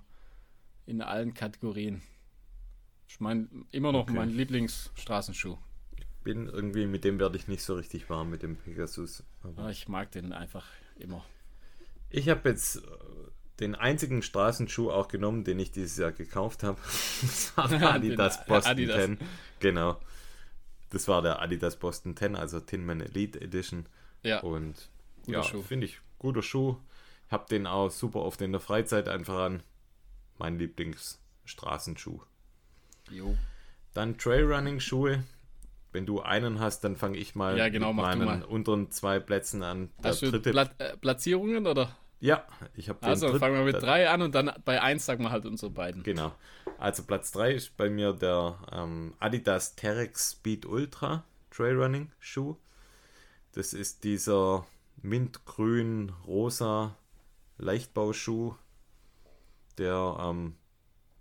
in 0.86 1.02
allen 1.02 1.34
Kategorien. 1.34 2.02
Ich 3.08 3.20
meine, 3.20 3.48
immer 3.72 3.92
noch 3.92 4.02
Okay. 4.04 4.14
mein 4.14 4.30
Lieblingsstraßenschuh. 4.30 5.58
Bin 6.24 6.48
irgendwie, 6.48 6.86
mit 6.86 7.04
dem 7.04 7.20
werde 7.20 7.38
ich 7.38 7.48
nicht 7.48 7.64
so 7.64 7.76
richtig 7.76 8.10
warm, 8.10 8.30
mit 8.30 8.44
dem 8.44 8.58
Pegasus. 8.58 9.24
Aber 9.44 9.70
ich 9.70 9.88
mag 9.88 10.12
den 10.12 10.34
einfach 10.34 10.66
immer. 10.98 11.24
Ich 12.10 12.28
habe 12.30 12.50
jetzt 12.50 12.78
äh, 12.78 12.82
den 13.60 13.76
einzigen 13.76 14.22
Straßenschuh 14.22 14.92
auch 14.92 15.08
genommen, 15.08 15.44
den 15.44 15.58
ich 15.60 15.72
dieses 15.72 15.98
Jahr 15.98 16.12
gekauft 16.12 16.64
habe. 16.64 16.80
Das 17.22 17.56
war 17.58 17.68
der 17.68 17.94
Adidas 17.94 18.46
Boston 18.46 18.72
Adidas. 18.72 19.06
10. 19.06 19.18
Genau. 19.60 20.00
Das 20.90 21.08
war 21.08 21.22
der 21.22 21.42
Adidas 21.42 21.78
Boston 21.78 22.16
10, 22.16 22.36
also 22.36 22.60
Tinman 22.60 23.02
Elite 23.02 23.42
Edition. 23.42 23.88
Ja. 24.24 24.42
Und 24.42 24.90
Guter 25.26 25.42
ja, 25.42 25.62
finde 25.62 25.86
ich 25.86 26.00
guter 26.20 26.42
Schuh. 26.42 26.78
Hab 27.30 27.48
den 27.48 27.68
auch 27.68 27.90
super 27.90 28.20
oft 28.22 28.42
in 28.42 28.52
der 28.52 28.62
Freizeit 28.62 29.10
einfach 29.10 29.38
an. 29.40 29.64
Mein 30.38 30.58
Lieblingsstraßenschuh. 30.60 32.22
Jo. 33.12 33.36
Dann 33.94 34.18
Trailrunning-Schuhe. 34.18 35.24
Wenn 35.92 36.06
du 36.06 36.22
einen 36.22 36.60
hast, 36.60 36.84
dann 36.84 36.96
fange 36.96 37.18
ich 37.18 37.34
mal 37.36 37.58
Ja, 37.58 37.70
genau, 37.70 37.94
mit 37.94 38.04
meinen 38.06 38.26
mal. 38.26 38.44
unteren 38.44 38.92
zwei 38.92 39.20
Plätzen 39.20 39.64
an. 39.64 39.90
Der 40.04 40.12
Hast 40.12 40.22
du 40.22 40.32
dritte 40.32 40.52
Pla 40.52 40.70
äh, 40.78 40.96
Platzierungen 40.98 41.66
oder? 41.66 41.96
Ja, 42.20 42.46
ich 42.76 42.90
habe 42.90 43.02
Also 43.04 43.38
fangen 43.38 43.56
wir 43.56 43.64
mit 43.64 43.82
drei 43.82 44.10
an 44.10 44.22
und 44.22 44.34
dann 44.36 44.52
bei 44.66 44.82
eins 44.82 45.06
sagen 45.06 45.24
wir 45.24 45.32
halt 45.32 45.46
unsere 45.46 45.72
beiden. 45.72 46.04
Genau. 46.04 46.34
Also 46.80 47.04
Platz 47.04 47.32
3 47.32 47.54
ist 47.54 47.78
bei 47.78 47.90
mir 47.90 48.14
der 48.14 48.58
ähm, 48.72 49.14
Adidas 49.20 49.76
Terex 49.76 50.32
Speed 50.34 50.66
Ultra 50.66 51.24
Trailrunning 51.52 52.12
Schuh. 52.20 52.56
Das 53.54 53.74
ist 53.74 54.04
dieser 54.04 54.66
mintgrün 55.02 56.12
rosa 56.28 56.96
Leichtbauschuh, 57.58 58.54
der 59.78 60.18
ähm, 60.20 60.56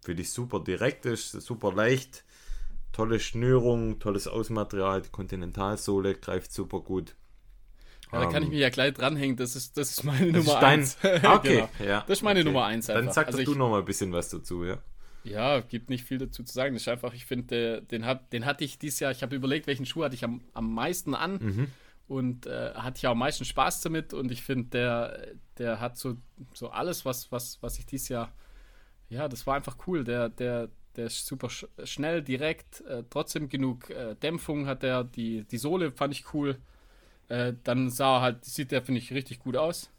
finde 0.07 0.23
ich 0.23 0.31
super 0.33 0.61
direkt 0.61 1.05
ist, 1.05 1.33
super 1.33 1.73
leicht, 1.73 2.25
tolle 2.93 3.21
Schnürung, 3.21 3.99
tolles 3.99 4.27
Außenmaterial, 4.27 5.03
die 5.03 5.11
Kontinentalsohle 5.11 6.15
greift 6.15 6.53
super 6.53 6.81
gut. 6.81 7.15
Ja, 8.13 8.21
da 8.21 8.27
kann 8.31 8.43
ich 8.43 8.47
Ähm, 8.49 8.51
mich 8.55 8.61
ja 8.61 8.71
gleich 8.71 8.95
dranhängen, 8.95 9.37
das 9.37 9.57
ist, 9.57 9.77
das 9.77 9.91
ist 9.91 10.05
meine 10.05 10.33
das 10.33 10.47
Nummer 10.47 10.61
dein- 10.61 10.81
eins. 10.81 10.97
Ah, 11.03 11.35
Okay, 11.35 11.55
Genau. 11.57 11.69
ja. 11.91 12.01
Das 12.07 12.19
ist 12.19 12.23
meine 12.23 12.41
okay. 12.41 12.49
Nummer 12.49 12.65
eins 12.65 12.87
Dann 12.87 12.99
einfach. 12.99 13.13
sag 13.15 13.27
Also 13.27 13.39
doch 13.39 13.45
du 13.45 13.53
ich- 13.53 13.59
noch 13.59 13.69
mal 13.71 13.81
ein 13.81 13.85
bisschen 13.85 14.13
was 14.13 14.29
dazu, 14.31 14.65
ja. 14.65 14.79
Ja, 15.25 15.59
gibt 15.61 15.91
nicht 15.91 16.05
viel 16.05 16.19
dazu 16.19 16.45
zu 16.45 16.55
sagen. 16.55 16.75
Das 16.75 16.83
ist 16.83 16.89
einfach, 16.89 17.13
ich 17.13 17.27
finde, 17.27 17.83
den, 17.83 18.07
hat, 18.07 18.33
den 18.33 18.47
hatte 18.47 18.63
ich 18.63 18.79
dieses 18.79 19.01
Jahr, 19.01 19.11
ich 19.11 19.23
habe 19.25 19.35
überlegt, 19.35 19.67
welchen 19.67 19.85
Schuh 19.85 20.05
hatte 20.05 20.15
ich 20.15 20.23
am, 20.23 20.41
am 20.55 20.73
meisten 20.73 21.15
an 21.17 21.39
Mhm. 21.43 21.67
und 22.07 22.47
äh, 22.47 22.75
hatte 22.75 22.99
ich 22.99 23.07
auch 23.09 23.11
am 23.13 23.19
meisten 23.19 23.45
Spaß 23.45 23.81
damit 23.81 24.15
und 24.15 24.31
ich 24.31 24.43
finde, 24.45 24.69
der, 24.71 25.27
der 25.59 25.81
hat 25.81 25.99
so, 25.99 26.17
so 26.55 26.69
alles, 26.71 27.05
was, 27.05 27.33
was, 27.33 27.59
was 27.61 27.77
ich 27.81 27.87
dieses 27.87 28.09
Jahr, 28.09 28.33
ja, 29.09 29.29
das 29.29 29.47
war 29.47 29.55
einfach 29.57 29.77
cool. 29.87 30.05
Der, 30.05 30.29
der, 30.29 30.69
der 30.97 31.07
ist 31.07 31.27
super 31.27 31.51
sch 31.51 31.67
schnell, 31.85 32.23
direkt, 32.23 32.81
äh, 32.83 33.05
trotzdem 33.11 33.49
genug 33.49 33.91
äh, 33.91 34.15
Dämpfung 34.17 34.67
hat 34.67 34.83
er, 34.85 35.05
die, 35.05 35.45
die 35.45 35.59
Sohle 35.59 35.93
fand 35.93 36.15
ich 36.15 36.33
cool. 36.35 36.59
Äh, 37.29 37.55
dann 37.65 37.91
sah 37.91 38.19
er 38.19 38.21
halt, 38.23 38.45
sieht 38.45 38.71
der, 38.71 38.83
finde 38.83 39.01
ich, 39.01 39.13
richtig 39.13 39.41
gut 39.41 39.57
aus. 39.57 39.91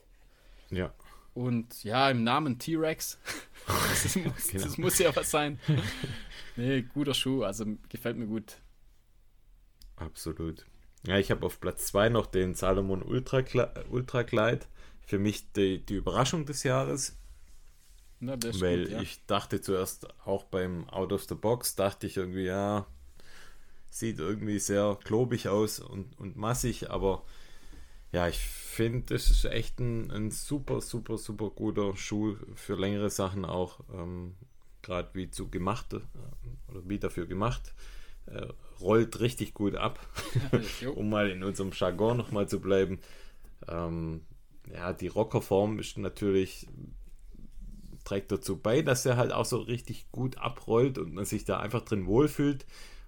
Ja. 0.69 0.93
Und 1.33 1.83
ja, 1.83 2.09
im 2.09 2.23
Namen 2.23 2.57
T-Rex. 2.57 3.19
das, 3.67 4.15
muss, 4.15 4.47
Genau. 4.47 4.63
das 4.63 4.77
muss 4.77 4.97
ja 4.99 5.15
was 5.15 5.29
sein. 5.29 5.59
Nee, 6.55 6.81
guter 6.81 7.13
Schuh, 7.13 7.43
also 7.43 7.65
gefällt 7.89 8.17
mir 8.17 8.25
gut. 8.25 8.57
Absolut. 9.97 10.65
Ja, 11.05 11.17
ich 11.17 11.31
habe 11.31 11.45
auf 11.45 11.59
Platz 11.59 11.87
2 11.87 12.09
noch 12.09 12.25
den 12.25 12.55
Salomon 12.55 13.03
Ultra, 13.03 13.43
Ultra 13.89 14.23
Glide. 14.23 14.65
Für 15.01 15.19
mich 15.19 15.51
die, 15.53 15.85
die 15.85 15.95
Überraschung 15.95 16.45
des 16.45 16.63
Jahres, 16.63 17.17
Na, 18.19 18.37
weil 18.59 18.83
gut, 18.83 18.91
ja. 18.91 19.01
ich 19.01 19.25
dachte 19.27 19.61
zuerst 19.61 20.07
auch 20.25 20.43
beim 20.45 20.89
Out 20.89 21.13
of 21.13 21.25
the 21.25 21.35
Box, 21.35 21.75
dachte 21.75 22.07
ich 22.07 22.17
irgendwie, 22.17 22.45
ja, 22.45 22.87
sieht 23.89 24.19
irgendwie 24.19 24.59
sehr 24.59 24.97
klobig 25.03 25.49
aus 25.49 25.79
und, 25.79 26.17
und 26.19 26.35
massig, 26.35 26.89
aber 26.89 27.23
ja, 28.11 28.27
ich 28.27 28.39
finde, 28.39 29.13
das 29.13 29.29
ist 29.29 29.45
echt 29.45 29.79
ein, 29.79 30.11
ein 30.11 30.31
super, 30.31 30.81
super, 30.81 31.17
super 31.17 31.49
guter 31.49 31.95
Schuh 31.95 32.37
für 32.55 32.75
längere 32.75 33.09
Sachen 33.09 33.45
auch, 33.45 33.79
ähm, 33.93 34.35
gerade 34.81 35.09
wie 35.13 35.29
zu 35.29 35.49
gemacht 35.49 35.93
äh, 35.93 36.71
oder 36.71 36.81
wie 36.87 36.99
dafür 36.99 37.27
gemacht. 37.27 37.73
Äh, 38.27 38.47
rollt 38.81 39.19
richtig 39.19 39.53
gut 39.53 39.75
ab, 39.75 39.99
um 40.95 41.09
mal 41.09 41.29
in 41.29 41.43
unserem 41.43 41.71
Jargon 41.73 42.17
nochmal 42.17 42.47
zu 42.47 42.59
bleiben. 42.59 42.99
Ähm, 43.67 44.21
ja, 44.71 44.93
die 44.93 45.07
Rockerform 45.07 45.79
ist 45.79 45.97
natürlich, 45.97 46.67
trägt 48.07 48.31
dazu 48.31 48.57
bei, 48.57 48.81
dass 48.81 49.05
er 49.05 49.17
halt 49.17 49.33
auch 49.33 49.43
so 49.43 49.57
richtig 49.57 50.09
gut 50.13 50.37
abrollt 50.37 50.97
und 50.97 51.13
man 51.13 51.25
sich 51.25 51.43
da 51.43 51.59
einfach 51.59 51.81
drin 51.81 52.05
wohlfühlt 52.05 52.65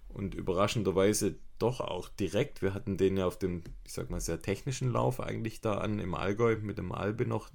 und 0.10 0.36
überraschenderweise 0.36 1.36
doch 1.58 1.80
auch 1.80 2.10
direkt. 2.10 2.62
Wir 2.62 2.74
hatten 2.74 2.98
den 2.98 3.16
ja 3.16 3.26
auf 3.26 3.40
dem, 3.40 3.64
ich 3.86 3.94
sag 3.94 4.10
mal, 4.10 4.20
sehr 4.20 4.42
technischen 4.42 4.92
Lauf 4.92 5.22
eigentlich 5.22 5.62
da 5.62 5.78
an 5.78 6.00
im 6.00 6.16
Allgäu 6.16 6.58
mit 6.58 6.78
dem 6.78 6.92
Albe 6.92 7.26
noch, 7.26 7.50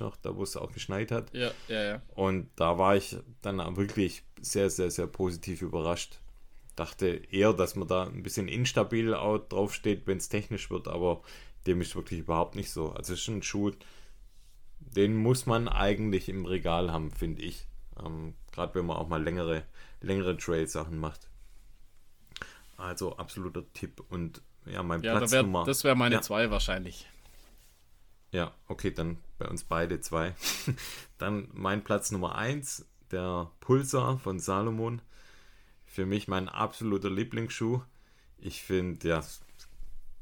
noch, 0.00 0.16
da 0.16 0.36
wo 0.36 0.42
es 0.42 0.58
auch 0.58 0.72
geschneit 0.72 1.10
hat. 1.10 1.32
Ja, 1.32 1.52
ja, 1.68 1.82
ja. 1.82 2.02
Und 2.14 2.50
da 2.56 2.76
war 2.76 2.96
ich 2.96 3.16
dann 3.40 3.60
auch 3.60 3.76
wirklich 3.76 4.22
sehr, 4.42 4.68
sehr, 4.68 4.90
sehr 4.90 5.06
positiv 5.06 5.62
überrascht. 5.62 6.20
Dachte 6.76 7.22
eher, 7.30 7.54
dass 7.54 7.76
man 7.76 7.88
da 7.88 8.04
ein 8.04 8.22
bisschen 8.22 8.48
instabil 8.48 9.14
auch 9.14 9.38
draufsteht, 9.38 10.06
wenn 10.06 10.18
es 10.18 10.28
technisch 10.28 10.70
wird, 10.70 10.86
aber 10.86 11.22
dem 11.66 11.80
ist 11.80 11.96
wirklich 11.96 12.20
überhaupt 12.20 12.56
nicht 12.56 12.70
so. 12.70 12.90
Also 12.90 13.14
es 13.14 13.20
ist 13.20 13.28
ein 13.28 13.42
Schuh, 13.42 13.72
den 14.80 15.16
muss 15.16 15.46
man 15.46 15.68
eigentlich 15.68 16.28
im 16.28 16.44
Regal 16.46 16.92
haben, 16.92 17.10
finde 17.10 17.42
ich. 17.42 17.66
Ähm, 18.04 18.34
Gerade 18.52 18.74
wenn 18.74 18.86
man 18.86 18.96
auch 18.96 19.08
mal 19.08 19.22
längere, 19.22 19.64
längere 20.00 20.36
Trail-Sachen 20.36 20.98
macht. 20.98 21.28
Also 22.76 23.16
absoluter 23.16 23.64
Tipp. 23.72 24.02
Und 24.08 24.42
ja, 24.66 24.82
mein 24.82 25.02
Ja, 25.02 25.16
Platz 25.16 25.30
da 25.30 25.36
wär, 25.36 25.42
Nummer. 25.42 25.64
das 25.64 25.84
wäre 25.84 25.96
meine 25.96 26.16
Ja. 26.16 26.22
zwei 26.22 26.50
wahrscheinlich. 26.50 27.06
Ja, 28.32 28.54
okay, 28.68 28.92
dann 28.92 29.18
bei 29.38 29.48
uns 29.48 29.64
beide 29.64 30.00
zwei. 30.00 30.34
dann 31.18 31.48
mein 31.52 31.82
Platz 31.84 32.10
Nummer 32.10 32.36
eins, 32.36 32.86
der 33.10 33.50
Pulsar 33.60 34.18
von 34.18 34.38
Salomon. 34.38 35.02
Für 35.84 36.06
mich 36.06 36.28
mein 36.28 36.48
absoluter 36.48 37.10
Lieblingsschuh. 37.10 37.82
Ich 38.38 38.62
finde, 38.62 39.08
ja, 39.08 39.24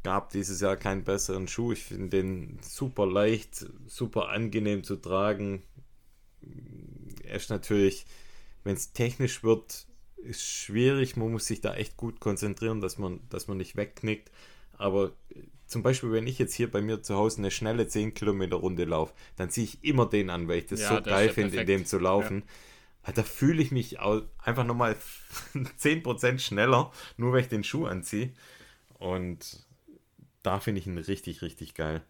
gab 0.03 0.31
dieses 0.31 0.61
Jahr 0.61 0.77
keinen 0.77 1.05
besseren 1.05 1.49
Schuh. 1.49 1.73
Ich 1.73 1.85
finde 1.85 2.09
den 2.09 2.59
super 2.63 3.07
leicht, 3.07 3.67
super 3.87 4.29
angenehm 4.29 4.85
zu 4.85 4.97
tragen. 4.97 5.63
Er 7.25 7.37
ist 7.37 7.51
natürlich, 7.51 8.07
wenn 8.65 8.75
es 8.75 8.93
technisch 8.93 9.43
wird, 9.43 9.87
ist 10.17 10.43
schwierig. 10.43 11.17
Man 11.17 11.31
muss 11.33 11.47
sich 11.47 11.61
da 11.61 11.75
echt 11.75 11.97
gut 11.97 12.21
konzentrieren, 12.21 12.81
dass 12.81 12.99
man, 12.99 13.21
dass 13.29 13.49
man 13.49 13.59
nicht 13.59 13.77
wegknickt. 13.77 14.31
Aber 14.77 15.13
äh, 15.31 15.43
zum 15.67 15.83
Beispiel, 15.83 16.13
wenn 16.13 16.27
ich 16.27 16.39
jetzt 16.39 16.55
hier 16.55 16.71
bei 16.71 16.81
mir 16.81 17.03
zu 17.03 17.15
Hause 17.17 17.39
eine 17.39 17.51
schnelle 17.51 17.89
10 17.89 18.15
Kilometer 18.15 18.57
Runde 18.57 18.85
laufe, 18.85 19.13
dann 19.37 19.51
ziehe 19.51 19.65
ich 19.65 19.85
immer 19.85 20.07
den 20.07 20.31
an, 20.31 20.49
weil 20.49 20.59
ich 20.59 20.67
das 20.67 20.81
Ja, 20.81 20.97
so 20.97 21.03
geil 21.03 21.27
ja 21.27 21.33
finde, 21.33 21.61
in 21.61 21.67
dem 21.67 21.85
zu 21.85 21.99
laufen. 21.99 22.45
Ah, 23.03 23.13
Da 23.13 23.23
fühle 23.23 23.63
ich 23.63 23.71
mich 23.71 23.99
einfach 24.01 24.65
nochmal 24.65 24.97
10% 25.79 26.39
schneller, 26.45 26.93
nur 27.17 27.33
weil 27.33 27.41
ich 27.43 27.49
den 27.49 27.65
Schuh 27.65 27.87
anziehe. 27.87 28.33
Und 28.99 29.67
da 30.43 30.61
finde 30.61 30.81
ich 30.81 30.87
ihn 30.87 30.99
richtig, 30.99 31.43
richtig 31.43 31.75
geil. 31.75 32.03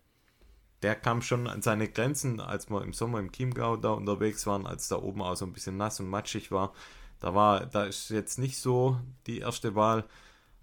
Der 0.82 0.94
kam 0.94 1.22
schon 1.22 1.48
an 1.48 1.60
seine 1.62 1.88
Grenzen, 1.88 2.40
als 2.40 2.70
wir 2.70 2.82
im 2.82 2.92
Sommer 2.92 3.18
im 3.18 3.32
Chiemgau 3.32 3.76
da 3.76 3.90
unterwegs 3.90 4.46
waren, 4.46 4.66
als 4.66 4.88
da 4.88 4.96
oben 4.96 5.22
auch 5.22 5.34
so 5.34 5.44
ein 5.44 5.52
bisschen 5.52 5.76
nass 5.76 5.98
und 5.98 6.08
matschig 6.08 6.52
war. 6.52 6.72
Da 7.20 7.34
war, 7.34 7.66
da 7.66 7.84
ist 7.84 8.10
jetzt 8.10 8.38
nicht 8.38 8.58
so 8.58 9.00
die 9.26 9.38
erste 9.40 9.74
Wahl, 9.74 10.04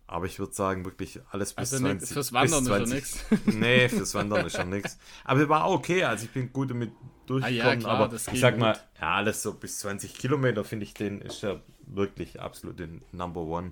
aber 0.07 0.25
ich 0.25 0.39
würde 0.39 0.53
sagen, 0.53 0.85
wirklich 0.85 1.19
alles 1.31 1.53
bis 1.53 1.73
Also 1.73 1.83
ne, 1.83 1.97
20. 1.97 2.13
fürs 2.13 2.31
Wandern 2.31 2.63
bis 2.63 2.73
ist 2.83 2.87
20 2.87 2.93
nix. 2.93 3.25
Nee, 3.45 3.89
fürs 3.89 4.13
Wandern 4.13 4.45
ist 4.45 4.55
schon 4.55 4.69
nichts. 4.69 4.97
Aber 5.25 5.39
der 5.39 5.49
war 5.49 5.69
okay, 5.69 6.03
also 6.05 6.25
ich 6.25 6.31
bin 6.31 6.53
gut 6.53 6.69
damit 6.69 6.91
durchgekommen, 7.25 7.61
Ah 7.61 7.73
ja, 7.73 7.75
klar, 7.75 7.99
aber 7.99 8.07
das 8.07 8.27
ich 8.29 8.39
sag 8.39 8.57
mal, 8.57 8.73
gut. 8.73 8.83
ja, 9.01 9.15
alles 9.15 9.41
so 9.43 9.53
bis 9.53 9.79
20 9.79 10.13
Kilometer 10.13 10.63
finde 10.63 10.85
ich 10.85 10.93
den, 10.93 11.19
ist 11.21 11.41
ja 11.41 11.59
wirklich 11.87 12.39
absolut 12.39 12.79
den 12.79 13.01
Number 13.11 13.41
One. 13.41 13.71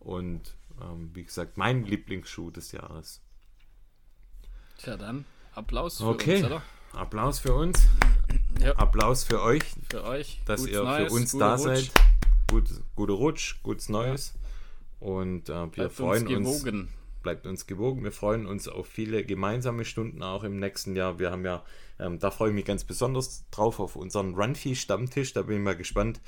Und 0.00 0.56
ähm, 0.80 1.10
wie 1.14 1.24
gesagt, 1.24 1.56
mein 1.56 1.84
Lieblingsschuh 1.84 2.50
des 2.50 2.72
Jahres. 2.72 3.20
Tja, 4.84 4.98
dann 4.98 5.24
Applaus 5.54 5.96
für 5.98 6.04
Okay. 6.08 6.36
uns, 6.36 6.44
oder? 6.44 6.62
Applaus 6.92 7.38
für 7.38 7.54
uns. 7.54 7.86
Ja. 8.60 8.72
Applaus 8.76 9.24
für 9.24 9.40
euch, 9.42 9.62
Für 9.88 10.04
euch. 10.04 10.42
dass 10.44 10.60
Gutes 10.60 10.74
ihr 10.74 10.82
Neues, 10.84 11.08
für 11.08 11.18
uns 11.18 11.32
da 11.38 11.54
Rutsch. 11.54 11.62
seid. 11.64 11.92
Gut, 12.50 12.64
guter 12.94 13.14
Rutsch, 13.14 13.54
gutes 13.62 13.88
Neues. 13.88 14.34
Und 15.00 15.48
äh, 15.48 15.52
wir 15.54 15.66
Bleibt 15.68 15.94
freuen 15.94 16.26
uns 16.26 16.36
uns, 16.36 16.62
gewogen. 16.64 16.88
bleibt 17.22 17.46
uns 17.46 17.66
gewogen. 17.66 18.04
Wir 18.04 18.12
freuen 18.12 18.44
uns 18.46 18.68
auf 18.68 18.86
viele 18.86 19.24
gemeinsame 19.24 19.86
Stunden 19.86 20.22
auch 20.22 20.44
im 20.44 20.58
nächsten 20.60 20.94
Jahr. 20.96 21.18
Wir 21.18 21.30
haben 21.30 21.46
ja, 21.46 21.64
ähm, 21.98 22.18
da 22.18 22.30
freue 22.30 22.50
ich 22.50 22.54
mich 22.54 22.66
ganz 22.66 22.84
besonders 22.84 23.48
drauf, 23.50 23.80
auf 23.80 23.96
unseren 23.96 24.34
Runfee-Stammtisch. 24.34 25.32
Da 25.32 25.42
bin 25.42 25.56
ich 25.56 25.62
mal 25.62 25.76
gespannt, 25.76 26.20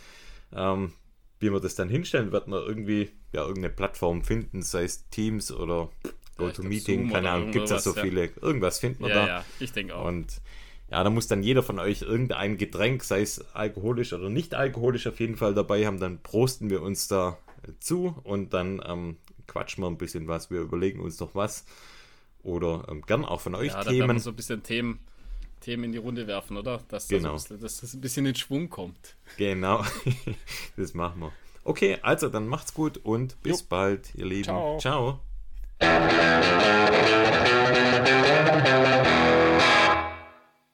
ähm, 0.53 0.93
wie 1.41 1.53
wir 1.53 1.61
das 1.61 1.75
dann 1.75 1.91
hinstellen. 1.91 2.33
Wird 2.33 2.49
man 2.49 2.63
irgendwie 2.63 3.11
ja 3.33 3.43
irgendeine 3.43 3.71
Plattform 3.75 4.25
finden, 4.25 4.63
sei 4.63 4.85
es 4.85 5.09
Teams 5.11 5.53
oder 5.53 5.91
GoToMeeting, 6.37 7.01
Zoom 7.03 7.13
keine 7.13 7.27
oder 7.29 7.37
Ahnung, 7.37 7.51
gibt 7.53 7.65
es 7.65 7.71
ja 7.71 7.79
so 7.79 7.91
irgendwas, 7.91 8.05
viele. 8.09 8.31
Irgendwas 8.43 8.79
finden 8.79 9.03
wir 9.05 9.09
Ja, 9.11 9.15
da. 9.15 9.27
ja, 9.27 9.45
ich 9.61 9.73
denke 9.73 9.95
auch. 9.97 10.05
Und 10.07 10.41
ja, 10.91 11.03
da 11.03 11.11
muss 11.11 11.27
dann 11.27 11.43
jeder 11.43 11.63
von 11.63 11.79
euch 11.79 12.03
irgendein 12.03 12.57
Getränk, 12.59 13.03
sei 13.05 13.23
es 13.23 13.45
alkoholisch 13.55 14.13
oder 14.13 14.29
nicht 14.29 14.55
alkoholisch, 14.55 15.07
auf 15.07 15.19
jeden 15.21 15.37
Fall 15.37 15.55
dabei 15.55 15.87
haben. 15.87 15.99
Dann 15.99 16.19
prosten 16.23 16.71
wir 16.71 16.83
uns 16.83 17.09
da 17.09 17.39
zu 17.81 18.15
und 18.23 18.55
dann 18.55 18.81
ähm, 18.87 19.17
quatschen 19.49 19.83
wir 19.83 19.89
ein 19.89 19.99
bisschen 19.99 20.29
was. 20.29 20.51
Wir 20.51 20.61
überlegen 20.61 21.01
uns 21.01 21.19
noch 21.19 21.35
was. 21.35 21.65
Oder 22.43 22.87
ähm, 22.89 23.03
gern 23.03 23.25
auch 23.25 23.41
von 23.41 23.55
euch 23.57 23.73
ja, 23.73 23.83
da 23.83 23.91
Themen. 23.91 24.21
so 24.21 24.31
ein 24.31 24.37
bisschen 24.37 24.63
Themen, 24.63 25.01
Themen 25.61 25.83
in 25.85 25.93
die 25.93 25.99
Runde 25.99 26.29
werfen, 26.29 26.57
oder? 26.57 26.81
Dass, 26.89 27.09
Genau. 27.09 27.33
das, 27.33 27.51
ein 27.51 27.59
bisschen, 27.59 27.61
dass 27.63 27.81
das 27.81 27.95
ein 27.95 28.01
bisschen 28.01 28.27
in 28.27 28.35
Schwung 28.37 28.71
kommt. 28.71 29.17
Genau, 29.39 29.85
das 30.77 30.95
machen 30.95 31.21
wir. 31.23 31.33
Okay, 31.65 31.99
also 32.03 32.29
dann 32.29 32.47
macht's 32.47 32.73
gut 32.75 32.99
und 32.99 33.43
bis 33.43 33.63
Jo. 33.63 33.67
bald, 33.69 34.15
ihr 34.15 34.27
Lieben. 34.27 34.45
Ciao. 34.45 34.79
Ciao. 34.79 35.21
Thank 35.79 36.11
you. 39.41 39.46